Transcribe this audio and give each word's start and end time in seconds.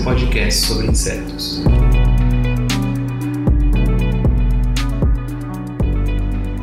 seu 0.00 0.04
podcast 0.04 0.66
sobre 0.66 0.86
insetos. 0.86 1.62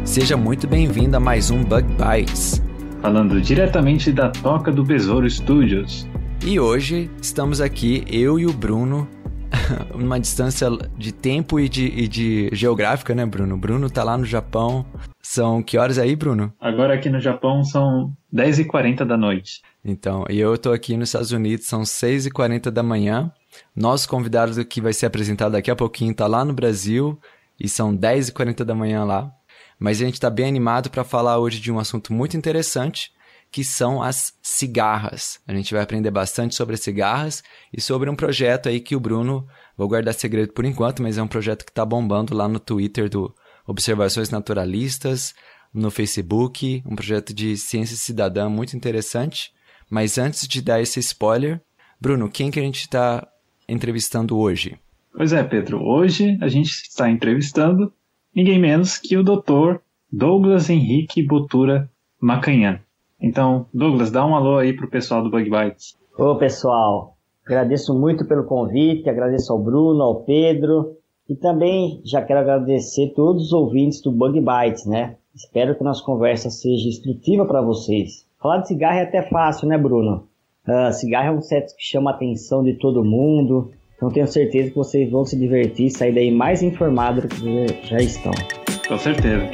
Seja 0.04 0.36
muito 0.36 0.68
bem-vindo 0.68 1.16
a 1.16 1.20
mais 1.20 1.52
um 1.52 1.64
Bug 1.64 1.86
Bites. 1.94 2.62
falando 3.02 3.40
diretamente 3.40 4.12
da 4.12 4.30
Toca 4.30 4.72
do 4.72 4.84
Besouro 4.84 5.30
Studios. 5.30 6.08
E 6.44 6.60
hoje 6.60 7.10
estamos 7.22 7.62
aqui, 7.62 8.04
eu 8.08 8.40
e 8.40 8.46
o 8.46 8.54
Bruno, 8.54 9.08
numa 9.96 10.20
distância 10.20 10.70
de 10.98 11.12
tempo 11.12 11.60
e 11.60 11.70
de, 11.70 11.86
e 11.86 12.08
de 12.08 12.50
geográfica, 12.54 13.14
né, 13.14 13.26
Bruno? 13.26 13.56
O 13.56 13.58
Bruno 13.58 13.90
tá 13.90 14.04
lá 14.04 14.18
no 14.18 14.26
Japão. 14.26 14.86
São 15.30 15.62
que 15.62 15.78
horas 15.78 15.98
aí, 15.98 16.16
Bruno? 16.16 16.54
Agora 16.58 16.94
aqui 16.94 17.10
no 17.10 17.20
Japão 17.20 17.62
são 17.62 18.16
10h40 18.34 19.04
da 19.04 19.18
noite. 19.18 19.62
Então, 19.84 20.26
e 20.30 20.40
eu 20.40 20.58
tô 20.58 20.72
aqui 20.72 20.96
nos 20.96 21.10
Estados 21.10 21.34
Unidos, 21.34 21.68
são 21.68 21.82
6h40 21.82 22.72
da 22.72 22.82
manhã. 22.82 23.30
Nosso 23.76 24.08
convidado 24.08 24.64
que 24.64 24.80
vai 24.80 24.94
ser 24.94 25.06
apresentado 25.06 25.52
daqui 25.52 25.70
a 25.70 25.76
pouquinho 25.76 26.16
tá 26.16 26.26
lá 26.28 26.46
no 26.46 26.54
Brasil 26.54 27.20
e 27.60 27.68
são 27.68 27.94
10h40 27.94 28.64
da 28.64 28.74
manhã 28.74 29.04
lá. 29.04 29.30
Mas 29.78 30.02
a 30.02 30.06
gente 30.06 30.18
tá 30.18 30.30
bem 30.30 30.48
animado 30.48 30.90
para 30.90 31.04
falar 31.04 31.38
hoje 31.40 31.60
de 31.60 31.74
um 31.74 31.78
assunto 31.78 32.14
muito 32.14 32.38
interessante, 32.38 33.12
que 33.52 33.66
são 33.66 34.02
as 34.02 34.34
cigarras. 34.42 35.42
A 35.46 35.54
gente 35.54 35.74
vai 35.74 35.84
aprender 35.84 36.10
bastante 36.10 36.56
sobre 36.56 36.76
as 36.76 36.82
cigarras 36.82 37.44
e 37.72 37.82
sobre 37.82 38.10
um 38.10 38.16
projeto 38.16 38.70
aí 38.70 38.80
que 38.80 38.96
o 38.96 39.00
Bruno, 39.00 39.46
vou 39.76 39.90
guardar 39.90 40.14
segredo 40.14 40.54
por 40.54 40.64
enquanto, 40.64 41.04
mas 41.04 41.18
é 41.18 41.22
um 41.22 41.28
projeto 41.28 41.66
que 41.66 41.72
tá 41.74 41.84
bombando 41.84 42.34
lá 42.34 42.48
no 42.48 42.62
Twitter 42.62 43.10
do 43.10 43.36
Observações 43.68 44.30
Naturalistas, 44.30 45.36
no 45.74 45.92
Facebook, 45.92 46.82
um 46.86 46.96
projeto 46.96 47.34
de 47.34 47.58
ciência 47.58 47.98
cidadã 47.98 48.50
muito 48.50 48.76
interessante. 48.76 49.52
Mas 49.90 50.18
antes 50.18 50.48
de 50.48 50.62
dar 50.62 50.82
esse 50.82 51.00
spoiler, 51.00 51.62
Bruno, 52.00 52.30
quem 52.30 52.50
que 52.50 52.60
a 52.60 52.64
gente 52.64 52.82
está 52.82 53.28
entrevistando 53.68 54.38
hoje? 54.38 54.78
Pois 55.16 55.34
é, 55.34 55.44
Pedro, 55.44 55.82
hoje 55.84 56.38
a 56.42 56.48
gente 56.48 56.70
está 56.70 57.10
entrevistando 57.10 57.92
ninguém 58.36 58.60
menos 58.60 58.98
que 58.98 59.18
o 59.18 59.24
Dr. 59.24 59.80
Douglas 60.12 60.70
Henrique 60.70 61.26
Botura 61.26 61.90
Macanhã. 62.20 62.80
Então, 63.20 63.68
Douglas, 63.74 64.12
dá 64.12 64.26
um 64.26 64.36
alô 64.36 64.58
aí 64.58 64.74
pro 64.74 64.90
pessoal 64.90 65.24
do 65.24 65.30
Bug 65.30 65.50
Bites. 65.50 65.98
Ô 66.18 66.36
pessoal, 66.36 67.18
agradeço 67.46 67.94
muito 67.98 68.26
pelo 68.26 68.44
convite, 68.44 69.10
agradeço 69.10 69.52
ao 69.52 69.60
Bruno, 69.60 70.04
ao 70.04 70.24
Pedro 70.24 70.97
e 71.30 71.36
também 71.36 72.02
já 72.06 72.22
quero 72.22 72.40
agradecer 72.40 73.14
todos 73.16 73.48
os 73.48 73.54
ouvintes 73.54 74.02
do 74.02 74.12
Bug 74.12 74.40
Bites, 74.40 74.86
né? 74.86 75.16
Espero 75.36 75.76
que 75.76 75.84
nossa 75.84 76.04
conversa 76.04 76.50
seja 76.50 76.88
instrutiva 76.88 77.46
para 77.46 77.62
vocês. 77.62 78.26
Falar 78.42 78.60
de 78.60 78.70
cigarro 78.70 78.98
é 78.98 79.04
até 79.04 79.22
fácil, 79.24 79.68
né, 79.68 79.78
Bruno? 79.78 80.28
Ah, 80.66 80.92
cigarro 80.92 81.28
é 81.28 81.32
um 81.32 81.42
set 81.42 81.76
que 81.76 81.84
chama 81.84 82.12
a 82.12 82.14
atenção 82.14 82.64
de 82.64 82.74
todo 82.74 83.04
mundo, 83.04 83.72
então 83.96 84.10
tenho 84.10 84.28
certeza 84.28 84.70
que 84.70 84.76
vocês 84.76 85.10
vão 85.10 85.26
se 85.26 85.38
divertir 85.38 85.88
e 85.88 85.92
sair 85.92 86.14
daí 86.14 86.32
mais 86.32 86.64
informados 86.64 87.24
do 87.24 87.30
que 87.30 87.88
já 87.88 87.98
estão. 87.98 88.32
Com 88.88 88.98
certeza. 88.98 89.50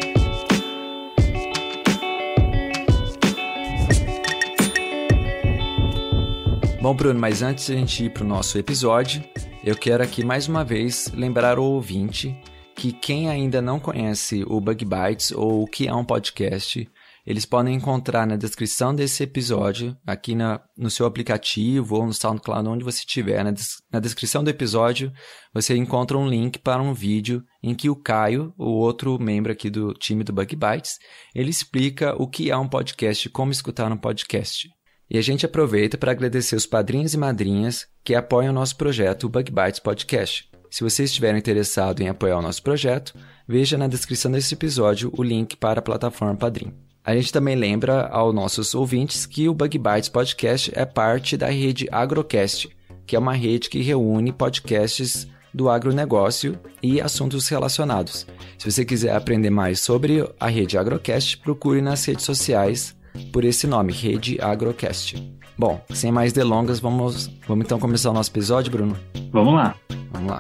Bom, 6.81 6.93
Bruno, 6.93 7.19
mas 7.19 7.41
antes 7.41 7.67
de 7.67 7.73
a 7.73 7.77
gente 7.77 8.05
ir 8.05 8.09
para 8.09 8.23
o 8.23 8.27
nosso 8.27 8.57
episódio, 8.57 9.23
eu 9.63 9.75
quero 9.75 10.03
aqui 10.03 10.23
mais 10.25 10.47
uma 10.47 10.63
vez 10.63 11.09
lembrar 11.13 11.57
o 11.57 11.63
ouvinte 11.63 12.35
que 12.75 12.91
quem 12.91 13.29
ainda 13.29 13.61
não 13.61 13.79
conhece 13.79 14.43
o 14.47 14.59
Bug 14.59 14.83
Bites 14.83 15.31
ou 15.31 15.63
o 15.63 15.67
que 15.67 15.87
é 15.87 15.93
um 15.93 16.03
podcast, 16.03 16.89
eles 17.25 17.45
podem 17.45 17.75
encontrar 17.75 18.25
na 18.25 18.35
descrição 18.35 18.93
desse 18.93 19.23
episódio, 19.23 19.95
aqui 20.05 20.33
na, 20.35 20.59
no 20.75 20.89
seu 20.89 21.05
aplicativo 21.05 21.95
ou 21.95 22.05
no 22.05 22.13
SoundCloud, 22.13 22.67
onde 22.67 22.83
você 22.83 22.99
estiver. 22.99 23.43
Na, 23.43 23.51
des- 23.51 23.77
na 23.91 23.99
descrição 23.99 24.43
do 24.43 24.49
episódio, 24.49 25.13
você 25.53 25.77
encontra 25.77 26.17
um 26.17 26.27
link 26.27 26.59
para 26.59 26.81
um 26.81 26.93
vídeo 26.93 27.43
em 27.61 27.73
que 27.75 27.89
o 27.89 27.95
Caio, 27.95 28.53
o 28.57 28.71
outro 28.71 29.17
membro 29.21 29.51
aqui 29.51 29.69
do 29.69 29.93
time 29.93 30.23
do 30.23 30.33
Bug 30.33 30.55
Bites, 30.55 30.97
ele 31.33 31.51
explica 31.51 32.13
o 32.21 32.27
que 32.27 32.49
é 32.51 32.57
um 32.57 32.67
podcast, 32.67 33.29
como 33.29 33.51
escutar 33.51 33.89
um 33.91 33.97
podcast. 33.97 34.67
E 35.09 35.17
a 35.17 35.21
gente 35.21 35.45
aproveita 35.45 35.97
para 35.97 36.11
agradecer 36.11 36.55
os 36.55 36.65
padrinhos 36.65 37.13
e 37.13 37.17
madrinhas 37.17 37.87
que 38.03 38.15
apoiam 38.15 38.51
o 38.51 38.55
nosso 38.55 38.75
projeto, 38.75 39.25
o 39.25 39.29
Bug 39.29 39.51
Bites 39.51 39.79
Podcast. 39.79 40.49
Se 40.69 40.83
você 40.83 41.03
estiver 41.03 41.35
interessado 41.37 42.01
em 42.01 42.09
apoiar 42.09 42.39
o 42.39 42.41
nosso 42.41 42.63
projeto, 42.63 43.13
veja 43.47 43.77
na 43.77 43.87
descrição 43.87 44.31
desse 44.31 44.53
episódio 44.55 45.13
o 45.15 45.21
link 45.21 45.55
para 45.55 45.79
a 45.79 45.83
plataforma 45.83 46.35
Padrim. 46.35 46.73
A 47.05 47.15
gente 47.15 47.31
também 47.31 47.55
lembra 47.55 48.07
aos 48.07 48.33
nossos 48.33 48.73
ouvintes 48.73 49.25
que 49.25 49.49
o 49.49 49.53
Bug 49.53 49.77
Bites 49.77 50.09
Podcast 50.09 50.71
é 50.73 50.85
parte 50.85 51.35
da 51.35 51.47
rede 51.47 51.87
Agrocast, 51.91 52.69
que 53.05 53.15
é 53.15 53.19
uma 53.19 53.33
rede 53.33 53.69
que 53.69 53.81
reúne 53.81 54.31
podcasts 54.31 55.27
do 55.53 55.69
agronegócio 55.69 56.57
e 56.81 56.99
assuntos 56.99 57.47
relacionados. 57.49 58.25
Se 58.57 58.71
você 58.71 58.83
quiser 58.83 59.15
aprender 59.15 59.49
mais 59.49 59.81
sobre 59.81 60.27
a 60.39 60.47
rede 60.47 60.77
Agrocast, 60.77 61.37
procure 61.37 61.81
nas 61.81 62.03
redes 62.05 62.25
sociais 62.25 62.95
por 63.31 63.43
esse 63.43 63.67
nome, 63.67 63.93
Rede 63.93 64.39
Agrocast. 64.41 65.15
Bom, 65.57 65.79
sem 65.91 66.11
mais 66.11 66.33
delongas, 66.33 66.79
vamos, 66.79 67.29
vamos 67.47 67.65
então 67.65 67.79
começar 67.79 68.09
o 68.09 68.13
nosso 68.13 68.31
episódio, 68.31 68.71
Bruno? 68.71 68.97
Vamos 69.31 69.53
lá. 69.53 69.75
Vamos 70.11 70.31
lá. 70.31 70.39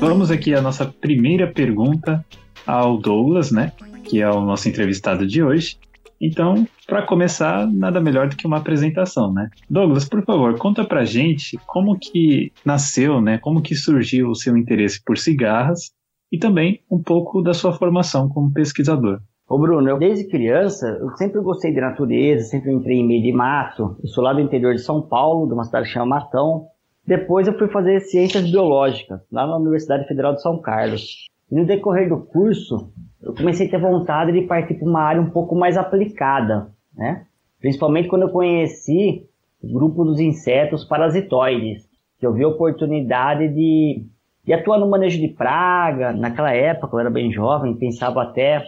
Vamos 0.00 0.30
aqui 0.30 0.54
à 0.54 0.62
nossa 0.62 0.86
primeira 0.86 1.46
pergunta 1.46 2.24
ao 2.66 2.98
Douglas, 2.98 3.50
né? 3.50 3.72
Que 4.14 4.22
é 4.22 4.30
o 4.30 4.42
nosso 4.42 4.68
entrevistado 4.68 5.26
de 5.26 5.42
hoje. 5.42 5.76
Então, 6.20 6.68
para 6.86 7.04
começar, 7.04 7.66
nada 7.66 8.00
melhor 8.00 8.28
do 8.28 8.36
que 8.36 8.46
uma 8.46 8.58
apresentação, 8.58 9.32
né? 9.32 9.50
Douglas, 9.68 10.08
por 10.08 10.24
favor, 10.24 10.56
conta 10.56 10.84
pra 10.84 11.04
gente 11.04 11.58
como 11.66 11.98
que 11.98 12.52
nasceu, 12.64 13.20
né? 13.20 13.38
Como 13.38 13.60
que 13.60 13.74
surgiu 13.74 14.28
o 14.28 14.34
seu 14.36 14.56
interesse 14.56 15.02
por 15.04 15.18
cigarras 15.18 15.90
e 16.30 16.38
também 16.38 16.80
um 16.88 17.02
pouco 17.02 17.42
da 17.42 17.52
sua 17.52 17.72
formação 17.72 18.28
como 18.28 18.52
pesquisador. 18.52 19.18
Ô 19.48 19.58
Bruno, 19.58 19.88
eu 19.88 19.98
desde 19.98 20.28
criança, 20.30 20.86
eu 21.00 21.10
sempre 21.16 21.40
gostei 21.40 21.74
de 21.74 21.80
natureza, 21.80 22.44
sempre 22.44 22.70
entrei 22.70 22.98
em 22.98 23.08
meio 23.08 23.20
de 23.20 23.32
mato. 23.32 23.96
Eu 24.00 24.06
sou 24.06 24.22
lá 24.22 24.32
do 24.32 24.40
interior 24.40 24.76
de 24.76 24.80
São 24.80 25.02
Paulo, 25.02 25.48
de 25.48 25.54
uma 25.54 25.64
cidade 25.64 25.88
que 25.88 25.92
chama 25.92 26.20
Matão. 26.20 26.66
Depois 27.04 27.48
eu 27.48 27.58
fui 27.58 27.66
fazer 27.66 27.98
ciências 27.98 28.48
biológicas, 28.48 29.20
lá 29.32 29.44
na 29.44 29.56
Universidade 29.56 30.06
Federal 30.06 30.36
de 30.36 30.40
São 30.40 30.60
Carlos. 30.60 31.26
E 31.50 31.54
no 31.56 31.66
decorrer 31.66 32.08
do 32.08 32.18
curso, 32.18 32.90
eu 33.24 33.34
comecei 33.34 33.66
a 33.66 33.70
ter 33.70 33.80
vontade 33.80 34.32
de 34.32 34.42
partir 34.42 34.74
para 34.74 34.88
uma 34.88 35.00
área 35.00 35.20
um 35.20 35.30
pouco 35.30 35.54
mais 35.54 35.78
aplicada, 35.78 36.68
né? 36.94 37.24
Principalmente 37.58 38.08
quando 38.08 38.22
eu 38.22 38.28
conheci 38.28 39.26
o 39.62 39.72
grupo 39.72 40.04
dos 40.04 40.20
insetos 40.20 40.84
parasitoides, 40.84 41.88
que 42.18 42.26
eu 42.26 42.34
vi 42.34 42.44
a 42.44 42.48
oportunidade 42.48 43.48
de, 43.48 44.04
de 44.44 44.52
atuar 44.52 44.78
no 44.78 44.90
manejo 44.90 45.18
de 45.18 45.28
praga. 45.28 46.12
Naquela 46.12 46.52
época, 46.52 46.94
eu 46.94 47.00
era 47.00 47.10
bem 47.10 47.32
jovem, 47.32 47.74
pensava 47.74 48.22
até 48.22 48.62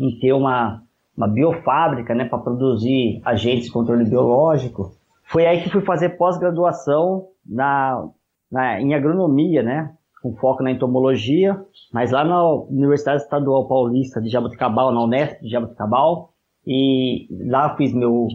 em 0.00 0.18
ter 0.18 0.32
uma, 0.32 0.82
uma 1.14 1.28
biofábrica 1.28 2.14
né, 2.14 2.24
para 2.24 2.38
produzir 2.38 3.20
agentes 3.24 3.66
de 3.66 3.72
controle 3.72 4.04
biológico. 4.06 4.92
Foi 5.24 5.46
aí 5.46 5.62
que 5.62 5.68
fui 5.70 5.82
fazer 5.82 6.16
pós-graduação 6.16 7.26
na, 7.44 8.08
na, 8.50 8.80
em 8.80 8.94
agronomia, 8.94 9.62
né, 9.62 9.92
com 10.22 10.34
foco 10.36 10.62
na 10.62 10.70
entomologia, 10.70 11.60
mas 11.92 12.12
lá 12.12 12.24
na 12.24 12.42
Universidade 12.44 13.22
Estadual 13.22 13.66
Paulista 13.66 14.20
de 14.20 14.28
Jaboticabal, 14.28 14.92
na 14.92 15.02
Unesp 15.02 15.42
de 15.42 15.48
Jaboticabal, 15.48 16.30
e 16.66 17.26
lá 17.46 17.76
fiz 17.76 17.92
meu 17.92 18.28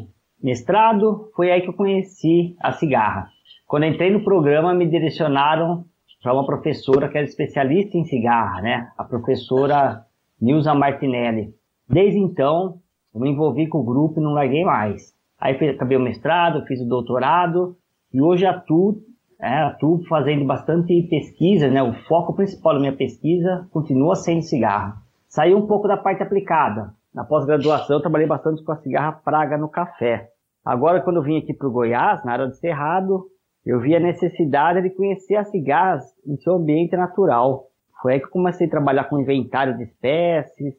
mestrado, 0.44 1.31
foi 1.36 1.50
aí 1.50 1.62
que 1.62 1.69
eu 1.69 1.74
conheci 1.74 2.56
a 2.60 2.74
cigarra. 2.74 3.30
Quando 3.66 3.86
entrei 3.86 4.12
no 4.12 4.24
programa, 4.24 4.74
me 4.74 4.86
direcionaram 4.86 5.86
para 6.22 6.34
uma 6.34 6.45
professora 6.45 7.07
que 7.07 7.18
era 7.18 7.25
especialista 7.25 7.98
em 7.98 8.04
cigarra, 8.04 8.62
né? 8.62 8.92
A 8.98 9.04
professora 9.04 10.06
Nilza 10.42 10.74
Martinelli. 10.74 11.54
Desde 11.90 12.19
então, 12.19 12.80
eu 13.13 13.22
me 13.22 13.30
envolvi 13.30 13.68
com 13.68 13.80
o 13.80 13.83
grupo 13.83 14.19
e 14.19 14.24
não 14.24 14.33
larguei 14.33 14.63
mais. 14.63 15.13
Aí 15.40 15.54
acabei 15.69 15.98
o 15.98 16.01
mestrado, 16.01 16.66
fiz 16.66 16.81
o 16.81 16.88
doutorado 16.88 17.78
e 18.13 18.22
hoje 18.22 18.45
atuo, 18.45 19.01
é, 19.39 19.60
atuo 19.63 20.04
fazendo 20.07 20.45
bastante 20.45 21.01
pesquisa, 21.04 21.69
né? 21.69 21.81
O 21.84 21.94
foco 22.07 22.34
principal 22.34 22.74
da 22.74 22.80
minha 22.80 22.95
pesquisa 22.95 23.68
continua 23.72 24.16
sendo 24.16 24.42
cigarro. 24.42 24.95
Saí 25.28 25.54
um 25.54 25.68
pouco 25.68 25.88
da 25.88 25.98
parte 25.98 26.24
aplicada. 26.24 26.94
Na 27.13 27.24
pós-graduação, 27.24 28.00
trabalhei 28.00 28.28
bastante 28.28 28.63
com 28.63 28.72
a 28.72 28.78
cigarra 28.78 29.12
praga 29.12 29.57
no 29.57 29.69
café. 29.69 30.30
Agora, 30.63 31.01
quando 31.01 31.18
eu 31.18 31.24
vim 31.24 31.38
aqui 31.38 31.54
para 31.54 31.68
o 31.68 31.72
Goiás, 31.72 32.24
na 32.25 32.34
área 32.34 32.48
de 32.48 32.57
Cerrado, 32.57 33.25
eu 33.66 33.80
vi 33.80 33.95
a 33.95 34.00
necessidade 34.00 34.81
de 34.81 34.89
conhecer 34.89 35.36
as 35.36 35.50
cigarras 35.50 36.04
em 36.25 36.38
seu 36.38 36.56
ambiente 36.56 36.95
natural. 36.95 37.68
Foi 38.01 38.13
aí 38.13 38.19
que 38.19 38.25
eu 38.25 38.31
comecei 38.31 38.68
a 38.68 38.69
trabalhar 38.69 39.06
com 39.06 39.19
inventário 39.19 39.75
de 39.78 39.83
espécies, 39.83 40.74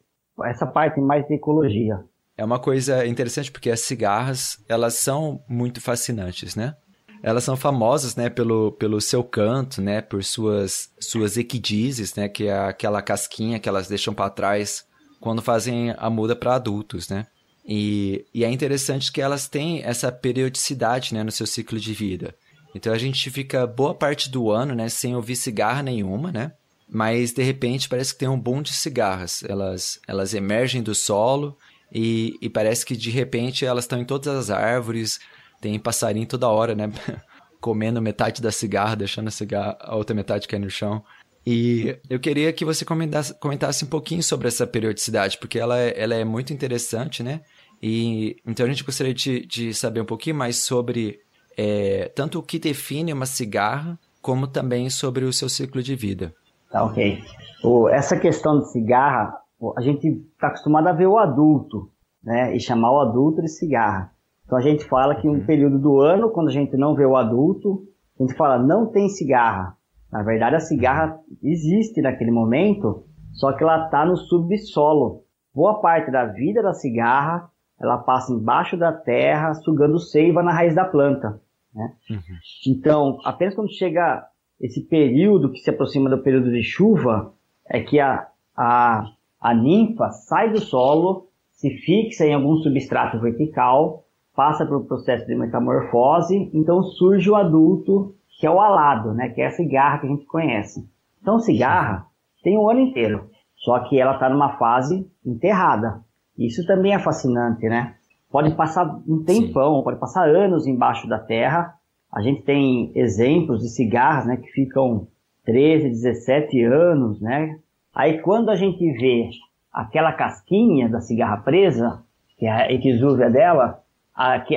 essa 0.45 0.65
parte 0.65 0.99
mais 1.01 1.27
de 1.27 1.35
ecologia. 1.35 1.99
É 2.37 2.45
uma 2.45 2.59
coisa 2.59 3.05
interessante 3.05 3.51
porque 3.51 3.69
as 3.69 3.81
cigarras, 3.81 4.63
elas 4.69 4.93
são 4.93 5.41
muito 5.49 5.81
fascinantes, 5.81 6.55
né? 6.55 6.75
Elas 7.21 7.43
são 7.43 7.57
famosas, 7.57 8.15
né, 8.15 8.29
pelo, 8.29 8.71
pelo 8.73 9.01
seu 9.01 9.23
canto, 9.23 9.81
né, 9.81 10.01
por 10.01 10.23
suas 10.23 10.89
suas 10.99 11.37
equidizes, 11.37 12.15
né, 12.15 12.29
que 12.29 12.47
é 12.47 12.57
aquela 12.57 13.01
casquinha 13.01 13.59
que 13.59 13.67
elas 13.67 13.87
deixam 13.87 14.13
para 14.13 14.29
trás 14.29 14.85
quando 15.19 15.41
fazem 15.41 15.93
a 15.97 16.09
muda 16.09 16.35
para 16.35 16.55
adultos, 16.55 17.09
né? 17.09 17.27
E, 17.65 18.25
e 18.33 18.43
é 18.43 18.49
interessante 18.49 19.11
que 19.11 19.21
elas 19.21 19.47
têm 19.47 19.83
essa 19.83 20.11
periodicidade, 20.11 21.13
né, 21.13 21.23
no 21.23 21.31
seu 21.31 21.45
ciclo 21.45 21.79
de 21.79 21.93
vida. 21.93 22.33
Então 22.73 22.93
a 22.93 22.97
gente 22.97 23.29
fica 23.29 23.67
boa 23.67 23.93
parte 23.93 24.29
do 24.29 24.49
ano, 24.49 24.73
né, 24.73 24.89
sem 24.89 25.15
ouvir 25.15 25.35
cigarra 25.35 25.83
nenhuma, 25.83 26.31
né? 26.31 26.53
Mas 26.87 27.33
de 27.33 27.43
repente 27.43 27.87
parece 27.87 28.13
que 28.13 28.19
tem 28.19 28.27
um 28.27 28.39
boom 28.39 28.61
de 28.61 28.73
cigarras. 28.73 29.43
Elas 29.43 29.99
elas 30.07 30.33
emergem 30.33 30.81
do 30.81 30.95
solo 30.95 31.55
e, 31.91 32.37
e 32.41 32.49
parece 32.49 32.85
que 32.85 32.95
de 32.95 33.11
repente 33.11 33.65
elas 33.65 33.83
estão 33.83 33.99
em 33.99 34.05
todas 34.05 34.35
as 34.35 34.49
árvores, 34.49 35.19
tem 35.59 35.79
passarinho 35.79 36.27
toda 36.27 36.49
hora, 36.49 36.75
né? 36.75 36.91
Comendo 37.59 38.01
metade 38.01 38.41
da 38.41 38.51
cigarra, 38.51 38.95
deixando 38.95 39.27
a, 39.27 39.31
cigarra, 39.31 39.77
a 39.81 39.95
outra 39.95 40.15
metade 40.15 40.47
cair 40.47 40.59
no 40.59 40.69
chão. 40.69 41.03
E 41.45 41.97
eu 42.09 42.19
queria 42.19 42.53
que 42.53 42.63
você 42.63 42.85
comentasse, 42.85 43.33
comentasse 43.39 43.83
um 43.83 43.87
pouquinho 43.87 44.21
sobre 44.21 44.47
essa 44.47 44.67
periodicidade, 44.67 45.37
porque 45.37 45.59
ela 45.59 45.77
é, 45.77 45.93
ela 45.99 46.15
é 46.15 46.23
muito 46.23 46.53
interessante, 46.53 47.23
né? 47.23 47.41
E 47.81 48.37
então 48.45 48.65
a 48.65 48.69
gente 48.69 48.83
gostaria 48.83 49.13
de, 49.13 49.45
de 49.45 49.73
saber 49.73 50.01
um 50.01 50.05
pouquinho 50.05 50.35
mais 50.35 50.57
sobre 50.57 51.19
é, 51.57 52.11
tanto 52.15 52.39
o 52.39 52.43
que 52.43 52.59
define 52.59 53.11
uma 53.13 53.25
cigarra, 53.25 53.97
como 54.21 54.47
também 54.47 54.89
sobre 54.89 55.25
o 55.25 55.33
seu 55.33 55.49
ciclo 55.49 55.81
de 55.81 55.95
vida. 55.95 56.33
Tá 56.69 56.83
ok. 56.83 57.23
O, 57.63 57.89
essa 57.89 58.17
questão 58.17 58.59
de 58.59 58.71
cigarra, 58.71 59.33
a 59.75 59.81
gente 59.81 60.07
está 60.07 60.47
acostumado 60.47 60.87
a 60.87 60.93
ver 60.93 61.07
o 61.07 61.17
adulto, 61.17 61.89
né? 62.23 62.55
E 62.55 62.59
chamar 62.59 62.91
o 62.91 63.01
adulto 63.01 63.41
de 63.41 63.49
cigarra. 63.49 64.11
Então 64.49 64.57
a 64.57 64.61
gente 64.61 64.83
fala 64.85 65.13
que 65.13 65.29
um 65.29 65.33
uhum. 65.33 65.45
período 65.45 65.77
do 65.77 66.01
ano, 66.01 66.31
quando 66.31 66.47
a 66.47 66.51
gente 66.51 66.75
não 66.75 66.95
vê 66.95 67.05
o 67.05 67.15
adulto, 67.15 67.83
a 68.19 68.23
gente 68.23 68.33
fala 68.33 68.57
não 68.57 68.87
tem 68.87 69.07
cigarra. 69.07 69.77
Na 70.11 70.23
verdade, 70.23 70.55
a 70.55 70.59
cigarra 70.59 71.19
existe 71.43 72.01
naquele 72.01 72.31
momento, 72.31 73.03
só 73.31 73.53
que 73.53 73.63
ela 73.63 73.85
está 73.85 74.03
no 74.03 74.17
subsolo. 74.17 75.23
Boa 75.53 75.79
parte 75.79 76.09
da 76.09 76.25
vida 76.25 76.63
da 76.63 76.73
cigarra, 76.73 77.47
ela 77.79 77.99
passa 77.99 78.33
embaixo 78.33 78.75
da 78.75 78.91
terra, 78.91 79.53
sugando 79.53 79.99
seiva 79.99 80.41
na 80.41 80.51
raiz 80.51 80.73
da 80.73 80.83
planta. 80.83 81.39
Né? 81.71 81.93
Uhum. 82.09 82.17
Então, 82.65 83.19
apenas 83.23 83.53
quando 83.53 83.71
chega 83.71 84.25
esse 84.59 84.81
período 84.81 85.51
que 85.51 85.59
se 85.59 85.69
aproxima 85.69 86.09
do 86.09 86.23
período 86.23 86.49
de 86.49 86.63
chuva, 86.63 87.33
é 87.69 87.81
que 87.81 87.99
a, 87.99 88.27
a 88.57 89.11
a 89.39 89.53
ninfa 89.53 90.09
sai 90.09 90.51
do 90.51 90.59
solo, 90.59 91.29
se 91.51 91.69
fixa 91.69 92.25
em 92.25 92.33
algum 92.33 92.57
substrato 92.57 93.19
vertical, 93.19 94.05
passa 94.39 94.65
por 94.65 94.77
um 94.77 94.85
processo 94.85 95.27
de 95.27 95.35
metamorfose, 95.35 96.49
então 96.53 96.81
surge 96.81 97.29
o 97.29 97.35
adulto, 97.35 98.15
que 98.39 98.47
é 98.47 98.49
o 98.49 98.61
alado, 98.61 99.13
né, 99.13 99.27
que 99.27 99.41
é 99.41 99.47
a 99.47 99.51
cigarra 99.51 99.99
que 99.99 100.07
a 100.07 100.09
gente 100.09 100.25
conhece. 100.25 100.89
Então, 101.21 101.39
cigarra 101.39 102.05
tem 102.41 102.57
o 102.57 102.69
ano 102.69 102.79
inteiro, 102.79 103.29
só 103.57 103.79
que 103.79 103.99
ela 103.99 104.13
está 104.13 104.29
numa 104.29 104.57
fase 104.57 105.05
enterrada. 105.25 105.99
Isso 106.37 106.65
também 106.65 106.93
é 106.93 106.99
fascinante, 106.99 107.67
né? 107.67 107.95
Pode 108.31 108.55
passar 108.55 108.85
um 109.05 109.25
tempão, 109.25 109.79
Sim. 109.79 109.83
pode 109.83 109.99
passar 109.99 110.29
anos 110.29 110.65
embaixo 110.65 111.05
da 111.05 111.19
terra. 111.19 111.73
A 112.09 112.21
gente 112.21 112.43
tem 112.43 112.93
exemplos 112.95 113.59
de 113.59 113.67
cigarras, 113.67 114.25
né, 114.25 114.37
que 114.37 114.47
ficam 114.51 115.05
13, 115.43 115.89
17 115.89 116.63
anos, 116.63 117.19
né, 117.19 117.59
Aí 117.93 118.21
quando 118.21 118.49
a 118.49 118.55
gente 118.55 118.89
vê 118.93 119.29
aquela 119.73 120.13
casquinha 120.13 120.87
da 120.87 121.01
cigarra 121.01 121.35
presa, 121.35 122.01
que 122.37 122.45
é 122.45 122.51
a 122.51 122.71
exúvia 122.71 123.29
dela, 123.29 123.83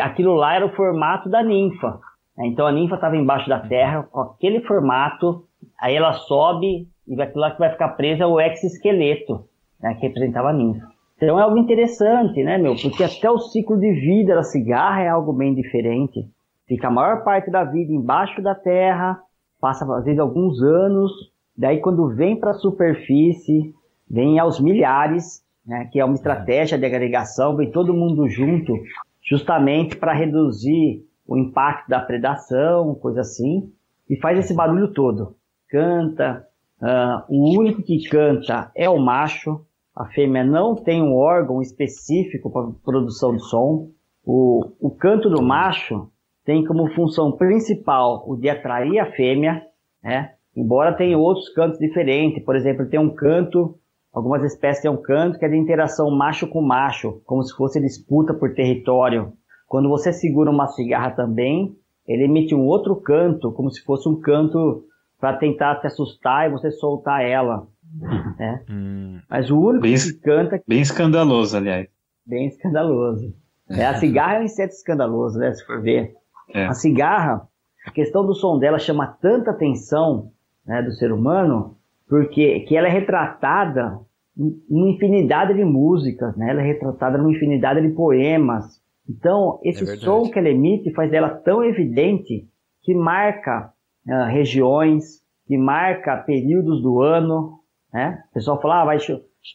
aquilo 0.00 0.34
lá 0.34 0.54
era 0.56 0.66
o 0.66 0.74
formato 0.74 1.28
da 1.28 1.42
ninfa. 1.42 2.00
Então 2.38 2.66
a 2.66 2.72
ninfa 2.72 2.96
estava 2.96 3.16
embaixo 3.16 3.48
da 3.48 3.60
terra 3.60 4.02
com 4.10 4.20
aquele 4.20 4.60
formato, 4.62 5.44
aí 5.80 5.94
ela 5.94 6.12
sobe 6.14 6.88
e 7.06 7.20
aquilo 7.20 7.40
lá 7.40 7.50
que 7.50 7.58
vai 7.58 7.70
ficar 7.70 7.90
presa 7.90 8.24
é 8.24 8.26
o 8.26 8.40
exoesqueleto, 8.40 9.44
né, 9.80 9.94
que 9.94 10.06
representava 10.06 10.48
a 10.50 10.52
ninfa. 10.52 10.86
Então 11.16 11.38
é 11.38 11.42
algo 11.42 11.58
interessante, 11.58 12.42
né, 12.42 12.58
meu? 12.58 12.74
Porque 12.74 13.04
até 13.04 13.30
o 13.30 13.38
ciclo 13.38 13.78
de 13.78 13.92
vida 13.92 14.34
da 14.34 14.42
cigarra 14.42 15.02
é 15.02 15.08
algo 15.08 15.32
bem 15.32 15.54
diferente. 15.54 16.26
Fica 16.66 16.88
a 16.88 16.90
maior 16.90 17.22
parte 17.22 17.50
da 17.50 17.64
vida 17.64 17.92
embaixo 17.92 18.42
da 18.42 18.54
terra, 18.54 19.20
passa 19.60 19.84
às 19.84 20.04
vezes 20.04 20.18
alguns 20.18 20.60
anos, 20.62 21.12
Daí, 21.56 21.80
quando 21.80 22.08
vem 22.08 22.38
para 22.38 22.52
a 22.52 22.54
superfície, 22.54 23.74
vem 24.08 24.38
aos 24.38 24.58
milhares, 24.58 25.42
né, 25.66 25.88
que 25.92 26.00
é 26.00 26.04
uma 26.04 26.14
estratégia 26.14 26.78
de 26.78 26.86
agregação, 26.86 27.56
vem 27.56 27.70
todo 27.70 27.94
mundo 27.94 28.28
junto, 28.28 28.74
justamente 29.22 29.96
para 29.96 30.12
reduzir 30.12 31.04
o 31.26 31.36
impacto 31.36 31.88
da 31.88 32.00
predação, 32.00 32.94
coisa 32.94 33.20
assim, 33.20 33.72
e 34.08 34.16
faz 34.16 34.38
esse 34.38 34.54
barulho 34.54 34.92
todo. 34.92 35.36
Canta, 35.68 36.46
uh, 36.80 37.24
o 37.28 37.58
único 37.58 37.82
que 37.82 38.08
canta 38.08 38.70
é 38.74 38.88
o 38.88 38.98
macho, 38.98 39.64
a 39.94 40.06
fêmea 40.06 40.44
não 40.44 40.74
tem 40.74 41.02
um 41.02 41.14
órgão 41.14 41.60
específico 41.62 42.50
para 42.50 42.70
produção 42.84 43.36
de 43.36 43.42
som. 43.44 43.90
O, 44.24 44.72
o 44.80 44.90
canto 44.90 45.30
do 45.30 45.42
macho 45.42 46.10
tem 46.44 46.64
como 46.64 46.92
função 46.94 47.32
principal 47.32 48.24
o 48.26 48.36
de 48.36 48.48
atrair 48.48 48.98
a 48.98 49.12
fêmea, 49.12 49.62
né? 50.02 50.34
Embora 50.54 50.94
tenha 50.94 51.16
outros 51.16 51.48
cantos 51.50 51.78
diferentes, 51.78 52.44
por 52.44 52.56
exemplo, 52.56 52.88
tem 52.88 53.00
um 53.00 53.14
canto, 53.14 53.78
algumas 54.12 54.44
espécies 54.44 54.82
têm 54.82 54.90
um 54.90 55.00
canto 55.00 55.38
que 55.38 55.44
é 55.44 55.48
de 55.48 55.56
interação 55.56 56.10
macho 56.10 56.46
com 56.46 56.60
macho, 56.60 57.22
como 57.24 57.42
se 57.42 57.56
fosse 57.56 57.80
disputa 57.80 58.34
por 58.34 58.54
território. 58.54 59.32
Quando 59.66 59.88
você 59.88 60.12
segura 60.12 60.50
uma 60.50 60.66
cigarra 60.68 61.12
também, 61.12 61.74
ele 62.06 62.24
emite 62.24 62.54
um 62.54 62.66
outro 62.66 62.96
canto, 62.96 63.52
como 63.52 63.70
se 63.70 63.82
fosse 63.82 64.08
um 64.08 64.20
canto 64.20 64.84
para 65.18 65.36
tentar 65.36 65.76
te 65.76 65.86
assustar 65.86 66.48
e 66.48 66.52
você 66.52 66.70
soltar 66.70 67.24
ela. 67.24 67.66
Né? 68.38 68.64
Hum. 68.70 69.20
Mas 69.28 69.50
o 69.50 69.60
único 69.60 69.82
bem, 69.82 69.94
que 69.94 70.14
canta. 70.14 70.62
Bem 70.66 70.80
escandaloso, 70.80 71.56
aliás. 71.58 71.86
Bem 72.26 72.46
escandaloso. 72.46 73.34
É, 73.68 73.84
a 73.84 73.94
cigarra 73.94 74.36
é 74.36 74.40
um 74.40 74.44
inseto 74.44 74.72
escandaloso, 74.72 75.38
né? 75.38 75.52
Se 75.52 75.64
for 75.64 75.80
ver. 75.80 76.14
É. 76.54 76.66
A 76.66 76.72
cigarra, 76.72 77.46
a 77.86 77.90
questão 77.90 78.24
do 78.24 78.34
som 78.34 78.58
dela 78.58 78.78
chama 78.78 79.06
tanta 79.20 79.50
atenção 79.50 80.32
né, 80.66 80.82
do 80.82 80.92
ser 80.92 81.12
humano, 81.12 81.76
porque 82.12 82.60
que 82.60 82.76
ela 82.76 82.88
é 82.88 82.90
retratada 82.90 83.98
em 84.36 84.52
uma 84.68 84.90
infinidade 84.90 85.54
de 85.54 85.64
músicas, 85.64 86.36
né? 86.36 86.50
Ela 86.50 86.60
é 86.60 86.66
retratada 86.66 87.16
numa 87.16 87.30
infinidade 87.30 87.80
de 87.80 87.88
poemas. 87.94 88.82
Então, 89.08 89.58
esse 89.62 89.82
é 89.82 89.96
som 89.96 90.30
que 90.30 90.38
ela 90.38 90.50
emite 90.50 90.92
faz 90.92 91.10
dela 91.10 91.30
tão 91.30 91.64
evidente 91.64 92.46
que 92.82 92.94
marca 92.94 93.72
uh, 94.06 94.26
regiões, 94.26 95.22
que 95.46 95.56
marca 95.56 96.18
períodos 96.18 96.82
do 96.82 97.00
ano, 97.00 97.60
né? 97.90 98.22
O 98.30 98.34
pessoal 98.34 98.60
fala, 98.60 98.82
ah, 98.82 98.84
vai, 98.84 98.98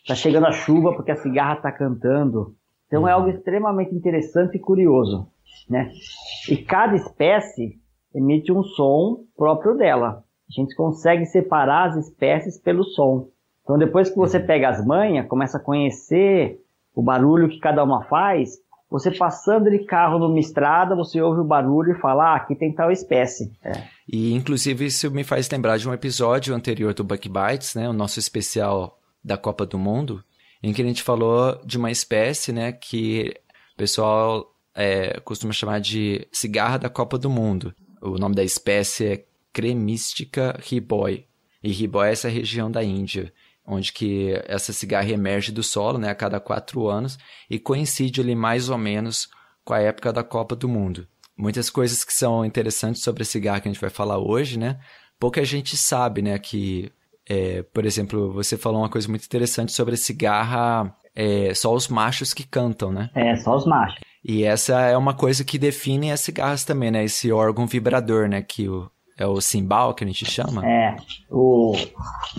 tá 0.07 0.15
chegando 0.15 0.47
a 0.47 0.51
chuva 0.51 0.95
porque 0.95 1.11
a 1.11 1.17
cigarra 1.17 1.57
está 1.57 1.71
cantando. 1.71 2.55
Então 2.87 3.03
uhum. 3.03 3.07
é 3.07 3.11
algo 3.11 3.29
extremamente 3.29 3.93
interessante 3.93 4.55
e 4.55 4.59
curioso, 4.59 5.27
né? 5.69 5.91
E 6.49 6.57
cada 6.57 6.95
espécie 6.95 7.79
emite 8.15 8.51
um 8.51 8.63
som 8.63 9.25
próprio 9.37 9.77
dela. 9.77 10.23
A 10.49 10.61
gente 10.61 10.75
consegue 10.75 11.25
separar 11.25 11.89
as 11.89 12.07
espécies 12.07 12.57
pelo 12.57 12.83
som. 12.83 13.27
Então, 13.63 13.77
depois 13.77 14.09
que 14.09 14.15
você 14.15 14.39
pega 14.39 14.69
as 14.69 14.85
manhas, 14.85 15.27
começa 15.27 15.57
a 15.57 15.61
conhecer 15.61 16.61
o 16.95 17.01
barulho 17.01 17.49
que 17.49 17.59
cada 17.59 17.83
uma 17.83 18.03
faz, 18.05 18.57
você 18.89 19.11
passando 19.11 19.69
de 19.69 19.79
carro 19.79 20.17
numa 20.17 20.39
estrada, 20.39 20.95
você 20.95 21.21
ouve 21.21 21.41
o 21.41 21.43
barulho 21.43 21.91
e 21.91 21.99
fala, 21.99 22.31
ah, 22.31 22.35
aqui 22.37 22.55
tem 22.55 22.73
tal 22.73 22.89
espécie. 22.89 23.51
É. 23.61 23.83
E, 24.07 24.33
inclusive, 24.33 24.85
isso 24.85 25.11
me 25.11 25.23
faz 25.23 25.49
lembrar 25.49 25.77
de 25.77 25.87
um 25.87 25.93
episódio 25.93 26.55
anterior 26.55 26.93
do 26.93 27.03
Buck 27.03 27.27
Bites, 27.27 27.75
né, 27.75 27.89
o 27.89 27.93
nosso 27.93 28.17
especial 28.19 28.97
da 29.23 29.37
Copa 29.37 29.65
do 29.65 29.77
Mundo, 29.77 30.23
em 30.63 30.71
que 30.71 30.81
a 30.81 30.85
gente 30.85 31.03
falou 31.03 31.59
de 31.65 31.77
uma 31.77 31.91
espécie, 31.91 32.53
né, 32.53 32.71
que 32.71 33.33
o 33.73 33.77
pessoal 33.77 34.45
é, 34.73 35.19
costuma 35.19 35.51
chamar 35.51 35.81
de 35.81 36.25
cigarra 36.31 36.79
da 36.79 36.89
Copa 36.89 37.17
do 37.17 37.29
Mundo. 37.29 37.75
O 38.01 38.17
nome 38.17 38.35
da 38.35 38.43
espécie 38.43 39.05
é 39.05 39.25
cremística 39.57 40.55
riboi. 40.63 41.25
E 41.63 41.71
riboi 41.71 42.09
é 42.09 42.11
essa 42.11 42.29
região 42.29 42.69
da 42.69 42.83
Índia, 42.83 43.33
onde 43.65 43.91
que 43.91 44.39
essa 44.45 44.71
cigarra 44.71 45.09
emerge 45.09 45.51
do 45.51 45.63
solo 45.63 45.97
né, 45.97 46.11
a 46.11 46.15
cada 46.15 46.39
quatro 46.39 46.87
anos 46.87 47.17
e 47.49 47.57
coincide 47.57 48.21
ali 48.21 48.35
mais 48.35 48.69
ou 48.69 48.77
menos 48.77 49.27
com 49.65 49.73
a 49.73 49.79
época 49.79 50.13
da 50.13 50.23
Copa 50.23 50.55
do 50.55 50.69
Mundo. 50.69 51.07
Muitas 51.35 51.71
coisas 51.71 52.03
que 52.03 52.13
são 52.13 52.45
interessantes 52.45 53.01
sobre 53.01 53.23
a 53.23 53.25
cigarra 53.25 53.59
que 53.59 53.67
a 53.67 53.71
gente 53.71 53.81
vai 53.81 53.89
falar 53.89 54.19
hoje, 54.19 54.59
né? 54.59 54.79
Pouca 55.19 55.43
gente 55.43 55.75
sabe, 55.75 56.21
né, 56.21 56.37
que, 56.37 56.91
é, 57.27 57.63
por 57.63 57.83
exemplo, 57.83 58.31
você 58.31 58.57
falou 58.57 58.81
uma 58.81 58.89
coisa 58.89 59.09
muito 59.09 59.25
interessante 59.25 59.71
sobre 59.71 59.95
a 59.95 59.97
cigarra, 59.97 60.95
é, 61.15 61.51
só 61.55 61.73
os 61.73 61.87
machos 61.87 62.31
que 62.31 62.45
cantam, 62.45 62.91
né? 62.91 63.09
É, 63.15 63.35
só 63.37 63.55
os 63.55 63.65
machos. 63.65 63.99
E 64.23 64.43
essa 64.43 64.81
é 64.81 64.95
uma 64.95 65.15
coisa 65.15 65.43
que 65.43 65.57
define 65.57 66.11
as 66.11 66.21
cigarras 66.21 66.63
também, 66.63 66.91
né? 66.91 67.03
Esse 67.03 67.31
órgão 67.31 67.65
vibrador, 67.65 68.29
né? 68.29 68.43
Que 68.43 68.69
o, 68.69 68.89
é 69.17 69.25
o 69.25 69.41
cimbal 69.41 69.93
que 69.93 70.03
a 70.03 70.07
gente 70.07 70.25
chama. 70.25 70.65
É, 70.65 70.95
o 71.31 71.73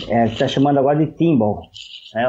é, 0.09 0.27
está 0.27 0.47
chamando 0.47 0.79
agora 0.79 1.05
de 1.05 1.13
timbal, 1.13 1.61
é, 2.15 2.29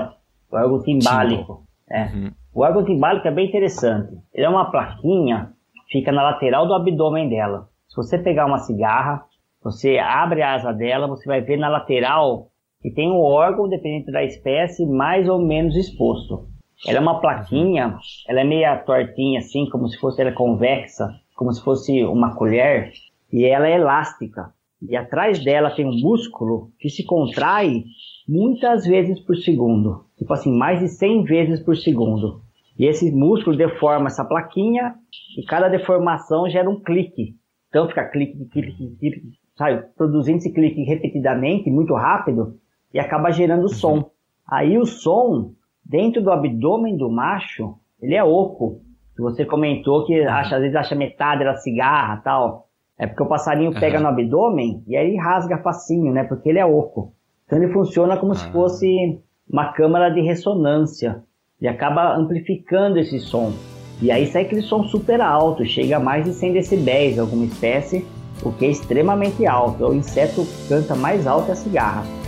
o 0.52 0.56
órgão 0.56 0.82
timbálico. 0.84 1.64
É. 1.90 2.04
Uhum. 2.06 2.32
O 2.54 2.62
órgão 2.62 2.84
timbálico 2.84 3.28
é 3.28 3.32
bem 3.32 3.48
interessante. 3.48 4.12
Ele 4.34 4.46
é 4.46 4.50
uma 4.50 4.72
plaquinha, 4.72 5.54
fica 5.92 6.12
na 6.12 6.24
lateral 6.24 6.68
do 6.68 6.74
abdômen 6.74 7.30
dela. 7.30 7.70
Se 7.88 7.96
você 7.96 8.18
pegar 8.18 8.46
uma 8.46 8.60
cigarra, 8.60 9.24
você 9.64 9.98
abre 9.98 10.42
a 10.42 10.56
asa 10.56 10.72
dela, 10.72 11.08
você 11.08 11.26
vai 11.28 11.42
ver 11.42 11.58
na 11.58 11.70
lateral 11.70 12.48
que 12.82 12.92
tem 12.92 13.12
um 13.12 13.20
órgão, 13.20 13.68
dependente 13.68 14.12
da 14.12 14.24
espécie, 14.24 14.86
mais 14.86 15.28
ou 15.28 15.40
menos 15.40 15.76
exposto. 15.76 16.48
Ela 16.88 17.00
é 17.00 17.02
uma 17.02 17.20
plaquinha, 17.20 17.98
ela 18.28 18.40
é 18.40 18.44
meia 18.44 18.78
tortinha 18.78 19.40
assim, 19.40 19.70
como 19.70 19.88
se 19.90 20.00
fosse 20.00 20.22
ela 20.22 20.32
convexa, 20.32 21.10
como 21.36 21.52
se 21.52 21.62
fosse 21.62 22.04
uma 22.06 22.36
colher, 22.36 22.92
e 23.32 23.46
ela 23.46 23.68
é 23.68 23.76
elástica. 23.76 24.54
E 24.82 24.96
atrás 24.96 25.44
dela 25.44 25.72
tem 25.72 25.86
um 25.86 26.00
músculo 26.00 26.72
que 26.80 26.90
se 26.90 27.04
contrai 27.06 27.84
muitas 28.28 28.86
vezes 28.86 29.20
por 29.20 29.36
segundo, 29.36 30.06
tipo 30.18 30.32
assim, 30.32 30.56
mais 30.56 30.80
de 30.80 30.88
100 30.88 31.24
vezes 31.24 31.60
por 31.60 31.76
segundo. 31.76 32.42
E 32.78 32.86
esse 32.86 33.12
músculo 33.12 33.58
deforma 33.58 34.08
essa 34.08 34.24
plaquinha 34.24 34.96
e 35.38 35.44
cada 35.44 35.68
deformação 35.68 36.50
gera 36.50 36.70
um 36.70 36.80
clique. 36.80 37.36
Então 37.68 37.90
fica 37.90 38.06
clique, 38.06 38.46
clique, 38.46 38.96
clique, 38.98 39.22
sabe, 39.56 39.84
produzindo 39.98 40.38
esse 40.38 40.54
clique 40.54 40.84
repetidamente, 40.84 41.70
muito 41.70 41.94
rápido, 41.94 42.58
e 42.94 43.00
acaba 43.00 43.32
gerando 43.32 43.68
som. 43.68 44.10
Aí 44.48 44.78
o 44.78 44.86
som, 44.86 45.54
dentro 45.86 46.24
do 46.24 46.32
abdômen 46.32 46.96
do 46.96 47.10
macho, 47.10 47.76
ele 48.02 48.16
é 48.16 48.24
oco. 48.24 48.82
Você 49.18 49.46
comentou 49.46 50.06
que 50.06 50.22
acha, 50.22 50.56
às 50.56 50.62
vezes 50.62 50.76
acha 50.78 50.96
metade 50.96 51.44
da 51.44 51.56
cigarra 51.56 52.22
tal. 52.24 52.69
É 53.00 53.08
porque 53.08 53.24
o 53.24 53.28
passarinho 53.28 53.72
pega 53.74 53.98
uhum. 53.98 54.04
no 54.04 54.10
abdômen 54.10 54.84
e 54.86 54.98
aí 54.98 55.16
rasga 55.16 55.58
facinho, 55.58 56.12
né? 56.12 56.26
Porque 56.26 56.50
ele 56.50 56.60
é 56.60 56.66
oco. 56.66 57.14
Então 57.46 57.58
ele 57.58 57.72
funciona 57.72 58.18
como 58.18 58.34
uhum. 58.34 58.38
se 58.38 58.52
fosse 58.52 59.20
uma 59.50 59.72
câmara 59.72 60.10
de 60.10 60.20
ressonância 60.20 61.24
e 61.62 61.68
acaba 61.68 62.14
amplificando 62.16 63.00
esse 63.00 63.20
som. 63.20 63.54
E 64.02 64.12
aí 64.12 64.28
sai 64.28 64.44
aquele 64.44 64.62
som 64.62 64.84
super 64.84 65.22
alto, 65.22 65.66
chega 65.66 65.98
a 65.98 66.00
mais 66.00 66.26
de 66.26 66.34
100 66.34 66.54
decibéis 66.54 67.18
alguma 67.18 67.46
espécie, 67.46 68.06
o 68.44 68.52
que 68.52 68.66
é 68.66 68.70
extremamente 68.70 69.46
alto. 69.48 69.88
O 69.88 69.96
inseto 69.96 70.46
canta 70.68 70.94
mais 70.94 71.26
alto 71.26 71.50
é 71.50 71.54
a 71.54 71.56
cigarra. 71.56 72.19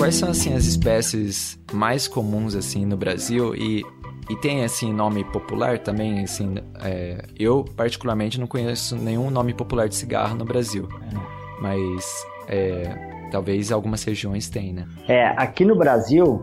Quais 0.00 0.14
são 0.14 0.30
assim 0.30 0.54
as 0.54 0.64
espécies 0.64 1.60
mais 1.74 2.08
comuns 2.08 2.54
assim 2.54 2.86
no 2.86 2.96
Brasil 2.96 3.54
e 3.54 3.84
e 4.30 4.36
tem, 4.36 4.62
assim, 4.62 4.92
nome 4.92 5.24
popular 5.24 5.80
também, 5.80 6.22
assim, 6.22 6.54
é, 6.84 7.24
eu 7.36 7.64
particularmente 7.76 8.38
não 8.38 8.46
conheço 8.46 8.94
nenhum 8.96 9.28
nome 9.28 9.52
popular 9.52 9.88
de 9.88 9.96
cigarro 9.96 10.36
no 10.36 10.44
Brasil. 10.44 10.88
É. 11.02 11.60
Mas 11.60 12.24
é, 12.48 13.26
talvez 13.32 13.72
algumas 13.72 14.04
regiões 14.04 14.48
tenham, 14.48 14.76
né? 14.76 14.88
É, 15.08 15.26
aqui 15.36 15.64
no 15.64 15.74
Brasil, 15.74 16.40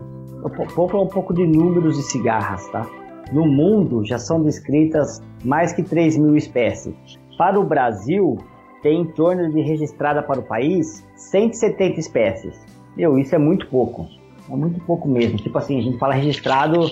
vou 0.76 0.86
falar 0.86 1.02
um 1.02 1.08
pouco 1.08 1.32
de 1.32 1.46
números 1.46 1.96
de 1.96 2.02
cigarras, 2.02 2.68
tá? 2.68 2.86
No 3.32 3.46
mundo 3.46 4.04
já 4.04 4.18
são 4.18 4.42
descritas 4.42 5.22
mais 5.42 5.72
que 5.72 5.82
3 5.82 6.18
mil 6.18 6.36
espécies. 6.36 6.94
Para 7.38 7.58
o 7.58 7.64
Brasil, 7.64 8.36
tem 8.82 9.00
em 9.00 9.06
torno 9.06 9.50
de 9.50 9.62
registrada 9.62 10.22
para 10.22 10.40
o 10.40 10.42
país 10.42 11.02
170 11.16 11.98
espécies. 11.98 12.67
Meu, 12.98 13.16
isso 13.16 13.32
é 13.32 13.38
muito 13.38 13.68
pouco. 13.68 14.08
É 14.50 14.56
muito 14.56 14.80
pouco 14.80 15.06
mesmo. 15.06 15.38
Tipo 15.38 15.56
assim, 15.56 15.78
a 15.78 15.82
gente 15.82 15.98
fala 15.98 16.14
registrado 16.14 16.90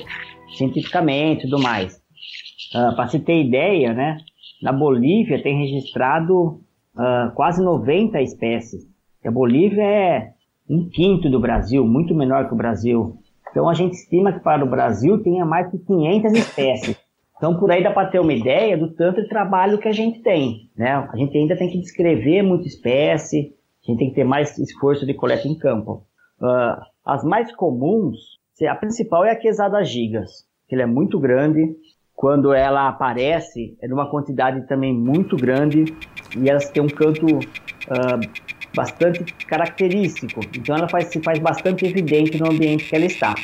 cientificamente 0.57 1.41
e 1.41 1.51
tudo 1.51 1.61
mais. 1.61 1.97
Uh, 2.73 2.79
ah, 2.79 2.93
Para 2.95 3.09
se 3.09 3.19
ter 3.19 3.43
ideia, 3.43 3.93
né, 3.93 4.19
na 4.63 4.73
Bolívia 4.73 5.43
tem 5.43 5.59
registrado 5.59 6.61
uh, 6.95 7.35
quase 7.35 7.61
90 7.61 8.23
espécies. 8.23 8.87
A 9.27 9.31
Bolívia 9.33 9.83
é 9.83 10.31
um 10.71 10.89
quinto 10.89 11.29
do 11.29 11.41
Brasil, 11.41 11.85
muito 11.85 12.15
menor 12.15 12.47
que 12.47 12.55
o 12.55 12.57
Brasil. 12.57 13.19
Então 13.51 13.69
a 13.69 13.75
gente 13.75 13.95
estima 13.95 14.33
que 14.33 14.39
para 14.39 14.65
o 14.65 14.71
Brasil 14.71 15.21
tenha 15.25 15.45
mais 15.45 15.69
de 15.73 15.79
500 15.79 16.33
espécies. 16.35 16.97
Então 17.37 17.59
por 17.59 17.73
aí 17.73 17.83
dá 17.83 17.91
para 17.91 18.09
ter 18.09 18.21
uma 18.21 18.33
ideia 18.33 18.79
do 18.79 18.95
tanto 18.95 19.21
de 19.21 19.29
trabalho 19.29 19.79
que 19.79 19.89
a 19.89 19.93
gente 19.93 20.21
tem. 20.21 20.71
Né? 20.77 20.93
A 20.93 21.17
gente 21.17 21.37
ainda 21.37 21.57
tem 21.57 21.69
que 21.69 21.81
descrever 21.81 22.43
muita 22.43 22.69
espécie, 22.69 23.56
a 23.87 23.93
gente 23.93 23.99
tem 23.99 24.09
que 24.09 24.17
ter 24.17 24.25
mais 24.25 24.59
esforço 24.59 25.07
de 25.07 25.15
coleta 25.15 25.47
em 25.47 25.57
campo. 25.57 26.05
Uh, 26.41 26.81
as 27.05 27.25
mais 27.25 27.55
comuns 27.55 28.37
a 28.65 28.75
principal 28.75 29.25
é 29.25 29.33
a 29.33 29.37
quesada 29.37 29.83
gigas, 29.85 30.47
que 30.67 30.75
ela 30.75 30.85
é 30.85 30.87
muito 30.87 31.19
grande. 31.21 31.77
Quando 32.15 32.55
ela 32.55 32.89
aparece, 32.89 33.77
é 33.83 33.87
numa 33.87 34.09
quantidade 34.09 34.67
também 34.67 34.95
muito 34.95 35.37
grande 35.37 35.85
e 36.35 36.49
ela 36.49 36.59
tem 36.61 36.83
um 36.83 36.89
canto 36.89 37.27
uh, 37.27 38.47
bastante 38.75 39.25
característico. 39.45 40.41
Então 40.57 40.75
ela 40.75 40.89
faz, 40.89 41.09
se 41.09 41.21
faz 41.21 41.39
bastante 41.39 41.85
evidente 41.85 42.39
no 42.39 42.51
ambiente 42.51 42.89
que 42.89 42.97
ela 42.97 43.05
está. 43.05 43.35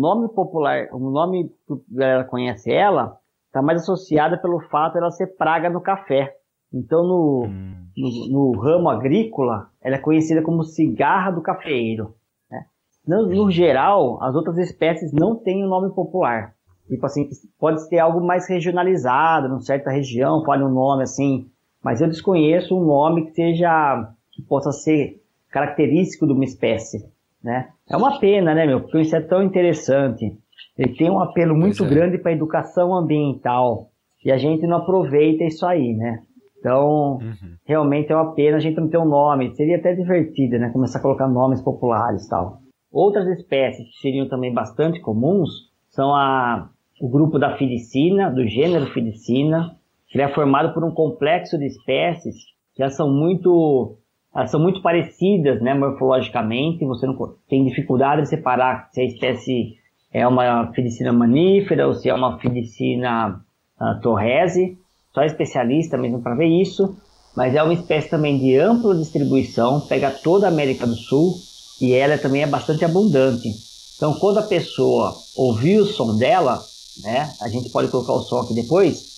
Nome 0.00 0.28
popular, 0.28 0.88
o 0.92 1.10
nome 1.10 1.50
que 1.66 2.02
ela 2.02 2.24
conhece 2.24 2.72
ela, 2.72 3.18
está 3.46 3.60
mais 3.60 3.82
associada 3.82 4.38
pelo 4.38 4.60
fato 4.60 4.94
de 4.94 4.98
ela 4.98 5.10
ser 5.10 5.26
praga 5.36 5.68
no 5.68 5.80
café. 5.80 6.34
Então, 6.72 7.02
no, 7.02 7.44
hum. 7.46 7.86
no, 7.96 8.28
no, 8.52 8.60
ramo 8.60 8.88
agrícola, 8.88 9.68
ela 9.82 9.96
é 9.96 9.98
conhecida 9.98 10.40
como 10.40 10.62
cigarra 10.62 11.32
do 11.32 11.42
cafeeiro. 11.42 12.14
Né? 12.50 12.64
No, 13.06 13.26
no, 13.26 13.50
geral, 13.50 14.22
as 14.22 14.34
outras 14.34 14.56
espécies 14.56 15.12
não 15.12 15.36
têm 15.36 15.64
um 15.64 15.68
nome 15.68 15.92
popular. 15.92 16.54
Tipo 16.88 17.06
assim, 17.06 17.28
pode 17.58 17.88
ter 17.88 17.98
algo 17.98 18.20
mais 18.20 18.48
regionalizado, 18.48 19.48
numa 19.48 19.60
certa 19.60 19.90
região, 19.90 20.42
pode 20.42 20.62
um 20.62 20.68
nome 20.68 21.02
assim, 21.02 21.48
mas 21.82 22.00
eu 22.00 22.08
desconheço 22.08 22.76
um 22.76 22.84
nome 22.84 23.26
que 23.26 23.32
seja, 23.32 24.12
que 24.32 24.42
possa 24.42 24.72
ser 24.72 25.20
característico 25.50 26.26
de 26.26 26.32
uma 26.32 26.44
espécie, 26.44 27.08
né? 27.42 27.70
É 27.90 27.96
uma 27.96 28.20
pena, 28.20 28.54
né, 28.54 28.66
meu? 28.66 28.80
Porque 28.80 28.96
o 28.96 29.00
inseto 29.00 29.26
é 29.26 29.28
tão 29.28 29.42
interessante. 29.42 30.32
Ele 30.78 30.94
tem 30.94 31.10
um 31.10 31.20
apelo 31.20 31.56
muito 31.56 31.84
é. 31.84 31.88
grande 31.88 32.18
para 32.18 32.30
a 32.30 32.34
educação 32.34 32.94
ambiental. 32.94 33.90
E 34.24 34.30
a 34.30 34.38
gente 34.38 34.66
não 34.66 34.78
aproveita 34.78 35.44
isso 35.44 35.66
aí, 35.66 35.94
né? 35.94 36.22
Então, 36.58 37.14
uhum. 37.14 37.56
realmente 37.66 38.12
é 38.12 38.16
uma 38.16 38.34
pena 38.34 38.58
a 38.58 38.60
gente 38.60 38.78
não 38.78 38.88
ter 38.88 38.98
um 38.98 39.08
nome. 39.08 39.54
Seria 39.56 39.78
até 39.78 39.94
divertido, 39.94 40.58
né? 40.58 40.70
Começar 40.70 40.98
a 40.98 41.02
colocar 41.02 41.26
nomes 41.26 41.62
populares 41.62 42.26
e 42.26 42.28
tal. 42.28 42.60
Outras 42.92 43.26
espécies 43.38 43.86
que 43.88 44.00
seriam 44.00 44.28
também 44.28 44.52
bastante 44.52 45.00
comuns 45.00 45.50
são 45.88 46.14
a, 46.14 46.68
o 47.00 47.08
grupo 47.08 47.38
da 47.38 47.56
Filicina, 47.56 48.30
do 48.30 48.46
gênero 48.46 48.86
Filicina, 48.86 49.76
que 50.08 50.20
é 50.20 50.28
formado 50.28 50.74
por 50.74 50.84
um 50.84 50.92
complexo 50.92 51.58
de 51.58 51.66
espécies 51.66 52.34
que 52.74 52.82
elas 52.82 52.96
são 52.96 53.10
muito, 53.10 53.96
elas 54.34 54.50
são 54.50 54.60
muito 54.60 54.80
parecidas, 54.80 55.60
né, 55.60 55.74
morfologicamente. 55.74 56.84
Você 56.84 57.06
não 57.06 57.16
tem 57.48 57.64
dificuldade 57.64 58.22
de 58.22 58.28
separar 58.28 58.88
se 58.92 59.00
a 59.00 59.04
espécie 59.04 59.76
é 60.12 60.26
uma 60.26 60.72
Filicina 60.72 61.12
manífera 61.12 61.86
ou 61.86 61.94
se 61.94 62.08
é 62.08 62.14
uma 62.14 62.38
Filicina 62.38 63.40
uh, 63.80 64.00
torrese 64.00 64.78
só 65.12 65.22
especialista 65.22 65.96
mesmo 65.96 66.22
para 66.22 66.34
ver 66.34 66.46
isso, 66.46 66.96
mas 67.36 67.54
é 67.54 67.62
uma 67.62 67.74
espécie 67.74 68.08
também 68.08 68.38
de 68.38 68.56
ampla 68.56 68.96
distribuição, 68.96 69.80
pega 69.80 70.10
toda 70.10 70.46
a 70.46 70.50
América 70.50 70.86
do 70.86 70.94
Sul 70.94 71.34
e 71.80 71.92
ela 71.92 72.18
também 72.18 72.42
é 72.42 72.46
bastante 72.46 72.84
abundante. 72.84 73.48
Então, 73.96 74.14
quando 74.14 74.38
a 74.38 74.42
pessoa 74.42 75.14
ouvir 75.36 75.80
o 75.80 75.86
som 75.86 76.16
dela, 76.16 76.58
né, 77.02 77.32
a 77.40 77.48
gente 77.48 77.70
pode 77.70 77.88
colocar 77.88 78.12
o 78.12 78.22
som 78.22 78.38
aqui 78.38 78.54
depois. 78.54 79.09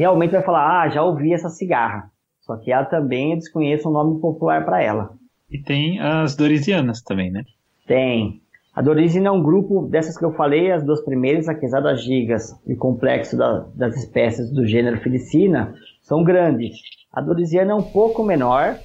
Realmente 0.00 0.30
vai 0.30 0.42
falar, 0.42 0.80
ah, 0.80 0.88
já 0.88 1.02
ouvi 1.02 1.34
essa 1.34 1.50
cigarra. 1.50 2.10
Só 2.40 2.56
que 2.56 2.72
ela 2.72 2.86
também 2.86 3.32
eu 3.32 3.36
desconheço 3.36 3.86
um 3.86 3.92
nome 3.92 4.18
popular 4.18 4.64
para 4.64 4.82
ela. 4.82 5.10
E 5.50 5.58
tem 5.58 6.00
as 6.00 6.34
dorisianas 6.34 7.02
também, 7.02 7.30
né? 7.30 7.44
Tem. 7.86 8.40
A 8.74 8.80
Dorizina 8.80 9.28
é 9.28 9.30
um 9.30 9.42
grupo 9.42 9.86
dessas 9.88 10.16
que 10.16 10.24
eu 10.24 10.32
falei, 10.32 10.72
as 10.72 10.82
duas 10.82 11.02
primeiras, 11.04 11.50
a 11.50 11.54
quesada 11.54 11.94
gigas 11.94 12.58
e 12.66 12.74
complexo 12.74 13.36
da, 13.36 13.66
das 13.74 13.94
espécies 13.94 14.50
do 14.50 14.66
gênero 14.66 15.02
Felicina, 15.02 15.74
são 16.00 16.24
grandes. 16.24 16.78
A 17.12 17.20
Doriziana 17.20 17.72
é 17.72 17.74
um 17.74 17.82
pouco 17.82 18.24
menor. 18.24 18.78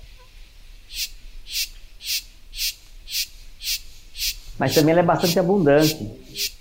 mas 4.60 4.76
também 4.76 4.92
ela 4.92 5.00
é 5.00 5.06
bastante 5.06 5.40
abundante. 5.40 6.12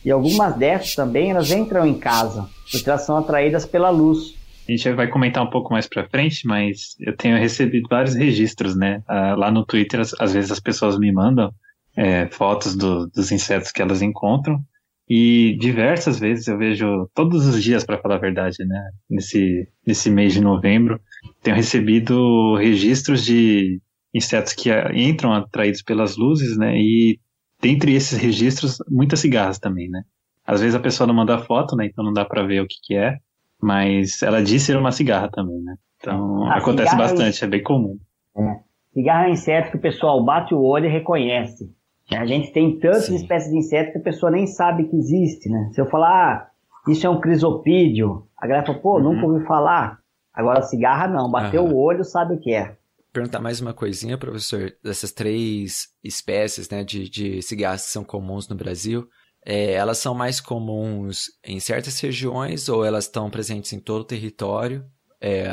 E 0.04 0.12
algumas 0.12 0.54
dessas 0.54 0.94
também 0.94 1.32
elas 1.32 1.50
entram 1.50 1.84
em 1.84 1.98
casa, 1.98 2.48
porque 2.70 2.88
elas 2.88 3.02
são 3.02 3.16
atraídas 3.16 3.66
pela 3.66 3.90
luz. 3.90 4.43
A 4.66 4.72
gente 4.72 4.92
vai 4.92 5.08
comentar 5.08 5.42
um 5.42 5.50
pouco 5.50 5.72
mais 5.72 5.86
para 5.86 6.08
frente, 6.08 6.46
mas 6.46 6.96
eu 7.00 7.14
tenho 7.16 7.36
recebido 7.36 7.88
vários 7.88 8.14
registros, 8.14 8.74
né? 8.74 9.02
Ah, 9.06 9.34
lá 9.34 9.50
no 9.50 9.64
Twitter, 9.64 10.00
às 10.00 10.32
vezes 10.32 10.50
as 10.50 10.60
pessoas 10.60 10.98
me 10.98 11.12
mandam 11.12 11.52
é, 11.96 12.26
fotos 12.26 12.74
do, 12.74 13.06
dos 13.08 13.30
insetos 13.30 13.70
que 13.70 13.82
elas 13.82 14.02
encontram. 14.02 14.64
E 15.08 15.56
diversas 15.60 16.18
vezes 16.18 16.48
eu 16.48 16.56
vejo, 16.56 17.10
todos 17.14 17.46
os 17.46 17.62
dias, 17.62 17.84
para 17.84 17.98
falar 17.98 18.14
a 18.14 18.20
verdade, 18.20 18.64
né? 18.64 18.90
Nesse, 19.08 19.68
nesse 19.86 20.10
mês 20.10 20.32
de 20.32 20.40
novembro, 20.40 20.98
tenho 21.42 21.56
recebido 21.56 22.56
registros 22.56 23.22
de 23.22 23.80
insetos 24.14 24.54
que 24.54 24.70
entram 24.94 25.32
atraídos 25.34 25.82
pelas 25.82 26.16
luzes, 26.16 26.56
né? 26.56 26.78
E 26.78 27.20
dentre 27.60 27.94
esses 27.94 28.18
registros, 28.18 28.78
muitas 28.88 29.20
cigarras 29.20 29.58
também, 29.58 29.90
né? 29.90 30.02
Às 30.46 30.60
vezes 30.60 30.74
a 30.74 30.80
pessoa 30.80 31.06
não 31.06 31.14
manda 31.14 31.38
foto, 31.38 31.76
né? 31.76 31.86
Então 31.86 32.02
não 32.02 32.12
dá 32.12 32.24
para 32.24 32.46
ver 32.46 32.62
o 32.62 32.66
que, 32.66 32.76
que 32.82 32.94
é. 32.94 33.18
Mas 33.64 34.22
ela 34.22 34.42
disse 34.42 34.66
ser 34.66 34.76
uma 34.76 34.92
cigarra 34.92 35.30
também, 35.30 35.58
né? 35.62 35.74
Então 35.96 36.44
a 36.44 36.56
acontece 36.56 36.94
é 36.94 36.98
bastante, 36.98 37.42
é... 37.42 37.46
é 37.46 37.50
bem 37.50 37.62
comum. 37.62 37.98
É. 38.36 38.60
Cigarra 38.92 39.24
é 39.24 39.30
um 39.30 39.32
inseto 39.32 39.70
que 39.70 39.78
o 39.78 39.80
pessoal 39.80 40.22
bate 40.22 40.54
o 40.54 40.62
olho 40.62 40.84
e 40.84 40.92
reconhece. 40.92 41.64
A 42.12 42.26
gente 42.26 42.52
tem 42.52 42.78
tantas 42.78 43.06
Sim. 43.06 43.16
espécies 43.16 43.50
de 43.50 43.56
insetos 43.56 43.92
que 43.92 43.98
a 43.98 44.02
pessoa 44.02 44.30
nem 44.30 44.46
sabe 44.46 44.84
que 44.84 44.96
existe, 44.96 45.48
né? 45.48 45.70
Se 45.72 45.80
eu 45.80 45.86
falar, 45.86 46.10
ah, 46.12 46.50
isso 46.90 47.06
é 47.06 47.10
um 47.10 47.18
crisopídeo, 47.18 48.28
a 48.36 48.46
galera 48.46 48.66
fala, 48.66 48.78
pô, 48.78 48.98
uhum. 48.98 49.14
nunca 49.14 49.26
ouvi 49.26 49.46
falar. 49.46 49.98
Agora 50.34 50.60
cigarra 50.60 51.08
não, 51.08 51.30
bateu 51.30 51.64
uhum. 51.64 51.72
o 51.72 51.78
olho, 51.78 52.04
sabe 52.04 52.34
o 52.34 52.38
que 52.38 52.52
é. 52.52 52.76
Perguntar 53.14 53.40
mais 53.40 53.62
uma 53.62 53.72
coisinha, 53.72 54.18
professor, 54.18 54.74
dessas 54.82 55.10
três 55.10 55.88
espécies 56.02 56.68
né, 56.68 56.84
de, 56.84 57.08
de 57.08 57.40
cigarras 57.40 57.86
que 57.86 57.92
são 57.92 58.04
comuns 58.04 58.46
no 58.46 58.56
Brasil, 58.56 59.08
é, 59.46 59.72
elas 59.72 59.98
são 59.98 60.14
mais 60.14 60.40
comuns 60.40 61.26
em 61.44 61.60
certas 61.60 62.00
regiões 62.00 62.68
ou 62.68 62.84
elas 62.84 63.04
estão 63.04 63.28
presentes 63.28 63.72
em 63.72 63.78
todo 63.78 64.00
o 64.02 64.06
território? 64.06 64.84
É, 65.20 65.46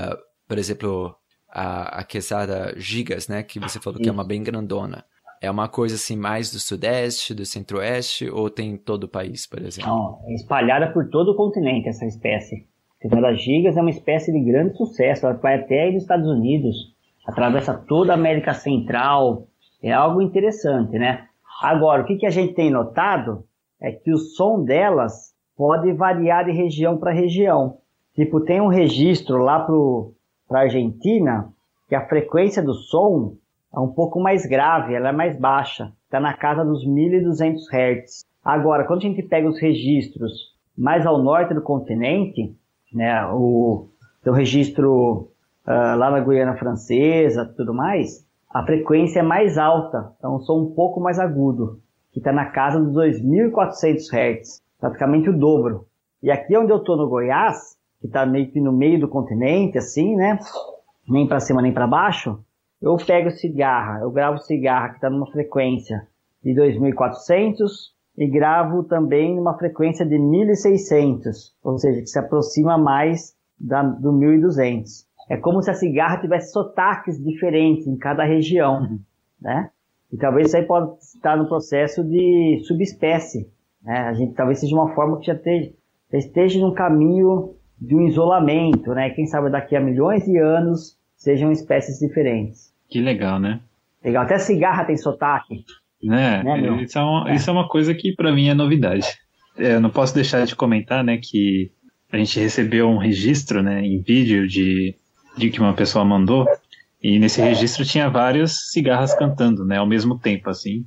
por 0.48 0.57
exemplo, 0.57 1.15
a, 1.50 2.00
a 2.00 2.03
quesada 2.03 2.74
gigas, 2.77 3.27
né, 3.27 3.43
que 3.43 3.60
você 3.60 3.79
falou 3.79 4.00
que 4.00 4.07
é 4.07 4.12
uma 4.12 4.24
bem 4.24 4.41
grandona. 4.41 5.03
É 5.41 5.50
uma 5.50 5.67
coisa 5.67 5.95
assim 5.95 6.15
mais 6.15 6.51
do 6.51 6.60
sudeste, 6.60 7.33
do 7.33 7.45
centro-oeste 7.45 8.29
ou 8.29 8.50
tem 8.50 8.77
todo 8.77 9.05
o 9.05 9.10
país, 9.10 9.48
por 9.48 9.60
exemplo? 9.60 9.91
Não, 9.91 10.19
é 10.27 10.36
espalhada 10.36 10.93
por 10.93 11.10
todo 11.10 11.31
o 11.31 11.36
continente 11.36 11.89
essa 11.89 12.05
espécie. 12.05 12.67
A 13.00 13.01
quesada 13.01 13.33
gigas 13.33 13.75
é 13.75 13.81
uma 13.81 13.89
espécie 13.89 14.31
de 14.31 14.39
grande 14.39 14.77
sucesso. 14.77 15.25
Ela 15.25 15.36
vai 15.36 15.55
até 15.55 15.81
aí 15.81 15.93
nos 15.93 16.03
Estados 16.03 16.27
Unidos, 16.27 16.75
atravessa 17.27 17.74
toda 17.74 18.13
a 18.13 18.15
América 18.15 18.53
Central. 18.53 19.48
É 19.81 19.91
algo 19.91 20.21
interessante, 20.21 20.98
né? 21.00 21.25
Agora, 21.62 22.03
o 22.03 22.05
que, 22.05 22.17
que 22.17 22.25
a 22.27 22.29
gente 22.29 22.53
tem 22.53 22.69
notado 22.69 23.43
é 23.81 23.91
que 23.91 24.13
o 24.13 24.17
som 24.17 24.63
delas 24.63 25.33
pode 25.57 25.91
variar 25.93 26.45
de 26.45 26.51
região 26.51 26.97
para 26.97 27.11
região. 27.11 27.77
Tipo, 28.13 28.41
tem 28.41 28.61
um 28.61 28.67
registro 28.67 29.38
lá 29.38 29.59
para 29.59 30.59
a 30.59 30.63
Argentina 30.63 31.51
que 31.88 31.95
a 31.95 32.07
frequência 32.07 32.61
do 32.61 32.73
som 32.73 33.35
é 33.73 33.79
um 33.79 33.88
pouco 33.88 34.19
mais 34.19 34.45
grave, 34.45 34.93
ela 34.93 35.09
é 35.09 35.11
mais 35.11 35.38
baixa, 35.38 35.91
está 36.05 36.19
na 36.19 36.33
casa 36.33 36.63
dos 36.63 36.85
1200 36.85 37.67
Hz. 37.67 38.25
Agora, 38.43 38.85
quando 38.85 39.00
a 39.00 39.03
gente 39.03 39.23
pega 39.23 39.47
os 39.47 39.59
registros 39.59 40.51
mais 40.77 41.05
ao 41.05 41.21
norte 41.21 41.53
do 41.53 41.61
continente, 41.61 42.55
né, 42.93 43.25
o, 43.27 43.88
o 44.25 44.31
registro 44.31 45.29
uh, 45.65 45.95
lá 45.97 46.11
na 46.11 46.19
Guiana 46.19 46.57
Francesa, 46.57 47.45
tudo 47.55 47.73
mais, 47.73 48.25
a 48.50 48.63
frequência 48.65 49.19
é 49.19 49.23
mais 49.23 49.57
alta, 49.57 50.13
então 50.17 50.35
um 50.35 50.39
som 50.39 50.59
um 50.59 50.73
pouco 50.73 51.00
mais 51.00 51.19
agudo, 51.19 51.79
que 52.12 52.20
está 52.20 52.32
na 52.32 52.46
casa 52.46 52.80
dos 52.80 52.94
2400 52.94 54.09
Hz, 54.12 54.62
praticamente 54.79 55.29
o 55.29 55.38
dobro. 55.38 55.85
E 56.22 56.29
aqui 56.29 56.55
onde 56.57 56.72
eu 56.72 56.77
estou 56.77 56.98
no 56.98 57.09
Goiás, 57.09 57.75
que 58.00 58.07
está 58.07 58.25
meio 58.25 58.51
que 58.51 58.59
no 58.59 58.72
meio 58.72 59.00
do 59.00 59.07
continente, 59.07 59.77
assim, 59.77 60.16
né, 60.16 60.38
nem 61.07 61.27
para 61.27 61.40
cima 61.40 61.62
nem 61.62 61.74
para 61.74 61.88
baixo, 61.88 62.40
eu 62.81 62.98
pego 62.98 63.29
cigarra, 63.31 64.00
eu 64.01 64.12
gravo 64.12 64.40
cigarra 64.40 64.90
que 64.90 64.96
está 64.96 65.09
numa 65.09 65.31
frequência 65.31 66.07
de 66.44 66.53
2400 66.55 67.94
e 68.18 68.27
gravo 68.27 68.83
também 68.83 69.35
numa 69.35 69.57
frequência 69.57 70.05
de 70.05 70.18
1600, 70.18 71.55
ou 71.64 71.77
seja, 71.77 72.01
que 72.01 72.07
se 72.07 72.20
aproxima 72.20 72.77
mais 72.77 73.35
da, 73.59 73.83
do 73.83 74.12
1200. 74.12 75.05
É 75.29 75.38
como 75.38 75.62
se 75.62 75.70
a 75.70 75.75
cigarra 75.75 76.20
tivesse 76.20 76.51
sotaques 76.51 77.24
diferentes 77.24 77.88
em 77.88 77.96
cada 77.98 78.24
região, 78.24 78.81
uhum. 78.81 79.00
né? 79.40 79.70
E 80.11 80.17
talvez 80.17 80.47
isso 80.47 80.57
aí 80.57 80.63
pode 80.63 80.97
estar 81.00 81.37
no 81.37 81.47
processo 81.47 82.03
de 82.03 82.61
subespécie, 82.67 83.47
né? 83.83 84.00
A 84.00 84.13
gente 84.13 84.33
talvez 84.33 84.59
seja 84.59 84.75
uma 84.75 84.93
forma 84.93 85.19
que 85.19 85.25
já 85.25 85.33
esteja, 85.33 85.71
já 86.11 86.17
esteja 86.17 86.59
num 86.59 86.74
caminho 86.74 87.55
de 87.79 87.95
um 87.95 88.07
isolamento, 88.07 88.93
né? 88.93 89.09
Quem 89.11 89.25
sabe 89.25 89.50
daqui 89.50 89.75
a 89.75 89.79
milhões 89.79 90.25
de 90.25 90.37
anos 90.37 90.97
sejam 91.15 91.51
espécies 91.51 92.00
diferentes. 92.00 92.74
Que 92.89 93.00
legal, 93.00 93.39
né? 93.39 93.61
Legal. 94.03 94.24
Até 94.24 94.37
cigarra 94.37 94.85
tem 94.85 94.97
sotaque. 94.97 95.63
Né? 96.03 96.43
né 96.43 96.83
isso, 96.83 96.97
é 96.97 97.03
uma, 97.03 97.31
é. 97.31 97.35
isso 97.35 97.50
é 97.50 97.53
uma 97.53 97.67
coisa 97.67 97.93
que 97.93 98.13
para 98.15 98.31
mim 98.31 98.50
é 98.50 98.53
novidade. 98.53 99.07
É, 99.57 99.75
eu 99.75 99.81
não 99.81 99.89
posso 99.89 100.13
deixar 100.13 100.45
de 100.45 100.55
comentar, 100.55 101.03
né, 101.03 101.19
que 101.21 101.71
a 102.11 102.17
gente 102.17 102.39
recebeu 102.39 102.89
um 102.89 102.97
registro, 102.97 103.61
né, 103.61 103.85
em 103.85 104.01
vídeo 104.01 104.47
de, 104.47 104.95
de 105.37 105.50
que 105.50 105.59
uma 105.59 105.74
pessoa 105.74 106.03
mandou, 106.03 106.45
e 107.01 107.18
nesse 107.20 107.42
registro 107.42 107.83
tinha 107.85 108.09
várias 108.09 108.70
cigarras 108.72 109.14
cantando, 109.14 109.66
né, 109.66 109.77
ao 109.77 109.87
mesmo 109.87 110.18
tempo, 110.20 110.50
assim. 110.50 110.85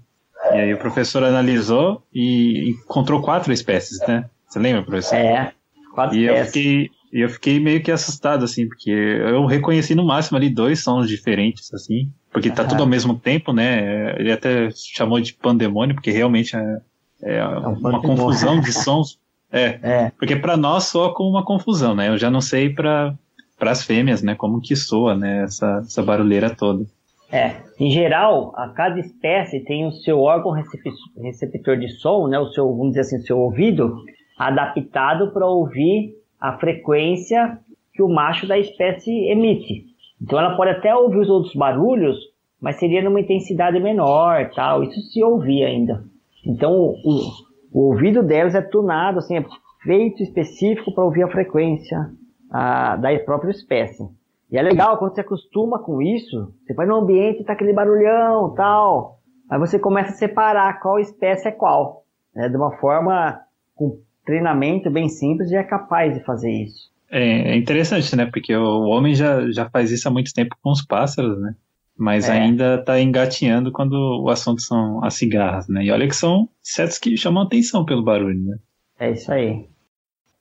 E 0.53 0.57
aí 0.57 0.75
o 0.75 0.79
professor 0.79 1.25
analisou 1.25 2.03
e 2.13 2.71
encontrou 2.71 3.23
quatro 3.23 3.53
espécies, 3.53 3.99
né? 4.07 4.27
Você 4.47 4.59
lembra, 4.59 4.83
professor? 4.83 5.17
É, 5.17 5.53
quatro 5.95 6.17
e 6.17 6.27
espécies. 6.27 6.41
Eu 6.41 6.47
fiquei, 6.47 6.91
e 7.13 7.21
eu 7.21 7.29
fiquei 7.29 7.61
meio 7.61 7.83
que 7.83 7.91
assustado, 7.91 8.45
assim, 8.45 8.69
porque 8.69 8.91
eu 8.91 9.47
reconheci 9.47 9.95
no 9.95 10.05
máximo 10.05 10.37
ali 10.37 10.51
dois 10.51 10.83
sons 10.83 11.09
diferentes, 11.09 11.73
assim, 11.73 12.11
porque 12.33 12.51
tá 12.51 12.65
tudo 12.65 12.83
ao 12.83 12.89
mesmo 12.89 13.19
tempo, 13.19 13.53
né? 13.53 14.15
Ele 14.19 14.33
até 14.33 14.69
chamou 14.73 15.21
de 15.21 15.33
pandemônio, 15.33 15.95
porque 15.95 16.11
realmente 16.11 16.57
é, 16.57 16.81
é, 17.23 17.37
é 17.37 17.47
um 17.47 17.75
uma 17.75 18.03
confusão 18.03 18.61
de 18.61 18.73
sons. 18.75 19.19
É, 19.51 19.79
é. 19.83 20.13
porque 20.19 20.35
para 20.35 20.57
nós 20.57 20.85
soa 20.85 21.15
como 21.15 21.31
uma 21.31 21.45
confusão, 21.45 21.95
né? 21.95 22.09
Eu 22.09 22.19
já 22.19 22.29
não 22.29 22.41
sei 22.41 22.71
para 22.71 23.15
as 23.61 23.85
fêmeas, 23.85 24.23
né? 24.23 24.35
Como 24.35 24.61
que 24.61 24.77
soa, 24.77 25.15
né? 25.15 25.45
Essa, 25.45 25.83
essa 25.85 26.03
barulheira 26.03 26.55
toda. 26.55 26.85
É, 27.31 27.57
em 27.81 27.91
geral, 27.91 28.53
a 28.55 28.69
cada 28.69 29.01
espécie 29.01 29.61
tem 29.61 29.87
o 29.87 29.93
seu 29.93 30.21
órgão 30.21 30.53
receptor 30.53 31.77
de 31.77 31.89
som, 31.89 32.29
né? 32.29 32.39
O 32.39 32.49
seu, 32.51 32.69
vamos 32.69 32.89
dizer 32.89 33.01
assim, 33.01 33.19
seu 33.21 33.39
ouvido 33.39 33.97
adaptado 34.39 35.33
para 35.33 35.47
ouvir 35.47 36.15
a 36.41 36.59
frequência 36.59 37.59
que 37.93 38.03
o 38.03 38.09
macho 38.09 38.47
da 38.47 38.59
espécie 38.59 39.11
emite. 39.29 39.87
Então 40.21 40.39
ela 40.39 40.57
pode 40.57 40.71
até 40.71 40.95
ouvir 40.95 41.19
os 41.19 41.29
outros 41.29 41.55
barulhos, 41.55 42.17
mas 42.61 42.77
seria 42.77 43.03
numa 43.03 43.21
intensidade 43.21 43.79
menor, 43.81 44.51
tal. 44.55 44.83
Isso 44.83 45.01
se 45.01 45.23
ouvir 45.23 45.65
ainda. 45.65 46.05
Então 46.45 46.73
o, 46.73 47.31
o 47.73 47.81
ouvido 47.89 48.23
delas 48.23 48.55
é 48.55 48.63
tunado, 48.63 49.19
assim, 49.19 49.39
é 49.39 49.45
feito 49.83 50.23
específico 50.23 50.93
para 50.93 51.05
ouvir 51.05 51.23
a 51.23 51.29
frequência 51.29 52.11
a, 52.55 52.95
da 52.95 53.19
própria 53.19 53.51
espécie. 53.51 54.09
E 54.49 54.57
é 54.57 54.63
legal 54.63 54.97
quando 54.97 55.13
você 55.13 55.23
acostuma 55.23 55.81
com 55.81 56.01
isso, 56.01 56.55
você 56.65 56.73
vai 56.73 56.87
no 56.87 56.95
ambiente 56.95 57.41
e 57.41 57.45
tá 57.45 57.55
aquele 57.55 57.73
barulhão, 57.73 58.55
tal. 58.55 59.19
Aí 59.51 59.59
você 59.59 59.77
começa 59.77 60.11
a 60.11 60.17
separar 60.17 60.79
qual 60.81 61.01
espécie 61.01 61.49
é 61.49 61.51
qual, 61.51 62.05
né, 62.33 62.49
de 62.49 62.57
uma 62.57 62.71
forma 62.79 63.41
com 63.75 63.99
treinamento 64.25 64.89
bem 64.89 65.09
simples 65.09 65.51
e 65.51 65.57
é 65.57 65.65
capaz 65.65 66.15
de 66.15 66.25
fazer 66.25 66.53
isso. 66.53 66.93
É, 67.11 67.53
é 67.53 67.57
interessante, 67.57 68.15
né? 68.15 68.27
Porque 68.27 68.55
o 68.55 68.85
homem 68.85 69.15
já, 69.15 69.51
já 69.51 69.69
faz 69.69 69.91
isso 69.91 70.07
há 70.09 70.11
muito 70.11 70.33
tempo 70.33 70.57
com 70.63 70.71
os 70.71 70.83
pássaros, 70.83 71.41
né? 71.41 71.57
Mas 71.97 72.29
é. 72.29 72.33
ainda 72.33 72.77
está 72.77 73.01
engatinhando 73.01 73.73
quando 73.73 73.95
o 74.23 74.31
assunto 74.31 74.63
são 74.63 75.05
as 75.05 75.15
cigarras, 75.15 75.69
né? 75.69 75.85
E 75.85 75.91
olha 75.91 76.07
que 76.07 76.17
são 76.17 76.49
insetos 76.65 76.99
que 76.99 77.17
chamam 77.17 77.43
atenção 77.43 77.85
pelo 77.85 78.03
barulho, 78.03 78.41
né? 78.41 78.57
É 78.99 79.11
isso 79.11 79.31
aí. 79.33 79.67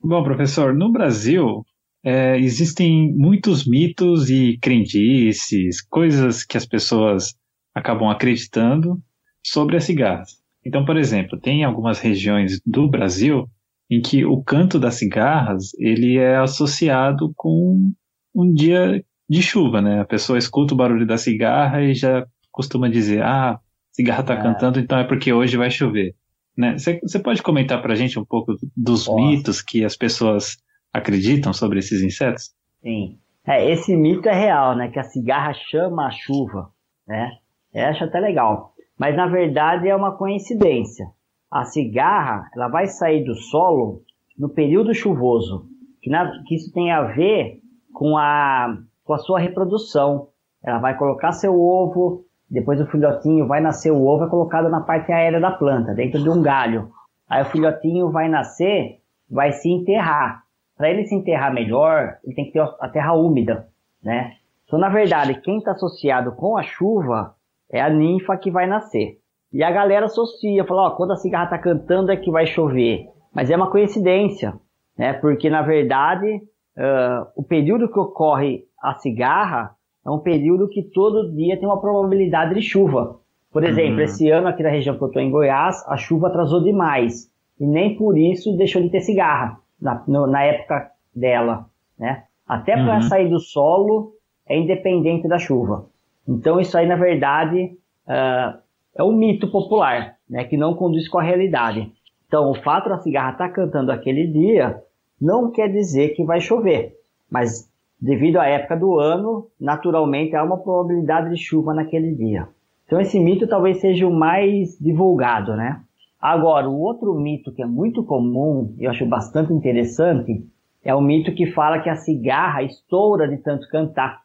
Bom, 0.02 0.24
professor, 0.24 0.74
no 0.74 0.92
Brasil 0.92 1.66
é, 2.04 2.38
existem 2.38 3.14
muitos 3.16 3.66
mitos 3.66 4.30
e 4.30 4.58
crendices, 4.62 5.82
coisas 5.82 6.44
que 6.44 6.58
as 6.58 6.66
pessoas 6.66 7.36
acabam 7.74 8.10
acreditando 8.10 9.02
sobre 9.42 9.78
as 9.78 9.86
cigarras. 9.86 10.42
Então, 10.66 10.86
por 10.86 10.98
exemplo, 10.98 11.40
tem 11.40 11.64
algumas 11.64 12.00
regiões 12.00 12.60
do 12.66 12.90
Brasil 12.90 13.50
em 13.90 14.02
que 14.02 14.26
o 14.26 14.42
canto 14.42 14.80
das 14.80 14.96
cigarras 14.96 15.74
ele 15.78 16.18
é 16.18 16.38
associado 16.38 17.34
com 17.36 17.92
um 18.34 18.54
dia 18.54 19.04
de 19.30 19.42
chuva, 19.42 19.82
né? 19.82 20.02
A 20.02 20.06
pessoa 20.06 20.38
escuta 20.38 20.74
o 20.74 20.78
barulho 20.78 21.06
da 21.06 21.18
cigarra 21.18 21.82
e 21.82 21.94
já 21.94 22.26
costuma 22.52 22.90
dizer, 22.90 23.24
ah, 23.24 23.60
cigarra 23.92 24.22
está 24.22 24.34
é. 24.36 24.42
cantando, 24.42 24.80
então 24.80 24.98
é 24.98 25.04
porque 25.04 25.34
hoje 25.34 25.58
vai 25.58 25.70
chover. 25.70 26.16
Né? 26.56 26.78
Você 26.78 27.20
pode 27.20 27.42
comentar 27.42 27.82
para 27.82 27.94
a 27.94 27.96
gente 27.96 28.20
um 28.20 28.26
pouco 28.26 28.56
dos 28.76 29.06
Posso. 29.06 29.16
mitos 29.18 29.62
que 29.62 29.84
as 29.84 29.98
pessoas 29.98 30.58
acreditam 30.94 31.52
sobre 31.52 31.80
esses 31.80 32.02
insetos? 32.02 32.54
Sim. 32.82 33.18
É, 33.46 33.70
esse 33.72 33.96
mito 33.96 34.30
é 34.30 34.34
real, 34.34 34.76
né? 34.76 34.90
Que 34.90 35.00
a 35.00 35.04
cigarra 35.04 35.54
chama 35.54 36.08
a 36.08 36.12
chuva, 36.12 36.70
né? 37.08 37.32
Eu 37.74 37.88
acho 37.88 38.04
até 38.04 38.20
legal. 38.20 38.74
Mas 38.98 39.16
na 39.16 39.28
verdade 39.28 39.90
é 39.90 39.96
uma 39.96 40.16
coincidência. 40.16 41.08
A 41.52 41.66
cigarra 41.66 42.50
ela 42.56 42.68
vai 42.68 42.88
sair 42.88 43.24
do 43.24 43.36
solo 43.36 44.04
no 44.38 44.50
período 44.50 44.94
chuvoso, 44.94 45.66
que, 46.02 46.10
na, 46.10 46.32
que 46.46 46.56
isso 46.56 46.72
tem 46.74 46.92
a 46.92 47.02
ver 47.02 47.60
com 47.94 48.18
a, 48.18 48.78
com 49.04 49.14
a 49.14 49.18
sua 49.18 49.40
reprodução. 49.40 50.30
Ela 50.64 50.80
vai 50.80 50.98
colocar 50.98 51.32
seu 51.32 51.54
ovo, 51.60 52.26
depois 52.50 52.80
o 52.80 52.88
filhotinho 52.88 53.48
vai 53.48 53.62
nascer, 53.62 53.92
o 53.92 54.06
ovo 54.06 54.26
é 54.26 54.30
colocado 54.30 54.70
na 54.70 54.82
parte 54.82 55.12
aérea 55.12 55.40
da 55.40 55.52
planta, 55.52 55.94
dentro 55.94 56.22
de 56.22 56.30
um 56.30 56.42
galho. 56.42 56.90
Aí 57.28 57.42
o 57.42 57.50
filhotinho 57.50 58.12
vai 58.12 58.30
nascer, 58.30 59.00
vai 59.30 59.52
se 59.52 59.70
enterrar. 59.70 60.44
Para 60.78 60.90
ele 60.90 61.06
se 61.06 61.16
enterrar 61.16 61.54
melhor, 61.54 62.18
ele 62.24 62.36
tem 62.36 62.46
que 62.46 62.54
ter 62.54 62.60
a 62.60 62.90
terra 62.90 63.14
úmida, 63.14 63.68
né? 64.04 64.34
Então, 64.66 64.80
na 64.80 64.90
verdade, 64.90 65.40
quem 65.42 65.60
está 65.60 65.72
associado 65.72 66.32
com 66.32 66.58
a 66.58 66.64
chuva 66.64 67.36
é 67.72 67.80
a 67.80 67.90
ninfa 67.90 68.36
que 68.38 68.50
vai 68.50 68.66
nascer. 68.66 69.20
E 69.52 69.64
a 69.64 69.70
galera 69.70 70.08
associa, 70.08 70.66
fala, 70.66 70.88
ó, 70.88 70.92
quando 70.92 71.12
a 71.12 71.16
cigarra 71.16 71.44
está 71.46 71.58
cantando 71.60 72.12
é 72.12 72.18
que 72.18 72.32
vai 72.32 72.48
chover. 72.48 73.06
Mas 73.32 73.52
é 73.52 73.56
uma 73.56 73.70
coincidência, 73.70 74.54
né? 74.98 75.14
Porque, 75.14 75.48
na 75.48 75.62
verdade, 75.62 76.38
uh, 76.78 77.28
o 77.36 77.44
período 77.44 77.92
que 77.92 78.00
ocorre 78.00 78.66
a 78.82 78.96
cigarra 78.96 79.76
é 80.04 80.10
um 80.10 80.20
período 80.20 80.68
que 80.68 80.82
todo 80.82 81.32
dia 81.36 81.58
tem 81.58 81.68
uma 81.68 81.80
probabilidade 81.80 82.56
de 82.56 82.62
chuva. 82.62 83.20
Por 83.52 83.64
exemplo, 83.64 83.98
uhum. 83.98 84.02
esse 84.02 84.28
ano 84.32 84.48
aqui 84.48 84.64
na 84.64 84.70
região 84.70 84.98
que 84.98 85.04
eu 85.04 85.08
estou 85.08 85.22
em 85.22 85.30
Goiás, 85.30 85.84
a 85.88 85.96
chuva 85.98 86.28
atrasou 86.28 86.64
demais. 86.64 87.32
E 87.60 87.68
nem 87.68 87.96
por 87.96 88.18
isso 88.18 88.58
deixou 88.58 88.82
de 88.82 88.90
ter 88.90 89.02
cigarra 89.02 89.63
na, 89.84 90.04
no, 90.08 90.26
na 90.26 90.44
época 90.44 90.92
dela, 91.16 91.68
né? 92.00 92.24
Até 92.48 92.74
para 92.74 92.96
uhum. 92.96 93.02
sair 93.04 93.30
do 93.30 93.40
solo 93.40 94.14
é 94.48 94.58
independente 94.58 95.28
da 95.28 95.38
chuva. 95.38 95.86
Então 96.28 96.60
isso 96.60 96.78
aí, 96.78 96.88
na 96.88 96.96
verdade, 96.96 97.78
uh, 98.08 98.58
é 98.96 99.04
um 99.04 99.12
mito 99.12 99.52
popular, 99.52 100.16
né? 100.30 100.46
Que 100.46 100.58
não 100.58 100.74
conduz 100.74 101.08
com 101.08 101.20
a 101.20 101.24
realidade. 101.24 101.92
Então, 102.28 102.50
o 102.50 102.56
fato 102.56 102.90
da 102.90 102.98
cigarra 102.98 103.34
estar 103.34 103.50
tá 103.50 103.54
cantando 103.54 103.92
aquele 103.92 104.26
dia 104.26 104.82
não 105.22 105.52
quer 105.52 105.70
dizer 105.70 106.10
que 106.16 106.24
vai 106.24 106.42
chover, 106.42 106.98
mas 107.30 107.70
devido 108.02 108.38
à 108.38 108.46
época 108.46 108.76
do 108.76 109.00
ano, 109.00 109.48
naturalmente 109.60 110.36
há 110.36 110.44
uma 110.44 110.58
probabilidade 110.58 111.30
de 111.30 111.38
chuva 111.38 111.74
naquele 111.74 112.14
dia. 112.14 112.48
Então 112.86 113.00
esse 113.00 113.18
mito 113.20 113.48
talvez 113.48 113.78
seja 113.80 114.06
o 114.06 114.14
mais 114.14 114.78
divulgado, 114.78 115.56
né? 115.56 115.82
Agora, 116.24 116.70
o 116.70 116.80
outro 116.80 117.14
mito 117.16 117.52
que 117.52 117.62
é 117.62 117.66
muito 117.66 118.02
comum, 118.02 118.74
eu 118.80 118.90
acho 118.90 119.06
bastante 119.06 119.52
interessante, 119.52 120.42
é 120.82 120.96
o 120.96 121.02
mito 121.02 121.36
que 121.36 121.52
fala 121.52 121.82
que 121.82 121.90
a 121.90 121.98
cigarra 121.98 122.64
estoura 122.64 123.28
de 123.28 123.40
tanto 123.40 123.68
cantar. 123.68 124.22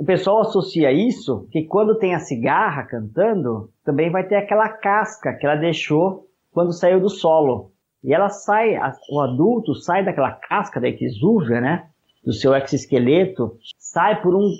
O 0.00 0.04
pessoal 0.04 0.40
associa 0.40 0.90
isso 0.90 1.46
que 1.52 1.62
quando 1.62 1.96
tem 1.96 2.12
a 2.12 2.18
cigarra 2.18 2.82
cantando, 2.82 3.70
também 3.84 4.10
vai 4.10 4.26
ter 4.26 4.34
aquela 4.34 4.68
casca 4.68 5.32
que 5.32 5.46
ela 5.46 5.54
deixou 5.54 6.26
quando 6.52 6.72
saiu 6.72 6.98
do 6.98 7.08
solo. 7.08 7.70
E 8.02 8.12
ela 8.12 8.30
sai, 8.30 8.74
o 9.08 9.20
adulto 9.20 9.76
sai 9.76 10.04
daquela 10.04 10.32
casca 10.32 10.80
da 10.80 10.88
exúvia, 10.88 11.60
né? 11.60 11.86
Do 12.24 12.32
seu 12.32 12.52
exoesqueleto, 12.52 13.52
sai 13.78 14.20
por 14.20 14.34
um, 14.34 14.50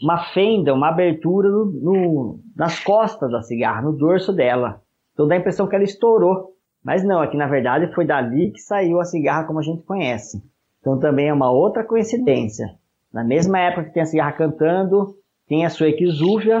uma 0.00 0.22
fenda, 0.32 0.72
uma 0.72 0.90
abertura 0.90 1.48
no, 1.48 1.64
no, 1.64 2.40
nas 2.54 2.78
costas 2.78 3.28
da 3.28 3.42
cigarra, 3.42 3.82
no 3.82 3.92
dorso 3.92 4.32
dela. 4.32 4.80
Então 5.18 5.26
dá 5.26 5.34
a 5.34 5.38
impressão 5.38 5.66
que 5.66 5.74
ela 5.74 5.82
estourou. 5.82 6.52
Mas 6.84 7.02
não, 7.02 7.20
é 7.20 7.34
na 7.34 7.48
verdade 7.48 7.92
foi 7.92 8.06
dali 8.06 8.52
que 8.52 8.60
saiu 8.60 9.00
a 9.00 9.04
cigarra 9.04 9.48
como 9.48 9.58
a 9.58 9.62
gente 9.62 9.82
conhece. 9.82 10.40
Então 10.80 10.96
também 10.96 11.26
é 11.26 11.32
uma 11.32 11.50
outra 11.50 11.82
coincidência. 11.82 12.68
Na 13.12 13.24
mesma 13.24 13.58
época 13.58 13.86
que 13.86 13.94
tem 13.94 14.02
a 14.04 14.06
cigarra 14.06 14.30
cantando, 14.30 15.16
tem 15.48 15.66
a 15.66 15.70
sua 15.70 15.88
exúvia 15.88 16.60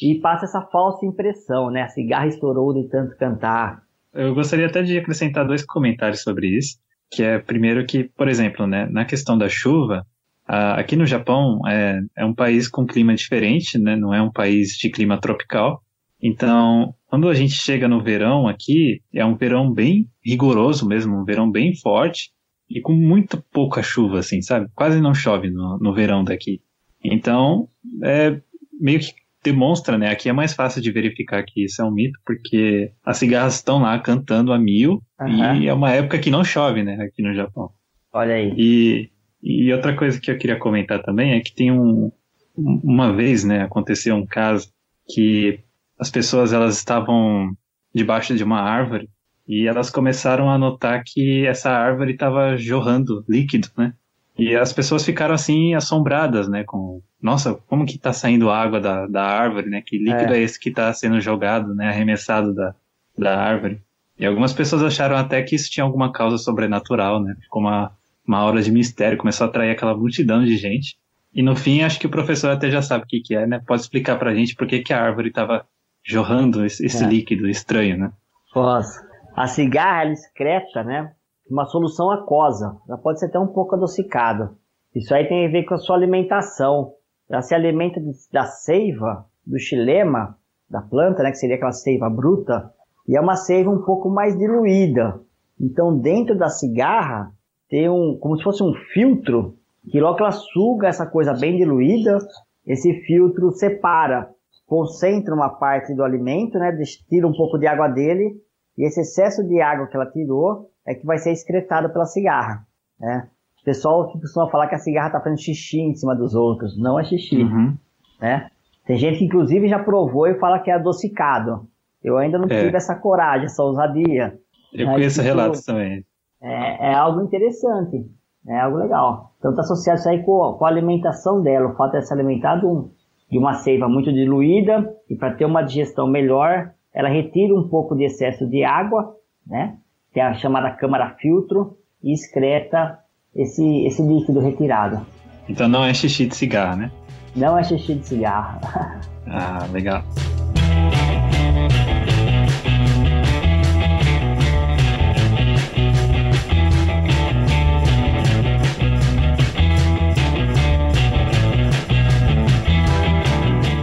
e 0.00 0.20
passa 0.20 0.44
essa 0.44 0.62
falsa 0.70 1.04
impressão, 1.04 1.68
né? 1.68 1.82
A 1.82 1.88
cigarra 1.88 2.28
estourou 2.28 2.72
de 2.72 2.88
tanto 2.88 3.16
cantar. 3.16 3.82
Eu 4.14 4.36
gostaria 4.36 4.66
até 4.66 4.80
de 4.82 4.96
acrescentar 4.96 5.44
dois 5.44 5.66
comentários 5.66 6.22
sobre 6.22 6.46
isso. 6.46 6.78
Que 7.10 7.24
é, 7.24 7.40
primeiro 7.40 7.84
que, 7.86 8.04
por 8.04 8.28
exemplo, 8.28 8.68
né, 8.68 8.86
na 8.88 9.04
questão 9.04 9.36
da 9.36 9.48
chuva, 9.48 10.06
aqui 10.46 10.94
no 10.94 11.06
Japão 11.06 11.60
é, 11.66 11.98
é 12.18 12.24
um 12.24 12.34
país 12.34 12.68
com 12.68 12.86
clima 12.86 13.16
diferente, 13.16 13.78
né? 13.78 13.96
Não 13.96 14.14
é 14.14 14.22
um 14.22 14.30
país 14.30 14.76
de 14.76 14.90
clima 14.90 15.20
tropical. 15.20 15.82
Então, 16.22 16.94
quando 17.08 17.28
a 17.28 17.34
gente 17.34 17.54
chega 17.54 17.88
no 17.88 18.02
verão 18.02 18.46
aqui, 18.46 19.00
é 19.12 19.24
um 19.24 19.34
verão 19.34 19.72
bem 19.72 20.06
rigoroso 20.24 20.86
mesmo, 20.86 21.16
um 21.16 21.24
verão 21.24 21.50
bem 21.50 21.74
forte 21.74 22.30
e 22.68 22.80
com 22.80 22.92
muito 22.92 23.42
pouca 23.50 23.82
chuva, 23.82 24.18
assim, 24.18 24.42
sabe? 24.42 24.68
Quase 24.74 25.00
não 25.00 25.14
chove 25.14 25.50
no, 25.50 25.78
no 25.78 25.94
verão 25.94 26.22
daqui. 26.22 26.60
Então, 27.02 27.68
é 28.02 28.38
meio 28.78 29.00
que 29.00 29.14
demonstra, 29.42 29.96
né? 29.96 30.10
Aqui 30.10 30.28
é 30.28 30.32
mais 30.32 30.52
fácil 30.52 30.82
de 30.82 30.92
verificar 30.92 31.42
que 31.44 31.64
isso 31.64 31.80
é 31.80 31.84
um 31.84 31.90
mito, 31.90 32.18
porque 32.26 32.92
as 33.02 33.16
cigarras 33.16 33.54
estão 33.54 33.80
lá 33.80 33.98
cantando 33.98 34.52
a 34.52 34.58
mil 34.58 35.02
uhum. 35.18 35.54
e 35.62 35.66
é 35.66 35.72
uma 35.72 35.90
época 35.90 36.18
que 36.18 36.30
não 36.30 36.44
chove, 36.44 36.82
né? 36.82 37.00
Aqui 37.00 37.22
no 37.22 37.34
Japão. 37.34 37.70
Olha 38.12 38.34
aí. 38.34 38.52
E, 38.54 39.10
e 39.42 39.72
outra 39.72 39.96
coisa 39.96 40.20
que 40.20 40.30
eu 40.30 40.36
queria 40.36 40.58
comentar 40.58 41.02
também 41.02 41.32
é 41.32 41.40
que 41.40 41.54
tem 41.54 41.72
um. 41.72 42.12
Uma 42.54 43.12
vez, 43.14 43.44
né? 43.44 43.62
Aconteceu 43.62 44.16
um 44.16 44.26
caso 44.26 44.68
que 45.08 45.60
as 45.98 46.10
pessoas 46.10 46.52
elas 46.52 46.76
estavam 46.76 47.52
debaixo 47.94 48.34
de 48.34 48.44
uma 48.44 48.60
árvore 48.60 49.08
e 49.46 49.66
elas 49.66 49.90
começaram 49.90 50.50
a 50.50 50.58
notar 50.58 51.02
que 51.04 51.46
essa 51.46 51.70
árvore 51.70 52.12
estava 52.12 52.56
jorrando 52.56 53.24
líquido, 53.28 53.68
né? 53.76 53.94
E 54.38 54.54
as 54.54 54.72
pessoas 54.72 55.04
ficaram 55.04 55.34
assim 55.34 55.74
assombradas, 55.74 56.48
né? 56.48 56.62
Com, 56.64 57.02
nossa, 57.20 57.54
como 57.66 57.84
que 57.84 57.96
está 57.96 58.12
saindo 58.12 58.50
água 58.50 58.78
da, 58.80 59.06
da 59.06 59.24
árvore, 59.24 59.68
né? 59.68 59.82
Que 59.84 59.98
líquido 59.98 60.32
é, 60.32 60.38
é 60.38 60.42
esse 60.42 60.60
que 60.60 60.68
está 60.68 60.92
sendo 60.92 61.20
jogado, 61.20 61.74
né? 61.74 61.88
Arremessado 61.88 62.54
da, 62.54 62.74
da 63.16 63.36
árvore. 63.36 63.80
E 64.18 64.26
algumas 64.26 64.52
pessoas 64.52 64.82
acharam 64.82 65.16
até 65.16 65.42
que 65.42 65.56
isso 65.56 65.70
tinha 65.70 65.82
alguma 65.82 66.12
causa 66.12 66.38
sobrenatural, 66.38 67.20
né? 67.20 67.34
Ficou 67.40 67.62
uma, 67.62 67.90
uma 68.24 68.44
hora 68.44 68.62
de 68.62 68.70
mistério, 68.70 69.18
começou 69.18 69.46
a 69.46 69.48
atrair 69.48 69.70
aquela 69.70 69.96
multidão 69.96 70.44
de 70.44 70.56
gente. 70.56 70.96
E 71.34 71.42
no 71.42 71.56
fim, 71.56 71.82
acho 71.82 71.98
que 71.98 72.06
o 72.06 72.10
professor 72.10 72.50
até 72.50 72.70
já 72.70 72.82
sabe 72.82 73.04
o 73.04 73.06
que, 73.06 73.20
que 73.20 73.34
é, 73.34 73.46
né? 73.46 73.60
Pode 73.66 73.82
explicar 73.82 74.18
pra 74.18 74.34
gente 74.34 74.54
por 74.54 74.66
que, 74.66 74.80
que 74.80 74.92
a 74.92 75.02
árvore 75.02 75.28
estava 75.28 75.66
jorrando 76.08 76.64
esse, 76.64 76.86
esse 76.86 77.04
é. 77.04 77.06
líquido 77.06 77.46
estranho, 77.46 77.98
né? 77.98 78.12
Posso. 78.52 78.98
A 79.36 79.46
cigarra, 79.46 80.04
ela 80.04 80.12
excreta, 80.12 80.82
né? 80.82 81.12
Uma 81.48 81.66
solução 81.66 82.10
aquosa. 82.10 82.76
Ela 82.88 82.96
pode 82.96 83.20
ser 83.20 83.26
até 83.26 83.38
um 83.38 83.46
pouco 83.46 83.76
adocicada. 83.76 84.52
Isso 84.94 85.14
aí 85.14 85.28
tem 85.28 85.46
a 85.46 85.50
ver 85.50 85.64
com 85.64 85.74
a 85.74 85.78
sua 85.78 85.96
alimentação. 85.96 86.92
Ela 87.28 87.42
se 87.42 87.54
alimenta 87.54 88.00
da 88.32 88.46
seiva, 88.46 89.26
do 89.46 89.58
xilema, 89.58 90.36
da 90.68 90.80
planta, 90.80 91.22
né? 91.22 91.30
Que 91.30 91.36
seria 91.36 91.56
aquela 91.56 91.72
seiva 91.72 92.08
bruta. 92.08 92.72
E 93.06 93.14
é 93.14 93.20
uma 93.20 93.36
seiva 93.36 93.70
um 93.70 93.82
pouco 93.82 94.08
mais 94.08 94.36
diluída. 94.36 95.20
Então, 95.60 95.96
dentro 95.98 96.36
da 96.36 96.48
cigarra, 96.48 97.32
tem 97.68 97.88
um, 97.88 98.16
como 98.18 98.36
se 98.38 98.42
fosse 98.42 98.62
um 98.62 98.72
filtro, 98.94 99.56
que 99.90 100.00
logo 100.00 100.18
ela 100.20 100.32
suga 100.32 100.88
essa 100.88 101.06
coisa 101.06 101.34
bem 101.34 101.56
diluída, 101.56 102.18
esse 102.66 102.94
filtro 103.02 103.50
separa 103.52 104.30
concentra 104.68 105.34
uma 105.34 105.48
parte 105.48 105.94
do 105.94 106.04
alimento, 106.04 106.58
né, 106.58 106.70
tira 107.08 107.26
um 107.26 107.32
pouco 107.32 107.58
de 107.58 107.66
água 107.66 107.88
dele, 107.88 108.36
e 108.76 108.86
esse 108.86 109.00
excesso 109.00 109.42
de 109.42 109.60
água 109.60 109.86
que 109.88 109.96
ela 109.96 110.06
tirou 110.06 110.70
é 110.86 110.94
que 110.94 111.06
vai 111.06 111.18
ser 111.18 111.32
excretado 111.32 111.90
pela 111.90 112.04
cigarra. 112.04 112.64
Né? 113.00 113.28
O 113.60 113.64
pessoal 113.64 114.12
que 114.12 114.20
costuma 114.20 114.48
falar 114.50 114.68
que 114.68 114.74
a 114.74 114.78
cigarra 114.78 115.08
está 115.08 115.20
fazendo 115.20 115.40
xixi 115.40 115.80
em 115.80 115.94
cima 115.94 116.14
dos 116.14 116.34
outros. 116.34 116.78
Não 116.78 117.00
é 117.00 117.04
xixi. 117.04 117.42
Uhum. 117.42 117.76
Né? 118.20 118.48
Tem 118.86 118.96
gente 118.96 119.18
que 119.18 119.24
inclusive 119.24 119.68
já 119.68 119.78
provou 119.78 120.26
e 120.26 120.38
fala 120.38 120.60
que 120.60 120.70
é 120.70 120.74
adocicado. 120.74 121.66
Eu 122.04 122.16
ainda 122.18 122.38
não 122.38 122.46
é. 122.46 122.62
tive 122.62 122.76
essa 122.76 122.94
coragem, 122.94 123.46
essa 123.46 123.62
ousadia. 123.62 124.38
Eu 124.72 124.86
conheço 124.86 125.22
relatos 125.22 125.64
também. 125.64 126.04
É, 126.40 126.90
é, 126.90 126.94
algo 126.94 127.22
interessante, 127.22 128.06
é 128.46 128.60
algo 128.60 128.76
legal. 128.76 129.32
Então 129.38 129.50
está 129.50 129.62
associado 129.62 129.98
isso 129.98 130.08
aí 130.08 130.22
com, 130.22 130.54
com, 130.56 130.64
a 130.64 130.68
alimentação 130.68 131.42
dela, 131.42 131.70
o 131.70 131.74
fato 131.74 131.98
de 131.98 132.06
ser 132.06 132.14
alimentado 132.14 132.60
de 132.60 132.97
uma 133.36 133.54
seiva 133.54 133.88
muito 133.88 134.12
diluída 134.12 134.88
e 135.10 135.14
para 135.14 135.34
ter 135.34 135.44
uma 135.44 135.62
digestão 135.62 136.06
melhor, 136.06 136.70
ela 136.94 137.08
retira 137.08 137.54
um 137.54 137.68
pouco 137.68 137.94
de 137.94 138.04
excesso 138.04 138.46
de 138.46 138.64
água, 138.64 139.14
né? 139.46 139.76
Que 140.12 140.20
é 140.20 140.22
a 140.22 140.34
chamada 140.34 140.70
câmara 140.70 141.16
filtro 141.20 141.76
e 142.02 142.12
excreta 142.12 142.98
esse, 143.34 143.84
esse 143.84 144.02
líquido 144.02 144.40
retirado. 144.40 145.04
Então 145.48 145.68
não 145.68 145.84
é 145.84 145.92
xixi 145.92 146.26
de 146.26 146.36
cigarro, 146.36 146.76
né? 146.76 146.90
Não 147.36 147.58
é 147.58 147.64
xixi 147.64 147.94
de 147.96 148.06
cigarro. 148.06 148.60
ah, 149.26 149.66
legal. 149.72 150.02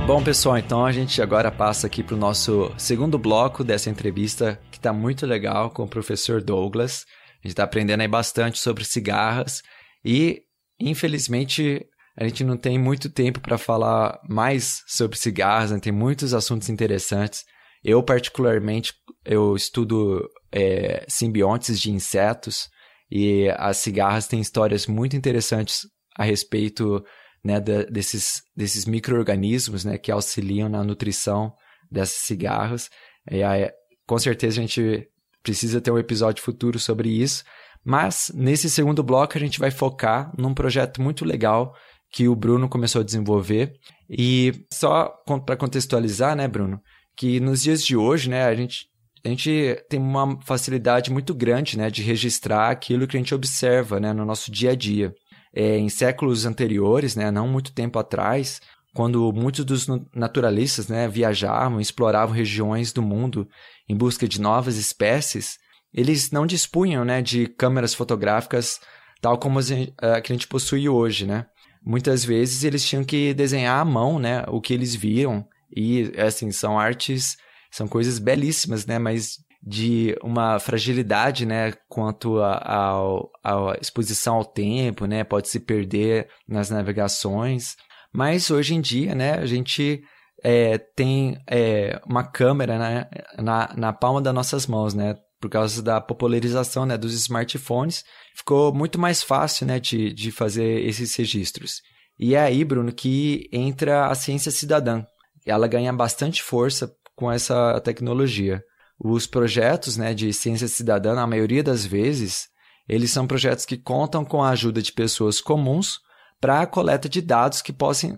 Bom, 0.05 0.23
pessoal, 0.23 0.55
então 0.55 0.85
a 0.85 0.91
gente 0.91 1.19
agora 1.19 1.51
passa 1.51 1.87
aqui 1.87 2.03
para 2.03 2.13
o 2.13 2.17
nosso 2.17 2.71
segundo 2.77 3.17
bloco 3.17 3.63
dessa 3.63 3.89
entrevista, 3.89 4.61
que 4.69 4.77
está 4.77 4.93
muito 4.93 5.25
legal 5.25 5.71
com 5.71 5.81
o 5.81 5.89
professor 5.89 6.43
Douglas. 6.43 7.07
A 7.31 7.37
gente 7.37 7.53
está 7.53 7.63
aprendendo 7.63 8.01
aí 8.01 8.07
bastante 8.07 8.59
sobre 8.59 8.85
cigarras 8.85 9.63
e, 10.05 10.43
infelizmente, 10.79 11.83
a 12.15 12.23
gente 12.23 12.43
não 12.43 12.55
tem 12.55 12.77
muito 12.77 13.09
tempo 13.09 13.41
para 13.41 13.57
falar 13.57 14.19
mais 14.29 14.83
sobre 14.85 15.17
cigarros, 15.17 15.71
né? 15.71 15.79
tem 15.79 15.91
muitos 15.91 16.35
assuntos 16.35 16.69
interessantes. 16.69 17.43
Eu, 17.83 18.03
particularmente, 18.03 18.93
eu 19.25 19.55
estudo 19.55 20.29
é, 20.51 21.03
simbiontes 21.07 21.79
de 21.79 21.89
insetos 21.89 22.69
e 23.09 23.49
as 23.57 23.77
cigarras 23.77 24.27
têm 24.27 24.39
histórias 24.39 24.85
muito 24.85 25.15
interessantes 25.15 25.79
a 26.15 26.23
respeito 26.23 27.03
né, 27.45 27.61
desses, 27.61 28.41
desses 28.57 28.87
micro-organismos 28.87 29.85
né, 29.85 29.99
que 29.99 30.11
auxiliam 30.11 30.67
na 30.67 30.83
nutrição 30.83 31.53
dessas 31.91 32.23
cigarras. 32.23 32.89
E 33.29 33.43
aí, 33.43 33.69
com 34.07 34.17
certeza 34.17 34.59
a 34.59 34.61
gente 34.63 35.07
precisa 35.43 35.79
ter 35.79 35.91
um 35.91 35.99
episódio 35.99 36.43
futuro 36.43 36.79
sobre 36.79 37.07
isso. 37.07 37.43
Mas 37.85 38.31
nesse 38.33 38.67
segundo 38.67 39.03
bloco 39.03 39.37
a 39.37 39.39
gente 39.39 39.59
vai 39.59 39.69
focar 39.69 40.33
num 40.35 40.55
projeto 40.55 40.99
muito 40.99 41.23
legal 41.23 41.75
que 42.11 42.27
o 42.27 42.35
Bruno 42.35 42.67
começou 42.67 43.01
a 43.01 43.05
desenvolver. 43.05 43.73
E 44.09 44.65
só 44.73 45.07
para 45.45 45.55
contextualizar, 45.55 46.35
né, 46.35 46.47
Bruno, 46.47 46.81
que 47.15 47.39
nos 47.39 47.61
dias 47.61 47.85
de 47.85 47.95
hoje, 47.95 48.27
né, 48.27 48.45
a 48.45 48.55
gente, 48.55 48.87
a 49.23 49.29
gente 49.29 49.83
tem 49.87 49.99
uma 49.99 50.41
facilidade 50.41 51.11
muito 51.11 51.31
grande, 51.35 51.77
né, 51.77 51.91
de 51.91 52.01
registrar 52.01 52.71
aquilo 52.71 53.05
que 53.05 53.15
a 53.15 53.19
gente 53.19 53.35
observa, 53.35 53.99
né, 53.99 54.13
no 54.13 54.25
nosso 54.25 54.51
dia 54.51 54.71
a 54.71 54.75
dia. 54.75 55.13
É, 55.55 55.77
em 55.77 55.87
séculos 55.87 56.45
anteriores, 56.45 57.15
né, 57.15 57.31
não 57.31 57.47
muito 57.47 57.71
tempo 57.71 57.97
atrás, 57.97 58.59
quando 58.93 59.31
muitos 59.31 59.63
dos 59.63 59.87
naturalistas 60.13 60.89
né, 60.89 61.07
viajavam, 61.07 61.79
exploravam 61.79 62.35
regiões 62.35 62.91
do 62.91 63.01
mundo 63.01 63.47
em 63.87 63.95
busca 63.95 64.27
de 64.27 64.41
novas 64.41 64.75
espécies, 64.75 65.57
eles 65.93 66.29
não 66.29 66.45
dispunham 66.45 67.05
né, 67.05 67.21
de 67.21 67.47
câmeras 67.47 67.93
fotográficas 67.93 68.79
tal 69.21 69.39
como 69.39 69.57
a 69.57 69.61
gente, 69.61 69.93
a 69.97 70.21
que 70.21 70.31
a 70.31 70.35
gente 70.35 70.47
possui 70.47 70.87
hoje, 70.87 71.25
né? 71.25 71.47
Muitas 71.83 72.23
vezes 72.23 72.63
eles 72.63 72.87
tinham 72.87 73.03
que 73.03 73.33
desenhar 73.33 73.79
à 73.79 73.85
mão, 73.85 74.19
né, 74.19 74.43
o 74.47 74.61
que 74.61 74.73
eles 74.73 74.93
viram 74.93 75.47
e 75.75 76.11
assim 76.17 76.51
são 76.51 76.79
artes, 76.79 77.35
são 77.71 77.87
coisas 77.87 78.19
belíssimas, 78.19 78.85
né, 78.85 78.99
mas 78.99 79.39
de 79.65 80.15
uma 80.21 80.59
fragilidade, 80.59 81.45
né, 81.45 81.73
quanto 81.89 82.39
à 82.39 83.75
exposição 83.81 84.35
ao 84.35 84.45
tempo, 84.45 85.05
né, 85.05 85.23
pode 85.23 85.49
se 85.49 85.59
perder 85.59 86.27
nas 86.47 86.69
navegações. 86.69 87.75
Mas 88.13 88.51
hoje 88.51 88.75
em 88.75 88.81
dia, 88.81 89.15
né, 89.15 89.33
a 89.33 89.45
gente 89.45 90.03
é, 90.43 90.77
tem 90.77 91.37
é, 91.49 91.99
uma 92.05 92.23
câmera 92.23 92.77
né, 92.77 93.09
na, 93.39 93.73
na 93.75 93.91
palma 93.91 94.21
das 94.21 94.33
nossas 94.33 94.67
mãos, 94.67 94.93
né? 94.93 95.15
Por 95.41 95.49
causa 95.49 95.81
da 95.81 95.99
popularização 95.99 96.85
né, 96.85 96.97
dos 96.97 97.13
smartphones, 97.13 98.03
ficou 98.35 98.73
muito 98.73 98.97
mais 98.97 99.21
fácil 99.21 99.67
né, 99.67 99.79
de, 99.79 100.13
de 100.13 100.31
fazer 100.31 100.83
esses 100.85 101.13
registros. 101.15 101.81
E 102.17 102.35
é 102.35 102.39
aí, 102.39 102.63
Bruno, 102.63 102.91
que 102.91 103.49
entra 103.51 104.07
a 104.07 104.15
ciência 104.15 104.51
cidadã. 104.51 105.03
Ela 105.45 105.67
ganha 105.67 105.91
bastante 105.91 106.41
força 106.41 106.91
com 107.15 107.31
essa 107.31 107.79
tecnologia. 107.81 108.63
Os 108.99 109.27
projetos 109.27 109.97
né, 109.97 110.13
de 110.13 110.31
ciência 110.33 110.67
cidadã, 110.67 111.13
na 111.13 111.27
maioria 111.27 111.63
das 111.63 111.85
vezes, 111.85 112.47
eles 112.87 113.11
são 113.11 113.27
projetos 113.27 113.65
que 113.65 113.77
contam 113.77 114.23
com 114.23 114.43
a 114.43 114.49
ajuda 114.49 114.81
de 114.81 114.91
pessoas 114.91 115.41
comuns 115.41 115.99
para 116.39 116.61
a 116.61 116.67
coleta 116.67 117.09
de 117.09 117.21
dados 117.21 117.61
que 117.61 117.73
possam, 117.73 118.17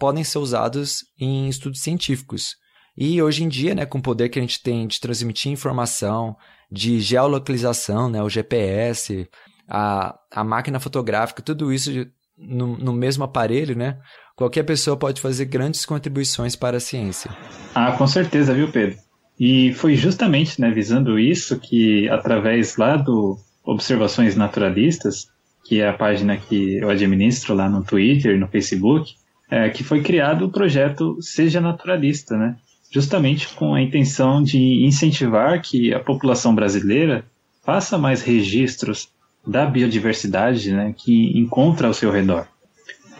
podem 0.00 0.24
ser 0.24 0.38
usados 0.38 1.04
em 1.18 1.48
estudos 1.48 1.80
científicos. 1.80 2.56
E 2.96 3.22
hoje 3.22 3.44
em 3.44 3.48
dia, 3.48 3.74
né, 3.74 3.86
com 3.86 3.98
o 3.98 4.02
poder 4.02 4.28
que 4.28 4.38
a 4.38 4.42
gente 4.42 4.60
tem 4.62 4.86
de 4.86 5.00
transmitir 5.00 5.52
informação, 5.52 6.36
de 6.70 7.00
geolocalização, 7.00 8.08
né, 8.08 8.22
o 8.22 8.28
GPS, 8.28 9.28
a, 9.68 10.18
a 10.32 10.42
máquina 10.42 10.80
fotográfica, 10.80 11.42
tudo 11.42 11.72
isso 11.72 11.90
no, 12.36 12.76
no 12.76 12.92
mesmo 12.92 13.22
aparelho, 13.22 13.76
né, 13.76 13.98
qualquer 14.34 14.64
pessoa 14.64 14.96
pode 14.96 15.20
fazer 15.20 15.44
grandes 15.44 15.86
contribuições 15.86 16.56
para 16.56 16.78
a 16.78 16.80
ciência. 16.80 17.30
Ah, 17.74 17.92
com 17.92 18.06
certeza, 18.06 18.52
viu, 18.52 18.72
Pedro? 18.72 18.98
E 19.38 19.72
foi 19.74 19.94
justamente 19.94 20.60
né, 20.60 20.70
visando 20.70 21.18
isso 21.18 21.58
que, 21.58 22.08
através 22.08 22.76
lá 22.76 22.96
do 22.96 23.38
Observações 23.64 24.34
Naturalistas, 24.34 25.28
que 25.64 25.80
é 25.80 25.88
a 25.88 25.92
página 25.92 26.36
que 26.36 26.78
eu 26.78 26.88
administro 26.88 27.54
lá 27.54 27.68
no 27.68 27.84
Twitter 27.84 28.38
no 28.38 28.48
Facebook, 28.48 29.14
é, 29.50 29.68
que 29.68 29.84
foi 29.84 30.02
criado 30.02 30.46
o 30.46 30.50
projeto 30.50 31.16
Seja 31.20 31.60
Naturalista, 31.60 32.36
né? 32.36 32.56
Justamente 32.90 33.48
com 33.54 33.74
a 33.74 33.82
intenção 33.82 34.42
de 34.42 34.84
incentivar 34.84 35.60
que 35.60 35.92
a 35.92 36.00
população 36.00 36.54
brasileira 36.54 37.24
faça 37.62 37.98
mais 37.98 38.22
registros 38.22 39.10
da 39.46 39.66
biodiversidade 39.66 40.72
né, 40.72 40.94
que 40.96 41.38
encontra 41.38 41.86
ao 41.86 41.94
seu 41.94 42.10
redor. 42.10 42.46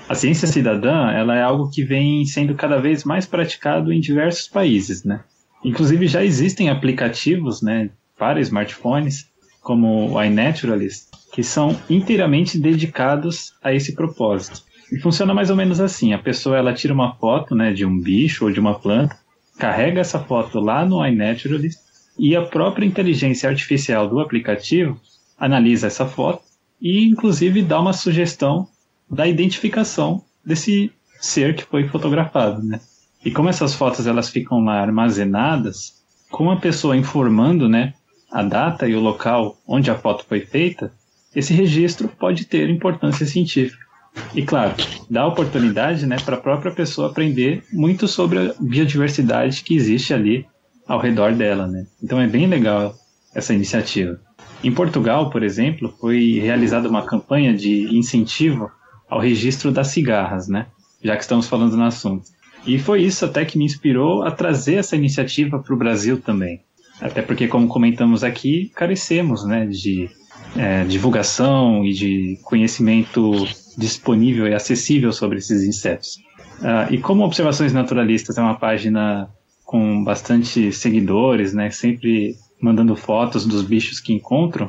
A 0.08 0.14
ciência 0.14 0.48
cidadã 0.48 1.10
ela 1.10 1.36
é 1.36 1.42
algo 1.42 1.70
que 1.70 1.84
vem 1.84 2.24
sendo 2.24 2.54
cada 2.54 2.78
vez 2.78 3.04
mais 3.04 3.26
praticado 3.26 3.92
em 3.92 4.00
diversos 4.00 4.48
países, 4.48 5.04
né? 5.04 5.20
Inclusive 5.64 6.06
já 6.06 6.24
existem 6.24 6.70
aplicativos, 6.70 7.62
né, 7.62 7.90
para 8.16 8.40
smartphones, 8.40 9.28
como 9.60 10.12
o 10.12 10.22
iNaturalist, 10.22 11.08
que 11.32 11.42
são 11.42 11.78
inteiramente 11.90 12.58
dedicados 12.58 13.52
a 13.62 13.72
esse 13.72 13.94
propósito. 13.94 14.62
E 14.90 14.98
funciona 14.98 15.34
mais 15.34 15.50
ou 15.50 15.56
menos 15.56 15.80
assim: 15.80 16.12
a 16.12 16.18
pessoa 16.18 16.56
ela 16.56 16.72
tira 16.72 16.94
uma 16.94 17.14
foto 17.14 17.54
né, 17.54 17.72
de 17.72 17.84
um 17.84 18.00
bicho 18.00 18.46
ou 18.46 18.50
de 18.50 18.58
uma 18.58 18.78
planta, 18.78 19.16
carrega 19.58 20.00
essa 20.00 20.18
foto 20.18 20.58
lá 20.60 20.84
no 20.86 21.04
iNaturalist 21.06 21.78
e 22.18 22.34
a 22.34 22.42
própria 22.42 22.86
inteligência 22.86 23.48
artificial 23.48 24.08
do 24.08 24.20
aplicativo 24.20 25.00
analisa 25.38 25.86
essa 25.86 26.06
foto 26.06 26.42
e, 26.80 27.04
inclusive, 27.04 27.62
dá 27.62 27.80
uma 27.80 27.92
sugestão 27.92 28.68
da 29.10 29.26
identificação 29.26 30.22
desse 30.44 30.90
ser 31.20 31.54
que 31.54 31.64
foi 31.64 31.86
fotografado, 31.88 32.62
né? 32.62 32.80
E 33.24 33.30
como 33.30 33.48
essas 33.48 33.74
fotos 33.74 34.06
elas 34.06 34.28
ficam 34.30 34.60
lá 34.64 34.80
armazenadas, 34.80 36.02
com 36.30 36.50
a 36.50 36.56
pessoa 36.56 36.96
informando, 36.96 37.68
né, 37.68 37.94
a 38.30 38.42
data 38.42 38.86
e 38.86 38.94
o 38.94 39.00
local 39.00 39.58
onde 39.66 39.90
a 39.90 39.94
foto 39.94 40.24
foi 40.26 40.40
feita, 40.40 40.92
esse 41.34 41.52
registro 41.52 42.08
pode 42.08 42.44
ter 42.44 42.68
importância 42.68 43.26
científica. 43.26 43.86
E 44.34 44.42
claro, 44.42 44.74
dá 45.08 45.26
oportunidade 45.26 46.06
né, 46.06 46.16
para 46.24 46.36
a 46.36 46.40
própria 46.40 46.72
pessoa 46.72 47.08
aprender 47.08 47.62
muito 47.72 48.08
sobre 48.08 48.38
a 48.38 48.54
biodiversidade 48.58 49.62
que 49.62 49.76
existe 49.76 50.12
ali 50.12 50.46
ao 50.86 50.98
redor 50.98 51.34
dela. 51.34 51.66
Né? 51.66 51.86
Então 52.02 52.20
é 52.20 52.26
bem 52.26 52.46
legal 52.46 52.94
essa 53.34 53.54
iniciativa. 53.54 54.20
Em 54.62 54.72
Portugal, 54.72 55.30
por 55.30 55.42
exemplo, 55.42 55.94
foi 56.00 56.40
realizada 56.40 56.88
uma 56.88 57.06
campanha 57.06 57.54
de 57.54 57.96
incentivo 57.96 58.70
ao 59.08 59.20
registro 59.20 59.70
das 59.70 59.88
cigarras, 59.88 60.48
né? 60.48 60.66
já 61.02 61.16
que 61.16 61.22
estamos 61.22 61.46
falando 61.46 61.76
no 61.76 61.84
assunto. 61.84 62.24
E 62.66 62.78
foi 62.78 63.02
isso 63.02 63.24
até 63.24 63.44
que 63.44 63.56
me 63.56 63.64
inspirou 63.64 64.22
a 64.22 64.30
trazer 64.30 64.74
essa 64.74 64.96
iniciativa 64.96 65.58
para 65.58 65.74
o 65.74 65.78
Brasil 65.78 66.20
também. 66.20 66.60
Até 67.00 67.22
porque, 67.22 67.46
como 67.46 67.68
comentamos 67.68 68.24
aqui, 68.24 68.70
carecemos 68.74 69.46
né, 69.46 69.66
de 69.66 70.10
é, 70.56 70.84
divulgação 70.84 71.84
e 71.84 71.92
de 71.92 72.38
conhecimento 72.42 73.46
disponível 73.76 74.46
e 74.48 74.54
acessível 74.54 75.12
sobre 75.12 75.38
esses 75.38 75.62
insetos. 75.62 76.16
Uh, 76.58 76.92
e 76.92 76.98
como 76.98 77.24
Observações 77.24 77.72
Naturalistas 77.72 78.36
é 78.36 78.40
uma 78.40 78.56
página 78.56 79.30
com 79.64 80.02
bastante 80.02 80.72
seguidores, 80.72 81.54
né, 81.54 81.70
sempre 81.70 82.34
mandando 82.60 82.96
fotos 82.96 83.46
dos 83.46 83.62
bichos 83.62 84.00
que 84.00 84.12
encontram, 84.12 84.68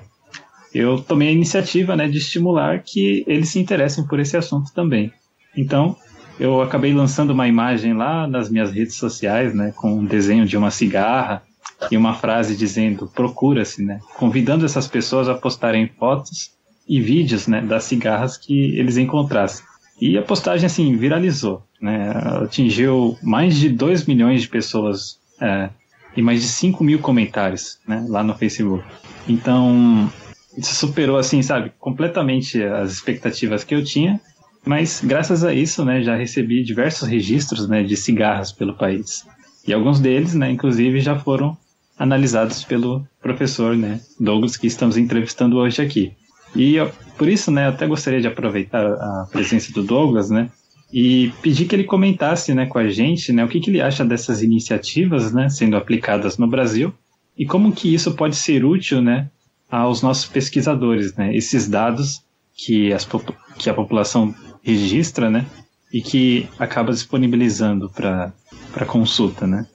eu 0.74 1.02
tomei 1.02 1.30
a 1.30 1.32
iniciativa 1.32 1.96
né, 1.96 2.08
de 2.08 2.20
estimular 2.20 2.84
que 2.84 3.24
eles 3.26 3.50
se 3.50 3.60
interessem 3.60 4.06
por 4.06 4.20
esse 4.20 4.38
assunto 4.38 4.72
também. 4.74 5.12
Então, 5.58 5.96
eu 6.40 6.62
acabei 6.62 6.94
lançando 6.94 7.32
uma 7.32 7.48
imagem 7.48 7.94
lá 7.94 8.26
nas 8.26 8.50
minhas 8.50 8.72
redes 8.72 8.96
sociais, 8.96 9.54
né, 9.54 9.74
com 9.76 9.92
um 9.92 10.06
desenho 10.06 10.46
de 10.46 10.56
uma 10.56 10.72
cigarra 10.72 11.44
e 11.92 11.98
uma 11.98 12.14
frase 12.14 12.56
dizendo 12.56 13.08
procura-se, 13.08 13.84
né? 13.84 14.00
Convidando 14.16 14.66
essas 14.66 14.88
pessoas 14.88 15.28
a 15.28 15.36
postarem 15.36 15.88
fotos 16.00 16.52
e 16.88 17.00
vídeos, 17.02 17.48
né, 17.48 17.62
das 17.62 17.84
cigarras 17.84 18.38
que 18.38 18.78
eles 18.78 18.98
encontrassem. 18.98 19.66
E 20.02 20.18
a 20.18 20.22
postagem, 20.22 20.66
assim, 20.66 20.96
viralizou, 20.96 21.62
né? 21.82 22.12
Atingiu 22.44 23.18
mais 23.22 23.58
de 23.58 23.70
2 23.70 24.06
milhões 24.06 24.42
de 24.42 24.48
pessoas 24.48 25.20
é, 25.42 25.70
e 26.16 26.22
mais 26.22 26.42
de 26.42 26.48
5 26.48 26.84
mil 26.84 27.00
comentários, 27.00 27.80
né, 27.88 28.06
lá 28.08 28.24
no 28.24 28.36
Facebook. 28.36 28.84
Então, 29.28 30.12
isso 30.58 30.74
superou, 30.76 31.18
assim, 31.18 31.42
sabe, 31.42 31.72
completamente 31.80 32.64
as 32.64 32.92
expectativas 32.92 33.64
que 33.64 33.76
eu 33.76 33.84
tinha, 33.84 34.20
mas 34.66 35.02
graças 35.04 35.44
a 35.44 35.54
isso, 35.54 35.84
né, 35.86 36.02
já 36.02 36.16
recebi 36.16 36.64
diversos 36.64 37.08
registros, 37.08 37.68
né, 37.68 37.84
de 37.84 37.96
cigarras 37.96 38.52
pelo 38.52 38.76
país. 38.76 39.26
E 39.68 39.74
alguns 39.74 40.00
deles, 40.00 40.34
né, 40.34 40.52
inclusive, 40.52 41.00
já 41.00 41.18
foram 41.18 41.58
analisados 41.98 42.64
pelo 42.64 43.06
professor 43.22 43.76
né, 43.76 44.00
Douglas, 44.20 44.56
que 44.56 44.68
estamos 44.68 44.98
entrevistando 44.98 45.58
hoje 45.58 45.82
aqui. 45.82 46.14
E 46.56 46.76
por 47.18 47.28
isso, 47.28 47.52
né, 47.52 47.68
até 47.68 47.86
gostaria 47.86 48.22
de 48.22 48.28
aproveitar 48.28 48.86
a 48.86 49.28
presença 49.32 49.72
do 49.74 49.84
Douglas, 49.84 50.30
né, 50.30 50.50
e 50.92 51.32
pedir 51.42 51.66
que 51.66 51.76
ele 51.76 51.84
comentasse, 51.84 52.54
né, 52.54 52.66
com 52.66 52.80
a 52.80 52.88
gente, 52.90 53.32
né, 53.32 53.44
o 53.44 53.48
que, 53.48 53.60
que 53.60 53.70
ele 53.70 53.82
acha 53.82 54.04
dessas 54.04 54.42
iniciativas, 54.42 55.32
né, 55.32 55.50
sendo 55.50 55.78
aplicadas 55.78 56.38
no 56.38 56.48
Brasil 56.48 56.94
e 57.38 57.46
como 57.46 57.72
que 57.72 57.94
isso 57.94 58.16
pode 58.16 58.36
ser 58.36 58.66
útil, 58.66 59.02
né, 59.02 59.30
aos 59.70 60.02
nossos 60.02 60.26
pesquisadores, 60.26 61.16
né, 61.16 61.36
esses 61.36 61.68
dados 61.68 62.24
que, 62.56 62.92
as, 62.92 63.08
que 63.58 63.70
a 63.70 63.74
população 63.74 64.34
registra, 64.70 65.30
né? 65.30 65.46
E 65.92 66.02
que 66.02 66.48
acaba 66.60 66.92
disponibilizando 66.92 67.90
para 67.90 68.86
consulta, 68.88 69.48
né? 69.48 69.66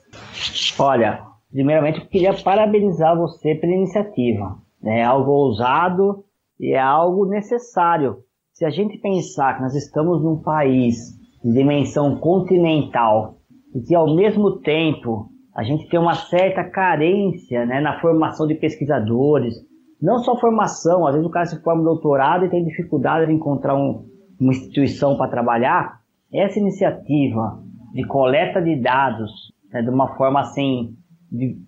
Olha, 0.79 1.21
primeiramente 1.51 1.99
eu 1.99 2.05
queria 2.05 2.33
parabenizar 2.33 3.17
você 3.17 3.55
pela 3.55 3.73
iniciativa. 3.73 4.57
É 4.83 5.03
algo 5.03 5.31
ousado 5.31 6.23
e 6.59 6.73
é 6.73 6.79
algo 6.79 7.25
necessário. 7.25 8.17
Se 8.53 8.63
a 8.63 8.69
gente 8.69 8.97
pensar 8.99 9.55
que 9.55 9.63
nós 9.63 9.75
estamos 9.75 10.23
num 10.23 10.41
país 10.41 10.95
de 11.43 11.51
dimensão 11.51 12.17
continental 12.17 13.37
e 13.73 13.81
que 13.81 13.93
ao 13.93 14.15
mesmo 14.15 14.59
tempo 14.59 15.29
a 15.53 15.63
gente 15.63 15.87
tem 15.89 15.99
uma 15.99 16.15
certa 16.15 16.63
carência 16.63 17.65
né, 17.65 17.81
na 17.81 17.99
formação 17.99 18.47
de 18.47 18.55
pesquisadores, 18.55 19.53
não 20.01 20.19
só 20.19 20.37
formação, 20.37 21.07
às 21.07 21.13
vezes 21.13 21.27
o 21.27 21.31
cara 21.31 21.45
se 21.45 21.61
forma 21.61 21.83
doutorado 21.83 22.45
e 22.45 22.49
tem 22.49 22.63
dificuldade 22.63 23.27
de 23.27 23.33
encontrar 23.33 23.75
um, 23.75 24.05
uma 24.39 24.51
instituição 24.51 25.17
para 25.17 25.29
trabalhar. 25.29 26.01
Essa 26.33 26.59
iniciativa 26.59 27.61
de 27.93 28.05
coleta 28.05 28.61
de 28.61 28.75
dados 28.75 29.31
né, 29.71 29.81
de 29.81 29.89
uma 29.89 30.15
forma 30.15 30.41
assim 30.41 30.95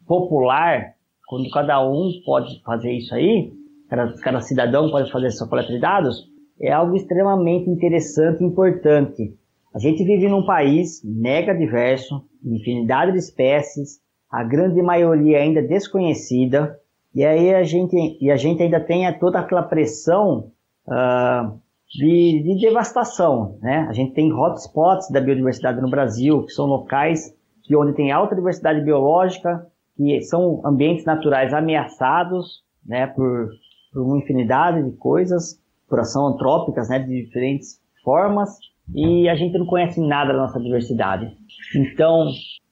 popular, 0.05 0.93
quando 1.27 1.49
cada 1.49 1.85
um 1.85 2.09
pode 2.25 2.61
fazer 2.63 2.91
isso 2.93 3.13
aí, 3.13 3.51
cada, 3.89 4.13
cada 4.21 4.41
cidadão 4.41 4.89
pode 4.89 5.11
fazer 5.11 5.27
essa 5.27 5.47
coleta 5.47 5.71
de 5.71 5.79
dados, 5.79 6.25
é 6.59 6.71
algo 6.71 6.95
extremamente 6.95 7.69
interessante 7.69 8.41
e 8.41 8.47
importante. 8.47 9.35
A 9.75 9.79
gente 9.79 10.03
vive 10.03 10.27
num 10.27 10.45
país 10.45 11.01
mega 11.03 11.53
diverso, 11.53 12.23
infinidade 12.43 13.11
de 13.11 13.19
espécies, 13.19 13.99
a 14.31 14.43
grande 14.43 14.81
maioria 14.81 15.39
ainda 15.39 15.61
desconhecida, 15.61 16.79
e 17.13 17.25
aí 17.25 17.53
a 17.53 17.63
gente, 17.63 17.95
e 18.21 18.31
a 18.31 18.35
gente 18.35 18.63
ainda 18.63 18.79
tem 18.79 19.11
toda 19.19 19.39
aquela 19.39 19.63
pressão 19.63 20.51
uh, 20.87 21.59
de, 21.89 22.43
de, 22.43 22.59
devastação. 22.59 23.57
Né? 23.61 23.85
A 23.89 23.93
gente 23.93 24.13
tem 24.13 24.31
hotspots 24.31 25.09
da 25.09 25.21
biodiversidade 25.21 25.81
no 25.81 25.89
Brasil, 25.89 26.43
que 26.43 26.51
são 26.51 26.65
locais 26.65 27.35
que 27.63 27.75
onde 27.75 27.93
tem 27.93 28.11
alta 28.11 28.35
diversidade 28.35 28.81
biológica, 28.81 29.67
que 29.95 30.21
são 30.21 30.61
ambientes 30.65 31.05
naturais 31.05 31.53
ameaçados 31.53 32.63
né, 32.85 33.07
por, 33.07 33.49
por 33.91 34.03
uma 34.03 34.17
infinidade 34.17 34.83
de 34.83 34.95
coisas, 34.97 35.61
por 35.89 35.99
ação 35.99 36.27
antrópicas 36.27 36.89
né, 36.89 36.99
de 36.99 37.25
diferentes 37.25 37.81
formas, 38.03 38.57
e 38.95 39.27
a 39.27 39.35
gente 39.35 39.57
não 39.57 39.65
conhece 39.65 39.99
nada 39.99 40.31
da 40.31 40.39
nossa 40.39 40.59
diversidade. 40.59 41.35
Então, 41.75 42.29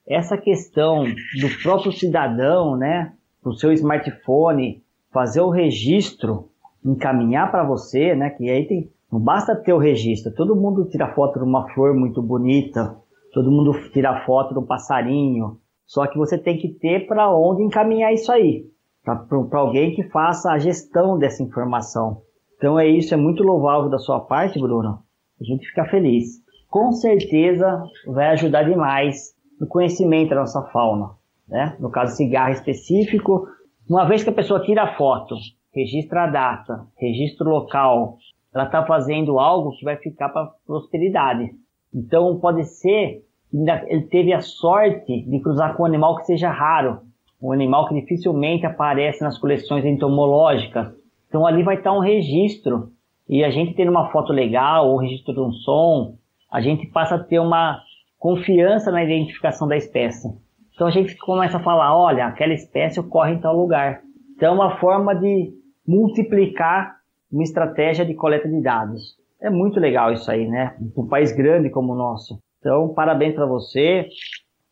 essa 0.08 0.38
questão 0.38 1.04
do 1.04 1.62
próprio 1.62 1.92
cidadão, 1.92 2.78
né, 2.78 3.12
o 3.44 3.54
seu 3.54 3.74
smartphone, 3.74 4.82
fazer 5.12 5.42
o 5.42 5.50
registro, 5.50 6.50
encaminhar 6.84 7.50
para 7.50 7.64
você, 7.64 8.16
né? 8.16 8.30
Que 8.30 8.50
aí 8.50 8.68
tem, 8.68 8.92
não 9.16 9.20
basta 9.22 9.56
ter 9.56 9.74
o 9.74 9.78
registro. 9.78 10.34
Todo 10.34 10.56
mundo 10.56 10.90
tira 10.90 11.14
foto 11.14 11.40
de 11.40 11.46
uma 11.46 11.70
flor 11.74 11.96
muito 11.96 12.22
bonita, 12.22 12.98
todo 13.34 13.52
mundo 13.52 13.72
tira 13.92 14.26
foto 14.26 14.54
de 14.54 14.60
um 14.60 14.66
passarinho. 14.66 15.58
Só 15.86 16.06
que 16.08 16.18
você 16.18 16.38
tem 16.38 16.58
que 16.58 16.70
ter 16.70 17.08
para 17.08 17.34
onde 17.34 17.64
encaminhar 17.64 18.14
isso 18.14 18.32
aí, 18.32 18.66
para 19.04 19.60
alguém 19.60 19.96
que 19.96 20.04
faça 20.10 20.52
a 20.52 20.58
gestão 20.58 21.18
dessa 21.18 21.42
informação. 21.42 22.24
Então 22.58 22.78
é 22.78 22.88
isso, 22.88 23.14
é 23.14 23.18
muito 23.18 23.44
louvável 23.44 23.90
da 23.90 24.00
sua 24.00 24.20
parte, 24.20 24.60
Bruno. 24.60 25.00
A 25.40 25.44
gente 25.44 25.66
fica 25.68 25.86
feliz. 25.86 26.44
Com 26.70 26.92
certeza 26.92 27.84
vai 28.08 28.30
ajudar 28.32 28.64
demais 28.64 29.34
no 29.60 29.68
conhecimento 29.68 30.32
da 30.32 30.42
nossa 30.42 30.62
fauna 30.74 31.12
né? 31.48 31.76
no 31.80 31.90
caso 31.90 32.16
cigarro 32.16 32.52
específico, 32.52 33.48
uma 33.88 34.06
vez 34.06 34.24
que 34.24 34.30
a 34.30 34.34
pessoa 34.34 34.62
tira 34.62 34.84
a 34.84 34.96
foto, 34.96 35.36
registra 35.74 36.24
a 36.24 36.28
data, 36.28 36.88
registra 36.98 37.48
o 37.48 37.52
local, 37.52 38.18
ela 38.56 38.64
está 38.64 38.86
fazendo 38.86 39.38
algo 39.38 39.72
que 39.72 39.84
vai 39.84 39.98
ficar 39.98 40.30
para 40.30 40.50
prosperidade. 40.66 41.52
Então 41.94 42.40
pode 42.40 42.64
ser 42.64 43.22
que 43.52 43.58
ele 43.88 44.04
teve 44.04 44.32
a 44.32 44.40
sorte 44.40 45.24
de 45.24 45.40
cruzar 45.42 45.76
com 45.76 45.84
um 45.84 45.86
animal 45.86 46.16
que 46.16 46.24
seja 46.24 46.50
raro, 46.50 47.02
um 47.42 47.52
animal 47.52 47.86
que 47.88 47.94
dificilmente 47.94 48.66
aparece 48.66 49.22
nas 49.22 49.38
coleções 49.38 49.84
entomológicas. 49.84 50.88
Então 51.28 51.46
ali 51.46 51.64
vai 51.64 51.76
estar 51.76 51.92
um 51.92 52.00
registro 52.00 52.92
e 53.28 53.44
a 53.44 53.50
gente 53.50 53.74
tendo 53.74 53.92
uma 53.92 54.10
foto 54.10 54.32
legal 54.32 54.90
ou 54.90 54.98
registro 54.98 55.34
de 55.34 55.42
um 55.42 55.52
som, 55.52 56.16
a 56.50 56.62
gente 56.62 56.88
passa 56.88 57.16
a 57.16 57.24
ter 57.24 57.40
uma 57.40 57.82
confiança 58.18 58.90
na 58.90 59.04
identificação 59.04 59.68
da 59.68 59.76
espécie. 59.76 60.30
Então 60.74 60.88
a 60.88 60.92
gente 60.92 61.18
começa 61.18 61.58
a 61.58 61.64
falar, 61.64 61.98
olha, 61.98 62.26
aquela 62.26 62.54
espécie 62.54 63.02
ocorre 63.02 63.34
em 63.34 63.40
tal 63.40 63.56
lugar. 63.56 64.00
Então 64.36 64.54
é 64.54 64.56
uma 64.56 64.78
forma 64.78 65.14
de 65.14 65.52
multiplicar 65.86 66.95
uma 67.32 67.44
estratégia 67.44 68.06
de 68.06 68.14
coleta 68.14 68.48
de 68.48 68.62
dados. 68.62 69.16
É 69.42 69.50
muito 69.50 69.80
legal 69.80 70.12
isso 70.14 70.30
aí, 70.30 70.48
né? 70.48 70.76
Um 70.96 71.08
país 71.08 71.32
grande 71.32 71.70
como 71.70 71.94
o 71.94 71.98
nosso. 71.98 72.40
Então, 72.60 72.94
parabéns 72.94 73.36
para 73.36 73.46
você. 73.46 74.08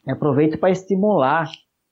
Aproveito 0.08 0.58
para 0.58 0.72
estimular 0.72 1.48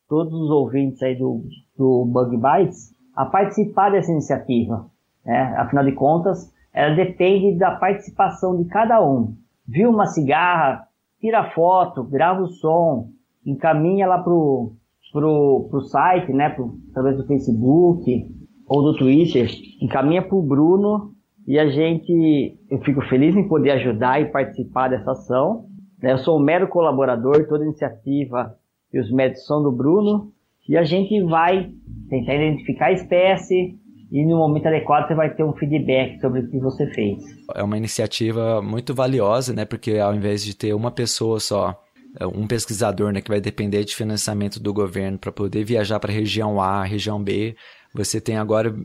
todos 0.08 0.34
os 0.34 0.50
ouvintes 0.50 1.02
aí 1.04 1.16
do, 1.16 1.44
do 1.78 2.06
Bug 2.06 2.36
Bites 2.38 2.94
a 3.16 3.26
participar 3.26 3.92
dessa 3.92 4.12
iniciativa. 4.12 4.90
Né? 5.26 5.56
Afinal 5.58 5.86
de 5.86 5.92
contas, 5.94 6.52
ela 6.74 6.96
depende 6.96 7.58
da 7.58 7.72
participação 7.72 8.58
de 8.58 8.66
cada 8.66 9.04
um. 9.04 9.36
Viu 9.68 9.90
uma 9.90 10.08
cigarra, 10.08 10.88
tira 11.20 11.52
foto, 11.52 12.04
grava 12.04 12.42
o 12.42 12.48
som, 12.48 13.10
encaminha 13.46 14.08
lá 14.08 14.18
pro, 14.18 14.74
pro, 15.12 15.68
pro 15.70 15.82
site, 15.82 16.34
né, 16.34 16.50
pro, 16.50 16.78
através 16.90 17.18
do 17.18 17.28
Facebook 17.28 18.41
ou 18.72 18.82
do 18.82 18.98
Twitter, 18.98 19.52
encaminha 19.82 20.22
pro 20.22 20.42
Bruno 20.42 21.12
e 21.46 21.60
a 21.60 21.68
gente, 21.70 22.58
eu 22.70 22.80
fico 22.80 23.02
feliz 23.02 23.36
em 23.36 23.46
poder 23.46 23.72
ajudar 23.72 24.22
e 24.22 24.32
participar 24.32 24.88
dessa 24.88 25.12
ação. 25.12 25.66
Né? 26.02 26.14
Eu 26.14 26.18
sou 26.20 26.40
um 26.40 26.42
mero 26.42 26.70
colaborador, 26.70 27.46
toda 27.50 27.66
iniciativa 27.66 28.56
e 28.94 28.98
os 28.98 29.12
métodos 29.12 29.46
são 29.46 29.62
do 29.62 29.74
Bruno 29.74 30.32
e 30.70 30.78
a 30.78 30.86
gente 30.86 31.22
vai 31.24 31.70
tentar 32.10 32.36
identificar 32.36 32.86
a 32.86 32.92
espécie 32.94 33.78
e 34.10 34.26
no 34.26 34.38
momento 34.38 34.68
adequado 34.68 35.10
você 35.10 35.16
vai 35.16 35.36
ter 35.36 35.44
um 35.44 35.52
feedback 35.52 36.22
sobre 36.22 36.40
o 36.40 36.50
que 36.50 36.58
você 36.58 36.88
fez. 36.94 37.22
É 37.54 37.62
uma 37.62 37.78
iniciativa 37.78 38.62
muito 38.62 38.94
valiosa, 38.94 39.54
né? 39.54 39.66
Porque 39.66 39.98
ao 39.98 40.16
invés 40.16 40.46
de 40.46 40.56
ter 40.56 40.74
uma 40.74 40.92
pessoa 40.92 41.42
só 41.42 41.78
é, 42.20 42.26
um 42.26 42.46
pesquisador 42.46 43.12
né, 43.12 43.22
que 43.22 43.30
vai 43.30 43.40
depender 43.40 43.84
de 43.84 43.96
financiamento 43.96 44.60
do 44.60 44.74
governo 44.74 45.18
para 45.18 45.32
poder 45.32 45.64
viajar 45.64 46.00
para 46.00 46.12
a 46.12 46.16
região 46.16 46.62
A, 46.62 46.84
região 46.84 47.22
B, 47.22 47.56
você 47.94 48.22
tem 48.22 48.38
agora 48.38 48.76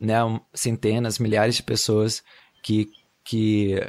né, 0.00 0.18
centenas, 0.54 1.18
milhares 1.18 1.56
de 1.56 1.62
pessoas 1.62 2.22
que, 2.62 2.88
que 3.24 3.80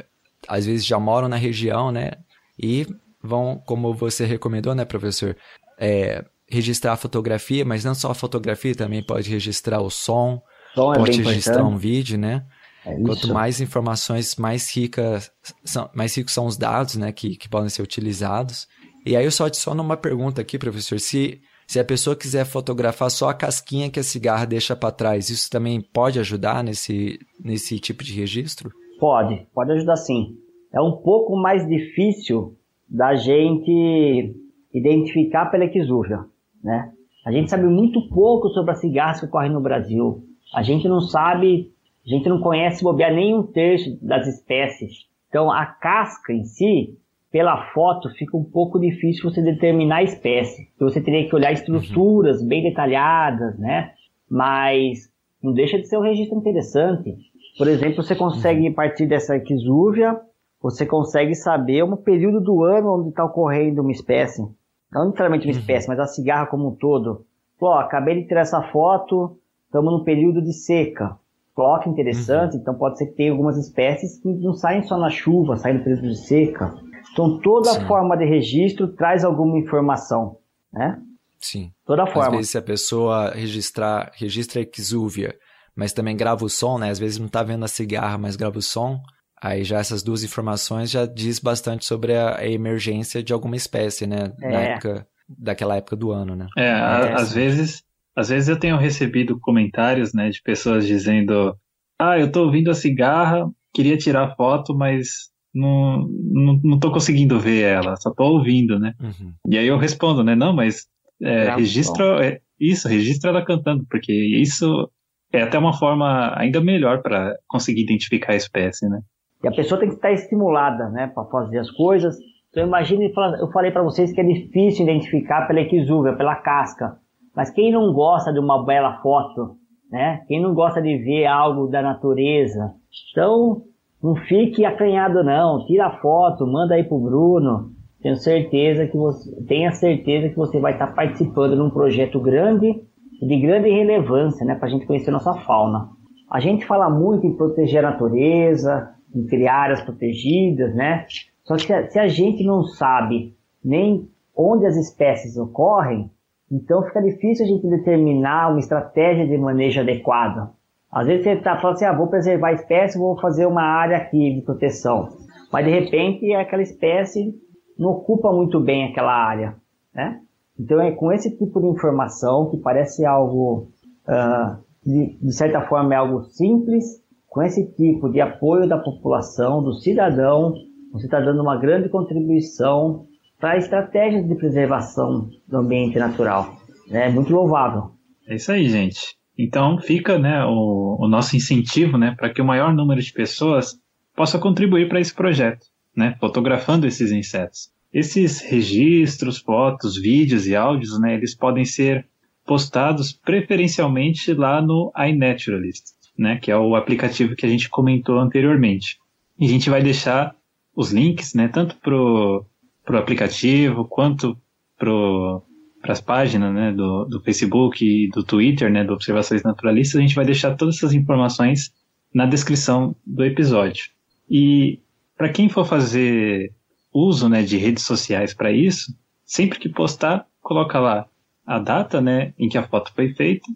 às 0.46 0.66
vezes 0.66 0.84
já 0.86 0.98
moram 0.98 1.28
na 1.28 1.36
região, 1.36 1.90
né? 1.90 2.12
E 2.58 2.86
vão, 3.22 3.62
como 3.66 3.92
você 3.94 4.24
recomendou, 4.24 4.74
né, 4.74 4.84
professor, 4.84 5.36
é, 5.78 6.24
registrar 6.48 6.92
a 6.92 6.96
fotografia, 6.96 7.64
mas 7.64 7.84
não 7.84 7.94
só 7.94 8.10
a 8.10 8.14
fotografia, 8.14 8.74
também 8.74 9.02
pode 9.02 9.30
registrar 9.30 9.80
o 9.80 9.90
som, 9.90 10.42
som 10.74 10.94
é 10.94 10.98
pode 10.98 11.20
é 11.20 11.24
registrar 11.24 11.54
importante. 11.54 11.74
um 11.74 11.78
vídeo, 11.78 12.18
né? 12.18 12.46
É 12.84 12.94
Quanto 13.02 13.28
mais 13.28 13.60
informações, 13.60 14.36
mais 14.36 14.74
ricas 14.74 15.30
são, 15.64 15.90
mais 15.94 16.14
ricos 16.16 16.32
são 16.32 16.46
os 16.46 16.56
dados, 16.56 16.96
né, 16.96 17.12
que, 17.12 17.36
que 17.36 17.48
podem 17.48 17.68
ser 17.68 17.82
utilizados. 17.82 18.66
E 19.04 19.16
aí 19.16 19.24
eu 19.24 19.30
só 19.30 19.46
adiciono 19.46 19.82
uma 19.82 19.96
pergunta 19.96 20.40
aqui, 20.40 20.58
professor. 20.58 20.98
Se, 20.98 21.40
se 21.68 21.78
a 21.78 21.84
pessoa 21.84 22.16
quiser 22.16 22.46
fotografar 22.46 23.10
só 23.10 23.28
a 23.28 23.34
casquinha 23.34 23.90
que 23.90 24.00
a 24.00 24.02
cigarra 24.02 24.46
deixa 24.46 24.74
para 24.74 24.90
trás, 24.90 25.28
isso 25.28 25.50
também 25.50 25.82
pode 25.82 26.18
ajudar 26.18 26.64
nesse, 26.64 27.18
nesse 27.38 27.78
tipo 27.78 28.02
de 28.02 28.14
registro? 28.14 28.72
Pode, 28.98 29.46
pode 29.52 29.72
ajudar 29.72 29.96
sim. 29.96 30.38
É 30.72 30.80
um 30.80 30.92
pouco 30.92 31.36
mais 31.36 31.68
difícil 31.68 32.56
da 32.88 33.14
gente 33.16 34.34
identificar 34.72 35.50
pela 35.50 35.66
exúvia, 35.66 36.24
né? 36.64 36.90
A 37.26 37.30
gente 37.30 37.50
sabe 37.50 37.66
muito 37.66 38.08
pouco 38.08 38.48
sobre 38.48 38.70
as 38.70 38.80
cigarras 38.80 39.20
que 39.20 39.26
ocorrem 39.26 39.52
no 39.52 39.60
Brasil. 39.60 40.24
A 40.54 40.62
gente 40.62 40.88
não 40.88 41.02
sabe, 41.02 41.70
a 42.06 42.08
gente 42.08 42.30
não 42.30 42.40
conhece 42.40 42.82
bobear 42.82 43.12
nem 43.12 43.34
um 43.34 43.42
terço 43.42 43.98
das 44.00 44.26
espécies. 44.26 45.06
Então 45.28 45.52
a 45.52 45.66
casca 45.66 46.32
em 46.32 46.44
si, 46.44 46.96
pela 47.30 47.70
foto 47.72 48.08
fica 48.10 48.36
um 48.36 48.44
pouco 48.44 48.78
difícil 48.78 49.30
você 49.30 49.42
determinar 49.42 49.96
a 49.96 50.02
espécie. 50.02 50.68
Você 50.80 51.00
teria 51.00 51.28
que 51.28 51.34
olhar 51.34 51.52
estruturas 51.52 52.40
uhum. 52.40 52.48
bem 52.48 52.62
detalhadas, 52.62 53.58
né? 53.58 53.92
Mas 54.28 55.10
não 55.42 55.52
deixa 55.52 55.78
de 55.78 55.86
ser 55.86 55.98
um 55.98 56.02
registro 56.02 56.38
interessante. 56.38 57.16
Por 57.56 57.68
exemplo, 57.68 58.02
você 58.02 58.14
consegue, 58.14 58.68
a 58.68 58.72
partir 58.72 59.06
dessa 59.06 59.36
exúvia, 59.36 60.18
você 60.60 60.86
consegue 60.86 61.34
saber 61.34 61.84
um 61.84 61.96
período 61.96 62.40
do 62.40 62.64
ano 62.64 62.98
onde 62.98 63.10
está 63.10 63.24
ocorrendo 63.24 63.82
uma 63.82 63.92
espécie. 63.92 64.42
Não 64.90 65.04
necessariamente 65.04 65.46
uma 65.46 65.52
uhum. 65.52 65.60
espécie, 65.60 65.88
mas 65.88 66.00
a 66.00 66.06
cigarra 66.06 66.46
como 66.46 66.68
um 66.68 66.74
todo. 66.74 67.26
Pô, 67.58 67.72
acabei 67.72 68.22
de 68.22 68.28
tirar 68.28 68.42
essa 68.42 68.62
foto, 68.62 69.36
estamos 69.66 69.92
no 69.92 70.04
período 70.04 70.40
de 70.40 70.52
seca. 70.52 71.16
Coloca 71.54 71.88
interessante, 71.88 72.54
uhum. 72.54 72.60
então 72.60 72.74
pode 72.74 72.96
ser 72.96 73.06
que 73.06 73.16
tenha 73.16 73.32
algumas 73.32 73.58
espécies 73.58 74.18
que 74.18 74.28
não 74.28 74.54
saem 74.54 74.82
só 74.82 74.96
na 74.96 75.10
chuva, 75.10 75.56
saem 75.56 75.78
no 75.78 75.84
período 75.84 76.08
de 76.08 76.16
seca. 76.16 76.74
Então 77.18 77.40
toda 77.40 77.70
Sim. 77.70 77.86
forma 77.88 78.16
de 78.16 78.24
registro 78.24 78.86
traz 78.94 79.24
alguma 79.24 79.58
informação, 79.58 80.38
né? 80.72 81.02
Sim. 81.40 81.72
Toda 81.84 82.06
forma. 82.06 82.28
Às 82.28 82.32
vezes 82.32 82.50
se 82.50 82.58
a 82.58 82.62
pessoa 82.62 83.30
registrar, 83.34 84.12
registra 84.14 84.64
exúvia, 84.78 85.34
mas 85.74 85.92
também 85.92 86.16
grava 86.16 86.44
o 86.44 86.48
som, 86.48 86.78
né? 86.78 86.90
Às 86.90 86.98
vezes 87.00 87.18
não 87.18 87.26
tá 87.26 87.42
vendo 87.42 87.64
a 87.64 87.68
cigarra, 87.68 88.16
mas 88.16 88.36
grava 88.36 88.58
o 88.58 88.62
som. 88.62 89.00
Aí 89.42 89.64
já 89.64 89.78
essas 89.80 90.00
duas 90.00 90.22
informações 90.22 90.92
já 90.92 91.06
diz 91.06 91.40
bastante 91.40 91.84
sobre 91.84 92.14
a, 92.14 92.38
a 92.38 92.46
emergência 92.46 93.20
de 93.20 93.32
alguma 93.32 93.56
espécie, 93.56 94.06
né? 94.06 94.32
É. 94.40 94.52
Na 94.52 94.60
época, 94.60 95.06
daquela 95.28 95.76
época 95.76 95.96
do 95.96 96.12
ano, 96.12 96.36
né? 96.36 96.46
É, 96.56 96.70
a- 96.70 97.16
às 97.16 97.32
vezes, 97.32 97.82
às 98.14 98.28
vezes 98.28 98.48
eu 98.48 98.58
tenho 98.58 98.76
recebido 98.76 99.40
comentários, 99.40 100.14
né, 100.14 100.30
de 100.30 100.40
pessoas 100.40 100.86
dizendo: 100.86 101.56
"Ah, 101.98 102.16
eu 102.16 102.30
tô 102.30 102.44
ouvindo 102.44 102.70
a 102.70 102.74
cigarra, 102.74 103.50
queria 103.74 103.98
tirar 103.98 104.36
foto, 104.36 104.72
mas 104.72 105.30
não, 105.54 106.08
não, 106.08 106.60
não 106.62 106.78
tô 106.78 106.90
conseguindo 106.90 107.38
ver 107.38 107.62
ela, 107.62 107.96
só 107.96 108.12
tô 108.12 108.24
ouvindo, 108.24 108.78
né?" 108.78 108.94
Uhum. 109.00 109.32
E 109.48 109.58
aí 109.58 109.66
eu 109.66 109.78
respondo, 109.78 110.22
né? 110.22 110.34
Não, 110.34 110.54
mas 110.54 110.86
é, 111.22 111.54
registra 111.54 112.24
é, 112.24 112.40
isso, 112.60 112.88
registra 112.88 113.30
ela 113.30 113.44
cantando, 113.44 113.84
porque 113.88 114.12
isso 114.12 114.90
é 115.32 115.42
até 115.42 115.58
uma 115.58 115.72
forma 115.72 116.32
ainda 116.36 116.60
melhor 116.60 117.02
para 117.02 117.34
conseguir 117.46 117.82
identificar 117.82 118.32
a 118.32 118.36
espécie, 118.36 118.88
né? 118.88 119.00
E 119.42 119.48
a 119.48 119.52
pessoa 119.52 119.78
tem 119.78 119.88
que 119.88 119.94
estar 119.94 120.12
estimulada, 120.12 120.88
né, 120.88 121.06
para 121.06 121.24
fazer 121.26 121.58
as 121.58 121.70
coisas. 121.70 122.16
Então 122.50 122.66
imagine, 122.66 123.12
eu 123.40 123.50
falei 123.52 123.70
para 123.70 123.82
vocês 123.82 124.12
que 124.12 124.20
é 124.20 124.24
difícil 124.24 124.84
identificar 124.84 125.46
pela 125.46 125.60
equizúvia, 125.60 126.16
pela 126.16 126.34
casca. 126.36 126.96
Mas 127.36 127.50
quem 127.50 127.70
não 127.70 127.92
gosta 127.92 128.32
de 128.32 128.40
uma 128.40 128.64
bela 128.64 129.00
foto, 129.00 129.56
né? 129.90 130.24
Quem 130.26 130.42
não 130.42 130.54
gosta 130.54 130.82
de 130.82 130.96
ver 130.98 131.26
algo 131.26 131.68
da 131.68 131.80
natureza? 131.82 132.72
Então, 133.12 133.62
não 134.02 134.14
fique 134.14 134.64
acanhado 134.64 135.24
não, 135.24 135.64
tira 135.66 135.86
a 135.86 135.98
foto, 135.98 136.46
manda 136.46 136.74
aí 136.74 136.84
pro 136.84 136.98
Bruno. 136.98 137.72
Tenho 138.00 138.16
certeza 138.16 138.86
que 138.86 138.96
você, 138.96 139.44
tenha 139.44 139.72
certeza 139.72 140.28
que 140.28 140.36
você 140.36 140.60
vai 140.60 140.72
estar 140.72 140.94
participando 140.94 141.56
de 141.56 141.62
um 141.62 141.70
projeto 141.70 142.20
grande 142.20 142.80
de 143.20 143.40
grande 143.40 143.68
relevância, 143.68 144.46
né, 144.46 144.54
para 144.54 144.68
a 144.68 144.70
gente 144.70 144.86
conhecer 144.86 145.10
nossa 145.10 145.34
fauna. 145.34 145.90
A 146.30 146.40
gente 146.40 146.64
fala 146.66 146.88
muito 146.88 147.26
em 147.26 147.34
proteger 147.34 147.84
a 147.84 147.90
natureza, 147.90 148.94
em 149.14 149.26
criar 149.26 149.62
áreas 149.62 149.82
protegidas, 149.82 150.74
né? 150.74 151.06
Só 151.42 151.56
que 151.56 151.88
se 151.88 151.98
a, 151.98 152.06
gente 152.06 152.44
não 152.44 152.62
sabe 152.62 153.34
nem 153.64 154.08
onde 154.36 154.66
as 154.66 154.76
espécies 154.76 155.36
ocorrem, 155.36 156.10
então 156.52 156.82
fica 156.82 157.02
difícil 157.02 157.46
a 157.46 157.48
gente 157.48 157.66
determinar 157.66 158.50
uma 158.50 158.60
estratégia 158.60 159.26
de 159.26 159.36
manejo 159.36 159.80
adequado. 159.80 160.50
Às 160.90 161.06
vezes 161.06 161.24
você 161.24 161.30
está 161.32 161.56
falando 161.58 161.76
assim, 161.76 161.84
ah, 161.84 161.92
vou 161.92 162.06
preservar 162.06 162.48
a 162.48 162.52
espécie, 162.52 162.98
vou 162.98 163.18
fazer 163.20 163.46
uma 163.46 163.62
área 163.62 163.96
aqui 163.96 164.34
de 164.34 164.42
proteção. 164.42 165.08
Mas 165.52 165.64
de 165.64 165.70
repente 165.70 166.34
aquela 166.34 166.62
espécie 166.62 167.34
não 167.78 167.90
ocupa 167.90 168.32
muito 168.32 168.58
bem 168.60 168.86
aquela 168.86 169.12
área, 169.12 169.54
né? 169.94 170.20
Então 170.58 170.80
é 170.80 170.90
com 170.90 171.12
esse 171.12 171.30
tipo 171.36 171.60
de 171.60 171.68
informação 171.68 172.50
que 172.50 172.56
parece 172.56 173.04
algo, 173.04 173.68
ah, 174.06 174.58
de, 174.84 175.16
de 175.20 175.32
certa 175.32 175.60
forma 175.60 175.94
é 175.94 175.96
algo 175.96 176.22
simples, 176.24 177.02
com 177.28 177.42
esse 177.42 177.66
tipo 177.72 178.10
de 178.10 178.20
apoio 178.20 178.66
da 178.66 178.78
população, 178.78 179.62
do 179.62 179.74
cidadão, 179.74 180.54
você 180.92 181.04
está 181.04 181.20
dando 181.20 181.42
uma 181.42 181.56
grande 181.56 181.88
contribuição 181.88 183.06
para 183.38 183.58
estratégias 183.58 184.26
de 184.26 184.34
preservação 184.34 185.28
do 185.46 185.58
ambiente 185.58 185.98
natural. 185.98 186.56
É 186.90 187.08
muito 187.10 187.32
louvável. 187.32 187.90
É 188.26 188.34
isso 188.36 188.50
aí, 188.50 188.68
gente. 188.68 189.17
Então 189.38 189.78
fica, 189.78 190.18
né, 190.18 190.44
o, 190.44 190.96
o 190.98 191.08
nosso 191.08 191.36
incentivo, 191.36 191.96
né, 191.96 192.14
para 192.18 192.30
que 192.30 192.42
o 192.42 192.44
maior 192.44 192.74
número 192.74 193.00
de 193.00 193.12
pessoas 193.12 193.78
possa 194.16 194.38
contribuir 194.38 194.88
para 194.88 195.00
esse 195.00 195.14
projeto, 195.14 195.66
né, 195.96 196.16
fotografando 196.18 196.86
esses 196.86 197.12
insetos. 197.12 197.70
Esses 197.92 198.40
registros, 198.40 199.38
fotos, 199.38 199.96
vídeos 199.96 200.46
e 200.46 200.56
áudios, 200.56 200.98
né, 201.00 201.14
eles 201.14 201.36
podem 201.36 201.64
ser 201.64 202.04
postados 202.44 203.12
preferencialmente 203.12 204.34
lá 204.34 204.60
no 204.60 204.92
iNaturalist, 204.98 205.84
né, 206.18 206.36
que 206.38 206.50
é 206.50 206.56
o 206.56 206.74
aplicativo 206.74 207.36
que 207.36 207.46
a 207.46 207.48
gente 207.48 207.68
comentou 207.68 208.18
anteriormente. 208.18 208.98
E 209.38 209.46
a 209.46 209.48
gente 209.48 209.70
vai 209.70 209.82
deixar 209.82 210.34
os 210.74 210.92
links, 210.92 211.34
né, 211.34 211.46
tanto 211.46 211.76
pro 211.76 212.44
pro 212.88 212.96
aplicativo 212.96 213.84
quanto 213.84 214.34
pro 214.78 215.42
para 215.80 215.92
as 215.92 216.00
páginas 216.00 216.52
né, 216.52 216.72
do, 216.72 217.04
do 217.04 217.20
Facebook 217.20 217.84
e 217.84 218.08
do 218.08 218.22
Twitter, 218.22 218.70
né, 218.70 218.84
do 218.84 218.92
Observações 218.92 219.42
Naturalistas, 219.42 219.96
a 219.96 220.02
gente 220.02 220.14
vai 220.14 220.24
deixar 220.24 220.56
todas 220.56 220.76
essas 220.76 220.92
informações 220.92 221.72
na 222.12 222.26
descrição 222.26 222.96
do 223.06 223.24
episódio. 223.24 223.90
E 224.28 224.80
para 225.16 225.28
quem 225.28 225.48
for 225.48 225.64
fazer 225.64 226.52
uso 226.92 227.28
né, 227.28 227.42
de 227.42 227.56
redes 227.56 227.84
sociais 227.84 228.34
para 228.34 228.50
isso, 228.50 228.92
sempre 229.24 229.58
que 229.58 229.68
postar, 229.68 230.26
coloca 230.40 230.78
lá 230.78 231.06
a 231.46 231.58
data 231.58 232.00
né, 232.00 232.34
em 232.38 232.48
que 232.48 232.58
a 232.58 232.66
foto 232.66 232.92
foi 232.94 233.14
feita, 233.14 233.46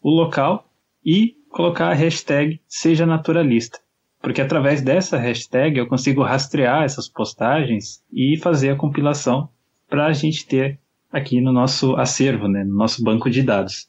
o 0.00 0.10
local 0.10 0.68
e 1.04 1.34
colocar 1.50 1.88
a 1.88 1.94
hashtag 1.94 2.60
Seja 2.66 3.04
Naturalista. 3.04 3.78
Porque 4.20 4.40
através 4.40 4.80
dessa 4.80 5.18
hashtag 5.18 5.78
eu 5.78 5.86
consigo 5.86 6.22
rastrear 6.22 6.84
essas 6.84 7.08
postagens 7.08 8.02
e 8.12 8.38
fazer 8.38 8.70
a 8.70 8.76
compilação 8.76 9.48
para 9.88 10.06
a 10.06 10.12
gente 10.12 10.46
ter 10.46 10.78
aqui 11.12 11.40
no 11.40 11.52
nosso 11.52 11.94
acervo, 11.96 12.48
né, 12.48 12.64
no 12.64 12.74
nosso 12.74 13.04
banco 13.04 13.28
de 13.28 13.42
dados. 13.42 13.88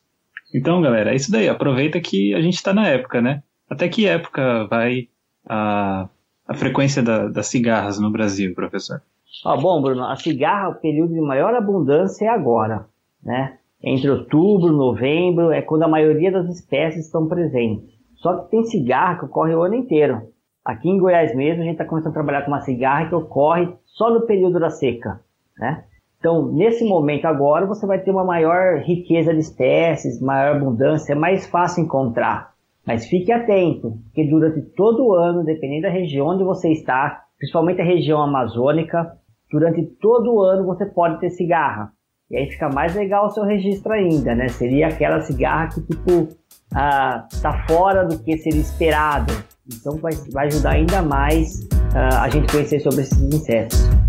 Então, 0.53 0.81
galera, 0.81 1.11
é 1.11 1.15
isso 1.15 1.31
daí. 1.31 1.49
Aproveita 1.49 1.99
que 1.99 2.33
a 2.33 2.41
gente 2.41 2.55
está 2.55 2.73
na 2.73 2.87
época, 2.87 3.21
né? 3.21 3.41
Até 3.67 3.89
que 3.89 4.05
época 4.05 4.67
vai 4.67 5.07
a, 5.47 6.07
a 6.47 6.53
frequência 6.53 7.01
da, 7.01 7.27
das 7.27 7.47
cigarras 7.47 7.99
no 7.99 8.11
Brasil, 8.11 8.53
professor? 8.53 9.01
Ah, 9.43 9.57
bom, 9.57 9.81
Bruno, 9.81 10.05
a 10.05 10.15
cigarra, 10.15 10.69
o 10.69 10.75
período 10.75 11.13
de 11.13 11.21
maior 11.21 11.55
abundância 11.55 12.25
é 12.25 12.29
agora, 12.29 12.85
né? 13.23 13.57
Entre 13.81 14.09
outubro, 14.09 14.71
novembro, 14.71 15.51
é 15.51 15.61
quando 15.61 15.83
a 15.83 15.87
maioria 15.87 16.31
das 16.31 16.47
espécies 16.47 17.05
estão 17.05 17.27
presentes. 17.27 17.91
Só 18.15 18.37
que 18.37 18.51
tem 18.51 18.63
cigarra 18.63 19.19
que 19.19 19.25
ocorre 19.25 19.55
o 19.55 19.63
ano 19.63 19.75
inteiro. 19.75 20.29
Aqui 20.63 20.87
em 20.87 20.97
Goiás 20.97 21.35
mesmo, 21.35 21.61
a 21.61 21.65
gente 21.65 21.73
está 21.73 21.85
começando 21.85 22.11
a 22.11 22.13
trabalhar 22.13 22.43
com 22.43 22.51
uma 22.51 22.61
cigarra 22.61 23.09
que 23.09 23.15
ocorre 23.15 23.73
só 23.85 24.13
no 24.13 24.21
período 24.21 24.59
da 24.59 24.69
seca, 24.69 25.19
né? 25.57 25.83
Então, 26.23 26.49
nesse 26.53 26.85
momento 26.85 27.25
agora, 27.25 27.65
você 27.65 27.85
vai 27.85 27.99
ter 27.99 28.09
uma 28.09 28.23
maior 28.23 28.77
riqueza 28.77 29.33
de 29.33 29.41
espécies, 29.41 30.21
maior 30.21 30.55
abundância, 30.55 31.11
é 31.11 31.15
mais 31.15 31.45
fácil 31.45 31.83
encontrar. 31.83 32.53
Mas 32.87 33.05
fique 33.05 33.29
atento, 33.29 33.97
porque 34.05 34.23
durante 34.29 34.61
todo 34.61 35.05
o 35.05 35.13
ano, 35.13 35.43
dependendo 35.43 35.81
da 35.81 35.89
região 35.89 36.27
onde 36.27 36.45
você 36.45 36.71
está, 36.71 37.23
principalmente 37.37 37.81
a 37.81 37.83
região 37.83 38.21
amazônica, 38.21 39.17
durante 39.51 39.83
todo 39.99 40.33
o 40.33 40.41
ano 40.41 40.65
você 40.65 40.85
pode 40.85 41.19
ter 41.19 41.29
cigarra. 41.29 41.91
E 42.31 42.37
aí 42.37 42.49
fica 42.49 42.69
mais 42.69 42.95
legal 42.95 43.25
o 43.25 43.29
seu 43.29 43.43
registro 43.43 43.91
ainda, 43.91 44.33
né? 44.33 44.47
Seria 44.47 44.87
aquela 44.87 45.19
cigarra 45.19 45.67
que, 45.73 45.81
tipo, 45.81 46.29
ah, 46.73 47.27
tá 47.41 47.65
fora 47.67 48.05
do 48.05 48.17
que 48.17 48.37
seria 48.37 48.61
esperado. 48.61 49.33
Então 49.67 49.97
vai, 49.97 50.13
vai 50.31 50.47
ajudar 50.47 50.71
ainda 50.71 51.01
mais 51.01 51.67
ah, 51.93 52.23
a 52.23 52.29
gente 52.29 52.49
conhecer 52.49 52.79
sobre 52.79 53.01
esses 53.01 53.21
insetos. 53.21 54.02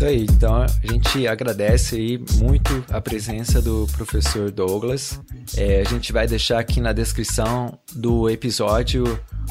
Isso 0.00 0.04
aí. 0.06 0.24
Então 0.24 0.54
a 0.62 0.66
gente 0.86 1.26
agradece 1.28 1.96
aí 1.96 2.24
muito 2.42 2.84
a 2.90 3.00
presença 3.00 3.60
do 3.60 3.86
professor 3.94 4.50
Douglas. 4.50 5.20
É, 5.58 5.80
a 5.80 5.84
gente 5.84 6.12
vai 6.12 6.26
deixar 6.26 6.58
aqui 6.58 6.80
na 6.80 6.92
descrição 6.92 7.78
do 7.94 8.30
episódio 8.30 9.04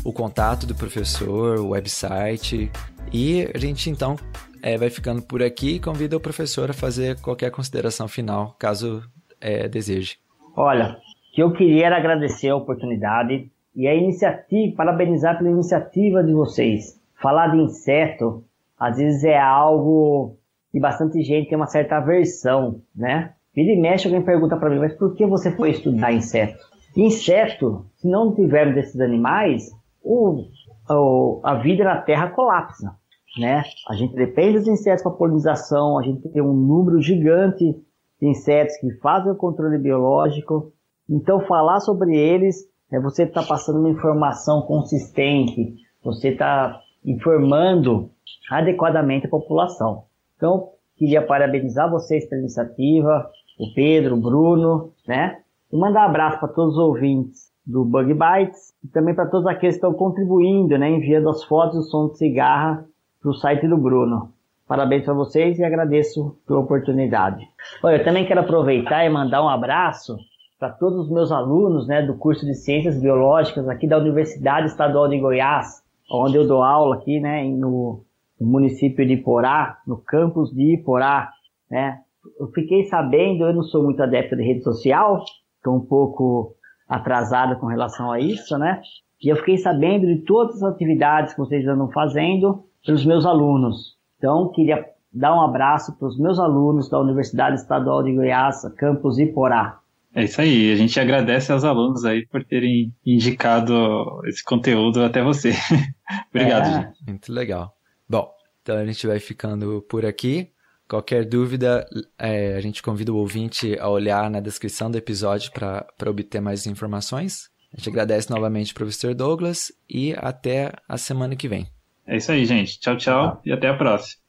o 0.04 0.12
contato 0.12 0.66
do 0.66 0.74
professor, 0.74 1.60
o 1.60 1.70
website. 1.70 2.72
E 3.14 3.48
a 3.54 3.58
gente 3.60 3.90
então 3.90 4.16
é, 4.64 4.76
vai 4.78 4.90
ficando 4.90 5.22
por 5.22 5.44
aqui 5.44 5.76
e 5.76 5.80
convida 5.80 6.18
o 6.18 6.20
professor 6.20 6.70
a 6.72 6.74
fazer 6.74 7.20
qualquer 7.22 7.52
consideração 7.52 8.08
final, 8.08 8.56
caso 8.58 9.04
é, 9.40 9.68
deseje. 9.68 10.18
Olha, 10.56 10.98
que 11.34 11.44
eu 11.44 11.52
queria 11.54 11.86
era 11.86 11.98
agradecer 11.98 12.50
a 12.50 12.56
oportunidade 12.56 13.52
e 13.76 13.88
a 13.88 13.94
iniciativa, 13.94 14.76
parabenizar 14.76 15.38
pela 15.38 15.52
iniciativa 15.52 16.24
de 16.24 16.34
vocês. 16.34 17.00
Falar 17.22 17.50
de 17.50 17.58
inseto, 17.58 18.44
às 18.80 18.98
vezes 18.98 19.24
é 19.24 19.38
algo 19.38 20.39
que 20.72 20.80
bastante 20.80 21.22
gente 21.22 21.50
tem 21.50 21.58
uma 21.58 21.68
certa 21.68 21.98
aversão, 21.98 22.82
né? 22.96 23.34
Vira 23.56 23.72
e 23.72 23.82
mexe, 23.82 24.08
alguém 24.08 24.24
pergunta 24.24 24.56
para 24.58 24.70
mim, 24.70 24.80
mas 24.80 24.94
por 24.94 25.16
que 25.16 25.26
você 25.26 25.52
foi 25.56 25.72
estudar 25.72 26.14
inseto? 26.14 26.58
Inseto, 26.96 27.86
se 27.96 28.08
não 28.08 28.34
tivermos 28.34 28.78
esses 28.78 29.00
animais, 29.00 29.70
o, 30.04 30.46
o, 30.90 31.42
a 31.44 31.56
vida 31.56 31.84
na 31.84 32.02
Terra 32.02 32.30
colapsa, 32.30 32.96
né? 33.38 33.64
A 33.88 33.96
gente 33.96 34.16
depende 34.16 34.60
dos 34.60 34.68
insetos 34.68 35.04
para 35.04 35.12
polinização, 35.12 35.98
a 35.98 36.04
gente 36.04 36.28
tem 36.30 36.42
um 36.42 36.54
número 36.54 37.02
gigante 37.02 37.76
de 38.22 38.28
insetos 38.28 38.78
que 38.78 38.92
fazem 39.00 39.32
o 39.32 39.36
controle 39.36 39.78
biológico. 39.78 40.72
Então, 41.10 41.42
falar 41.42 41.80
sobre 41.80 42.16
eles 42.16 42.68
é 42.92 43.00
você 43.00 43.24
estar 43.24 43.42
tá 43.42 43.48
passando 43.48 43.80
uma 43.80 43.90
informação 43.90 44.62
consistente, 44.64 45.76
você 46.04 46.30
está 46.30 46.80
informando 47.06 48.10
adequadamente 48.52 49.28
a 49.28 49.30
população. 49.30 50.09
Então, 50.40 50.70
queria 50.96 51.22
parabenizar 51.22 51.92
vocês 51.92 52.26
pela 52.30 52.40
iniciativa, 52.40 53.30
o 53.60 53.74
Pedro, 53.76 54.16
o 54.16 54.22
Bruno, 54.22 54.94
né? 55.06 55.40
E 55.70 55.78
mandar 55.78 56.06
um 56.06 56.10
abraço 56.10 56.40
para 56.40 56.48
todos 56.48 56.76
os 56.76 56.80
ouvintes 56.80 57.50
do 57.68 57.84
Bug 57.84 58.14
Bites 58.14 58.74
e 58.82 58.88
também 58.88 59.14
para 59.14 59.28
todos 59.28 59.46
aqueles 59.46 59.76
que 59.76 59.86
estão 59.86 59.94
contribuindo, 59.94 60.78
né, 60.78 60.90
enviando 60.90 61.30
as 61.30 61.44
fotos 61.44 61.76
do 61.76 61.84
som 61.84 62.08
de 62.08 62.18
cigarra 62.18 62.86
para 63.22 63.30
o 63.30 63.34
site 63.34 63.68
do 63.68 63.78
Bruno. 63.78 64.32
Parabéns 64.66 65.04
para 65.04 65.14
vocês 65.14 65.60
e 65.60 65.64
agradeço 65.64 66.38
pela 66.48 66.62
oportunidade. 66.62 67.46
Olha, 67.84 67.98
eu 67.98 68.04
também 68.04 68.26
quero 68.26 68.40
aproveitar 68.40 69.06
e 69.06 69.10
mandar 69.10 69.44
um 69.44 69.50
abraço 69.50 70.18
para 70.58 70.70
todos 70.70 71.06
os 71.06 71.12
meus 71.12 71.32
alunos 71.32 71.86
né, 71.86 72.02
do 72.02 72.16
curso 72.16 72.46
de 72.46 72.56
Ciências 72.56 73.00
Biológicas 73.00 73.68
aqui 73.68 73.88
da 73.88 73.98
Universidade 73.98 74.68
Estadual 74.68 75.10
de 75.10 75.20
Goiás, 75.20 75.84
onde 76.10 76.38
eu 76.38 76.48
dou 76.48 76.64
aula 76.64 76.96
aqui 76.96 77.20
né, 77.20 77.44
no, 77.44 78.04
no 78.40 78.48
município 78.48 79.06
de 79.06 79.14
Iporá, 79.14 79.80
no 79.86 79.98
campus 79.98 80.52
de 80.52 80.76
Iporá. 80.76 81.32
Né. 81.70 82.00
Eu 82.40 82.48
fiquei 82.48 82.86
sabendo, 82.86 83.46
eu 83.46 83.54
não 83.54 83.64
sou 83.64 83.84
muito 83.84 84.02
adepto 84.02 84.36
de 84.36 84.44
rede 84.44 84.64
social, 84.64 85.24
estou 85.58 85.76
um 85.76 85.86
pouco 85.86 86.56
atrasado 86.88 87.60
com 87.60 87.68
relação 87.68 88.12
a 88.12 88.20
isso, 88.20 88.58
né? 88.58 88.82
E 89.22 89.30
eu 89.30 89.36
fiquei 89.38 89.58
sabendo 89.58 90.08
de 90.08 90.24
todas 90.24 90.64
as 90.64 90.74
atividades 90.74 91.34
que 91.34 91.40
vocês 91.40 91.68
andam 91.68 91.92
fazendo 91.92 92.64
pelos 92.86 93.06
meus 93.06 93.26
alunos. 93.26 93.98
Então, 94.18 94.52
queria 94.54 94.86
dar 95.12 95.36
um 95.36 95.42
abraço 95.42 95.98
para 95.98 96.08
os 96.08 96.18
meus 96.18 96.40
alunos 96.40 96.90
da 96.90 97.00
Universidade 97.00 97.58
Estadual 97.58 98.04
de 98.04 98.14
Goiás, 98.14 98.62
campus 98.78 99.20
Iporá. 99.20 99.80
É 100.14 100.24
isso 100.24 100.42
aí, 100.42 100.72
a 100.72 100.76
gente 100.76 101.00
agradece 101.00 101.52
aos 101.52 101.64
alunos 101.64 102.04
aí 102.04 102.26
por 102.26 102.44
terem 102.44 102.92
indicado 103.06 104.22
esse 104.26 104.44
conteúdo 104.44 105.04
até 105.04 105.22
você. 105.22 105.52
Obrigado, 106.34 106.68
é. 106.68 106.82
gente. 106.82 107.06
Muito 107.08 107.32
legal. 107.32 107.79
Bom, 108.10 108.34
então 108.62 108.76
a 108.76 108.86
gente 108.86 109.06
vai 109.06 109.20
ficando 109.20 109.82
por 109.84 110.06
aqui. 110.06 110.52
Qualquer 110.88 111.24
dúvida, 111.24 111.88
é, 112.18 112.56
a 112.56 112.62
gente 112.62 112.82
convida 112.82 113.14
o 113.14 113.18
ouvinte 113.18 113.78
a 113.80 113.88
olhar 113.88 114.28
na 114.32 114.40
descrição 114.40 114.90
do 114.90 114.98
episódio 114.98 115.52
para 115.52 116.10
obter 116.10 116.42
mais 116.42 116.66
informações. 116.66 117.50
A 117.72 117.78
gente 117.78 117.90
agradece 117.90 118.32
novamente, 118.32 118.74
professor 118.74 119.14
Douglas, 119.14 119.72
e 119.88 120.16
até 120.18 120.74
a 120.88 120.98
semana 120.98 121.36
que 121.36 121.48
vem. 121.48 121.68
É 122.08 122.18
isso 122.18 122.32
aí, 122.32 122.44
gente. 122.44 122.80
Tchau, 122.80 122.98
tchau 122.98 123.42
e 123.46 123.52
até 123.52 123.68
a 123.68 123.78
próxima. 123.78 124.29